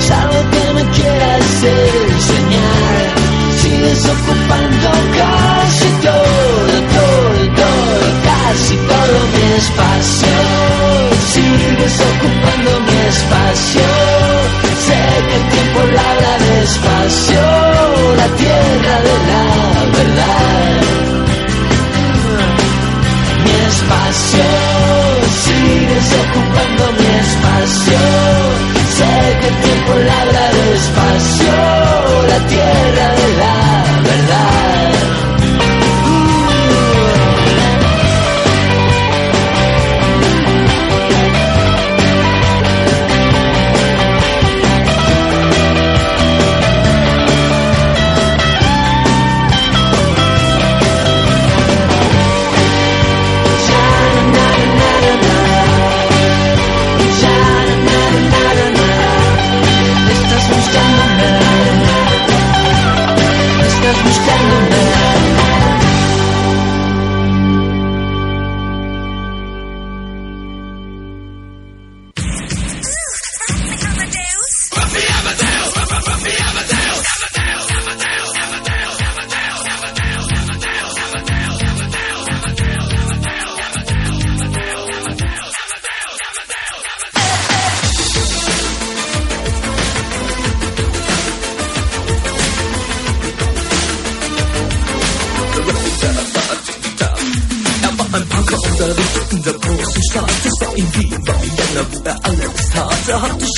salvo 0.00 0.40
que 0.50 0.72
me 0.74 0.90
quieras 0.90 1.64
enseñar. 1.64 3.22
Sigues 3.62 4.06
ocupando 4.06 4.90
casi 5.18 5.88
todo, 6.02 6.74
todo, 6.96 7.54
todo, 7.54 8.06
casi 8.24 8.76
todo 8.76 9.16
mi 9.32 9.52
espacio. 9.56 10.82
Sigues 11.32 12.00
ocupando 12.00 12.81
despacio. 13.12 13.88
Sé 14.86 15.00
que 15.28 15.36
el 15.40 15.46
tiempo 15.54 15.80
labra 15.98 16.32
despacio 16.50 17.42
la 18.20 18.28
tierra 18.40 18.94
de 19.08 19.14
la 19.30 19.44
verdad. 19.96 20.80
Mi 23.44 23.54
espacio 23.72 24.48
sigues 25.44 26.08
ocupando 26.24 26.82
mi 26.98 27.08
espacio. 27.24 28.02
Sé 28.96 29.14
que 29.40 29.48
el 29.52 29.56
tiempo 29.66 29.92
labra 30.10 30.44
despacio 30.62 31.54
la 32.32 32.38
tierra 32.52 33.06
de 33.20 33.28
la 33.42 34.01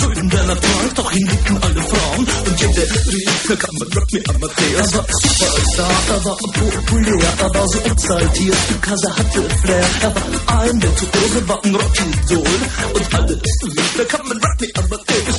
Schulden 0.05 0.28
der 0.28 0.42
Natur, 0.44 0.90
doch 0.94 1.12
ihn 1.12 1.26
liebten 1.26 1.57
alle 1.62 1.82
Frauen 1.82 2.26
und 2.46 2.61
jeder 2.61 2.82
rief, 2.82 3.46
da 3.48 3.57
kann 3.57 3.74
man 3.78 3.88
Rock 3.88 4.12
Me 4.12 4.22
Amadeus. 4.28 4.92
Er 4.92 4.98
war 4.98 5.07
Superstar, 5.09 5.90
er 6.09 6.24
war 6.24 6.36
populär, 6.36 7.32
er 7.38 7.55
war 7.55 7.68
so 7.68 7.78
exaltiert, 7.78 8.59
die 8.68 8.74
Kasse 8.80 9.16
hatte 9.16 9.42
Flair. 9.62 9.86
Er 10.02 10.14
war 10.14 10.61
ein 10.61 10.82
Virtuose, 10.82 11.48
war 11.48 11.64
ein 11.64 11.74
Rockidol 11.74 12.61
und 12.94 13.14
alle 13.14 13.32
liebten, 13.32 13.72
da 13.96 14.05
kann 14.05 14.28
man 14.28 14.36
Rock 14.36 14.61
Me 14.61 14.68
Amadeus. 14.74 15.36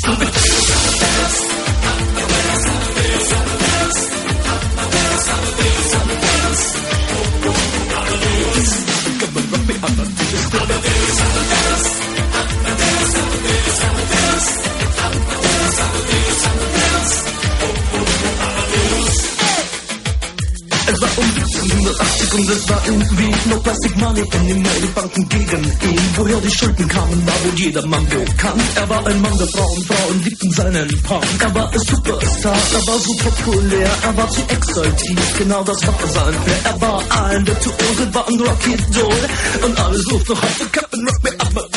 1980 21.65 22.33
und 22.33 22.49
es 22.49 22.69
war 22.69 22.81
irgendwie 22.85 23.49
noch 23.49 23.63
Plastic 23.63 23.97
Money 23.97 24.21
und 24.21 24.49
in 24.49 24.61
meine 24.61 24.87
Banken 24.93 25.29
gegen 25.29 25.63
ihn. 25.63 26.01
Woher 26.15 26.39
die 26.41 26.51
Schulden 26.51 26.87
kamen, 26.87 27.27
war 27.27 27.33
wohl 27.43 27.59
jedermann 27.59 28.05
bekannt. 28.07 28.61
Er 28.75 28.89
war 28.89 29.07
ein 29.07 29.21
Mann 29.21 29.37
der 29.37 29.47
Frauen, 29.47 29.83
Frauen 29.85 30.23
liebten 30.23 30.51
seinen 30.51 31.01
Punk. 31.03 31.25
Er 31.39 31.55
war 31.55 31.71
ein 31.71 31.79
Superstar, 31.79 32.57
er 32.73 32.87
war 32.87 32.99
so 32.99 33.15
populär, 33.15 33.89
er 34.03 34.17
war 34.17 34.29
zu 34.29 34.41
exaltiert, 34.47 35.37
genau 35.37 35.63
das 35.63 35.87
war 35.87 36.07
sein 36.07 36.33
Flair. 36.43 36.59
Er 36.65 36.81
war 36.81 37.03
ein 37.29 37.47
Virtuose, 37.47 38.13
war 38.13 38.27
ein 38.27 38.39
Rocky 38.39 38.77
Doll 38.91 39.65
und 39.65 39.79
alle 39.79 39.97
suchten 39.97 40.35
heute 40.41 40.69
Captain 40.71 41.07
Rock, 41.07 41.23
mir 41.23 41.41
ab, 41.41 41.69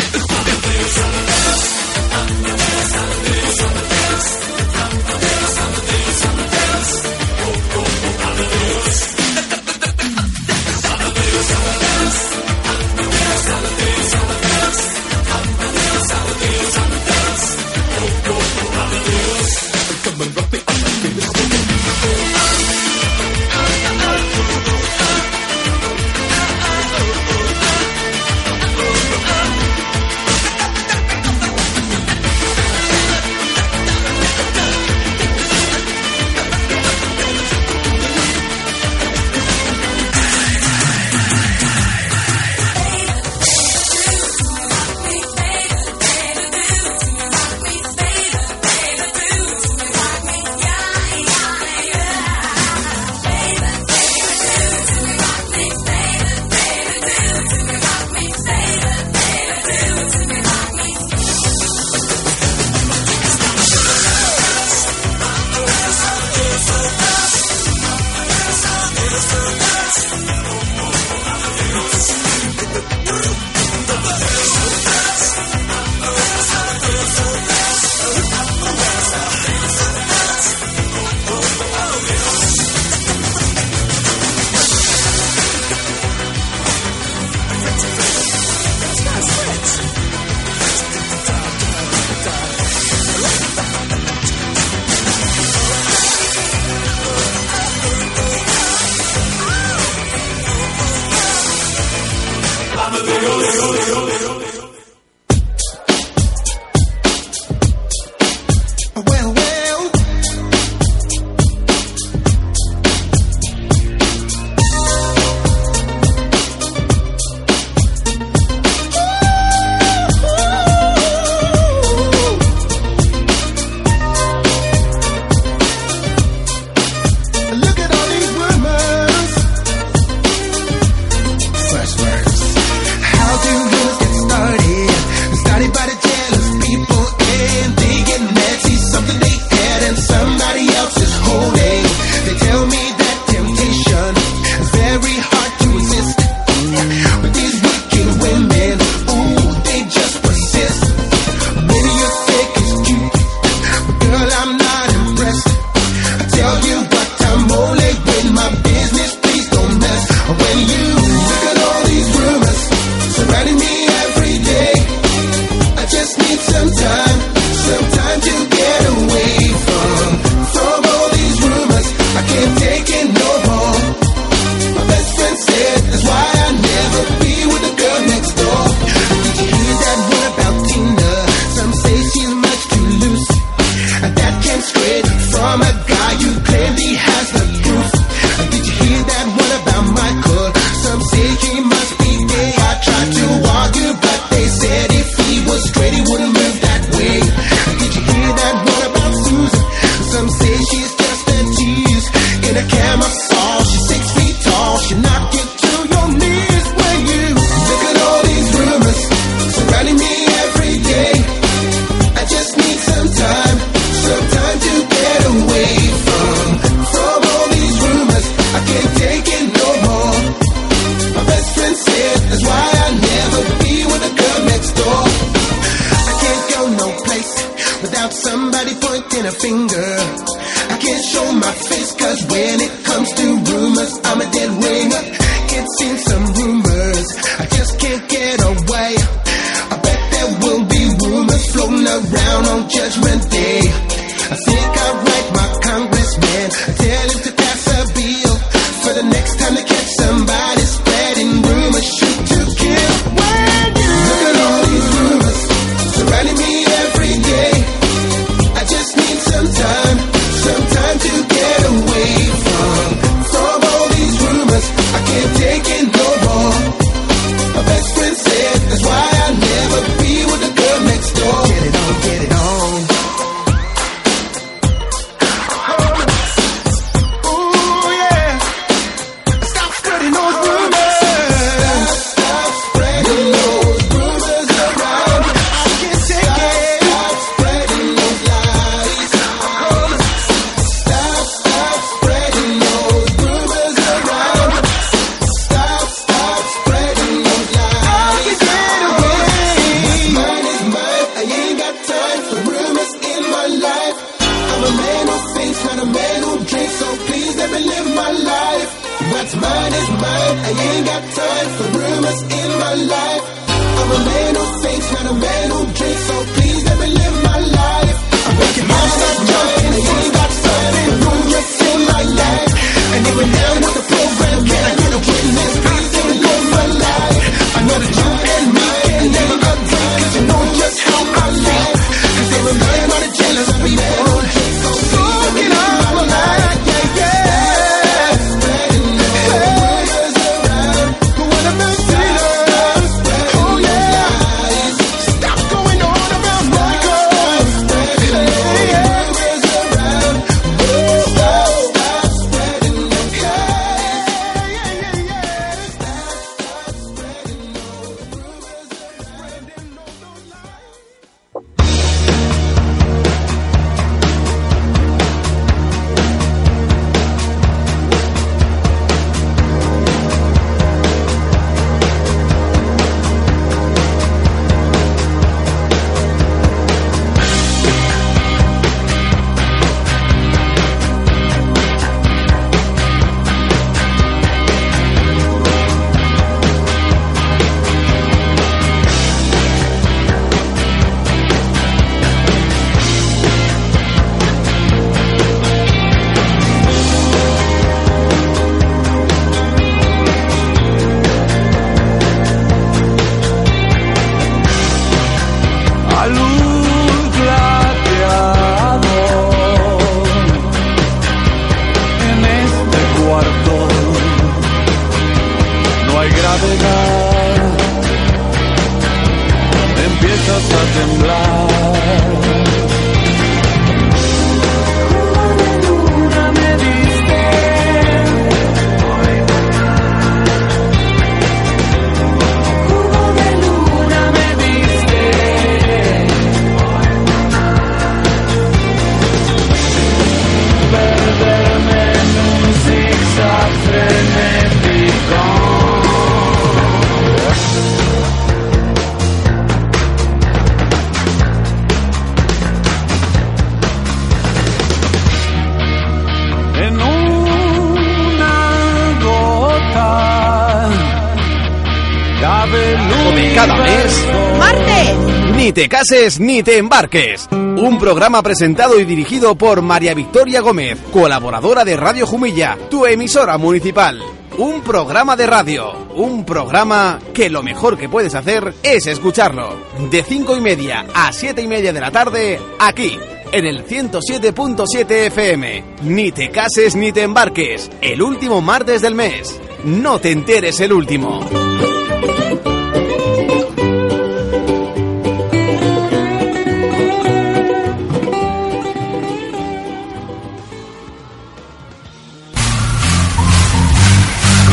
Ni 465.49 465.53
te 465.55 465.67
cases 465.67 466.21
ni 466.21 466.43
te 466.43 466.59
embarques. 466.59 467.27
Un 467.33 467.79
programa 467.79 468.23
presentado 468.23 468.79
y 468.79 468.85
dirigido 468.85 469.35
por 469.35 469.63
María 469.63 469.95
Victoria 469.95 470.43
Gómez, 470.43 470.79
colaboradora 470.93 471.65
de 471.65 471.75
Radio 471.75 472.07
Jumilla, 472.07 472.59
tu 472.69 472.85
emisora 472.85 473.39
municipal. 473.39 473.99
Un 474.37 474.61
programa 474.61 475.17
de 475.17 475.27
radio, 475.27 475.73
un 475.95 476.27
programa 476.27 476.99
que 477.15 477.31
lo 477.31 477.43
mejor 477.43 477.79
que 477.79 477.89
puedes 477.89 478.15
hacer 478.15 478.57
es 478.63 478.87
escucharlo. 478.89 479.57
De 479.91 480.03
cinco 480.03 480.37
y 480.37 480.43
media 480.43 480.85
a 480.93 481.15
siete 481.15 481.41
y 481.41 481.47
media 481.47 481.73
de 481.73 481.81
la 481.81 481.91
tarde, 481.91 482.39
aquí, 482.59 482.99
en 483.33 483.47
el 483.47 483.65
107.7 483.65 485.07
FM. 485.07 485.65
Ni 485.85 486.13
te 486.13 486.29
cases 486.29 486.77
ni 486.77 486.93
te 486.93 487.05
embarques. 487.05 487.71
El 487.81 488.03
último 488.03 488.43
martes 488.43 488.83
del 488.83 488.95
mes. 488.95 489.41
No 489.65 489.99
te 489.99 490.11
enteres 490.11 490.61
el 490.61 490.75
último. 490.75 491.27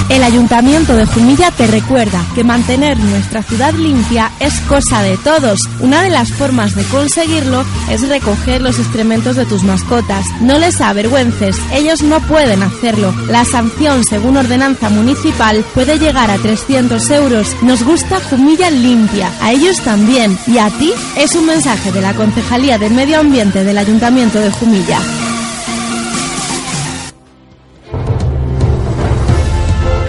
El 0.10 0.24
Ayuntamiento 0.24 0.96
de 0.96 1.06
Jumilla 1.06 1.50
te 1.50 1.66
recuerda 1.66 2.24
que 2.36 2.44
mantener 2.44 2.98
nuestra 3.00 3.42
ciudad 3.42 3.74
limpia 3.74 4.32
es 4.40 4.60
cosa 4.62 5.02
de 5.02 5.18
todos. 5.18 5.60
Una 5.80 6.04
de 6.04 6.12
las 6.12 6.32
formas 6.32 6.76
de 6.76 6.84
conseguirlo 6.84 7.66
es 7.90 8.08
recoger 8.08 8.62
los 8.62 8.78
excrementos 8.78 9.36
de 9.36 9.46
tus 9.46 9.64
mascotas. 9.64 10.26
No 10.42 10.60
les 10.60 10.80
avergüences, 10.80 11.58
ellos 11.74 12.04
no 12.04 12.20
pueden 12.22 12.62
hacerlo. 12.62 13.16
La 13.30 13.46
sanción, 13.46 14.04
según 14.04 14.38
ordenanza 14.38 14.90
municipal, 14.90 15.66
puede 15.74 15.98
llegar 15.98 16.30
a 16.30 16.38
300 16.38 17.10
euros. 17.10 17.56
Nos 17.64 17.84
gusta 17.84 18.20
Jumilla 18.30 18.70
limpia, 18.70 19.32
a 19.42 19.52
ellos 19.54 19.82
también. 19.82 20.38
Y 20.46 20.60
a 20.60 20.70
ti 20.70 20.94
es 21.18 21.36
un 21.36 21.48
mensaje 21.48 21.92
de 21.92 22.02
la 22.02 22.14
Concejalía 22.14 22.78
del 22.78 22.94
Medio 22.94 23.20
Ambiente 23.20 23.64
del 23.64 23.80
Ayuntamiento 23.80 24.40
de 24.40 24.52
Jumilla. 24.52 25.00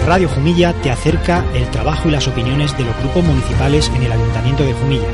Radio 0.07 0.29
Jumilla 0.29 0.71
te 0.81 0.89
acerca 0.89 1.43
el 1.53 1.69
trabajo 1.69 2.07
y 2.07 2.11
las 2.11 2.29
opiniones 2.29 2.77
de 2.77 2.85
los 2.85 2.97
grupos 2.99 3.25
municipales 3.25 3.91
en 3.93 4.03
el 4.03 4.11
Ayuntamiento 4.13 4.63
de 4.63 4.71
Jumilla. 4.71 5.09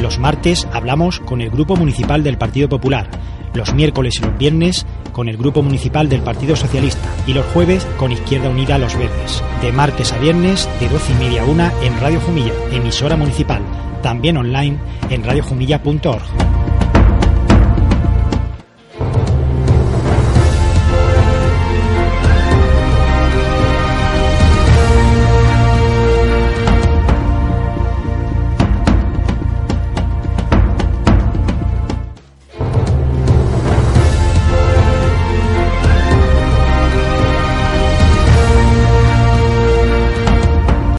Los 0.00 0.20
martes 0.20 0.68
hablamos 0.72 1.18
con 1.18 1.40
el 1.40 1.50
Grupo 1.50 1.74
Municipal 1.74 2.22
del 2.22 2.38
Partido 2.38 2.68
Popular, 2.68 3.10
los 3.52 3.74
miércoles 3.74 4.14
y 4.18 4.22
los 4.22 4.38
viernes 4.38 4.86
con 5.10 5.28
el 5.28 5.36
Grupo 5.36 5.60
Municipal 5.60 6.08
del 6.08 6.20
Partido 6.20 6.54
Socialista 6.54 7.08
y 7.26 7.32
los 7.32 7.46
jueves 7.46 7.84
con 7.96 8.12
Izquierda 8.12 8.48
Unida 8.48 8.78
Los 8.78 8.96
Verdes. 8.96 9.42
De 9.60 9.72
martes 9.72 10.12
a 10.12 10.18
viernes 10.18 10.68
de 10.78 10.88
12 10.88 11.14
y 11.14 11.16
media 11.16 11.42
a 11.42 11.44
1 11.44 11.70
en 11.82 12.00
Radio 12.00 12.20
Jumilla, 12.20 12.52
emisora 12.70 13.16
municipal, 13.16 13.62
también 14.04 14.36
online 14.36 14.78
en 15.10 15.24
radiojumilla.org. 15.24 16.57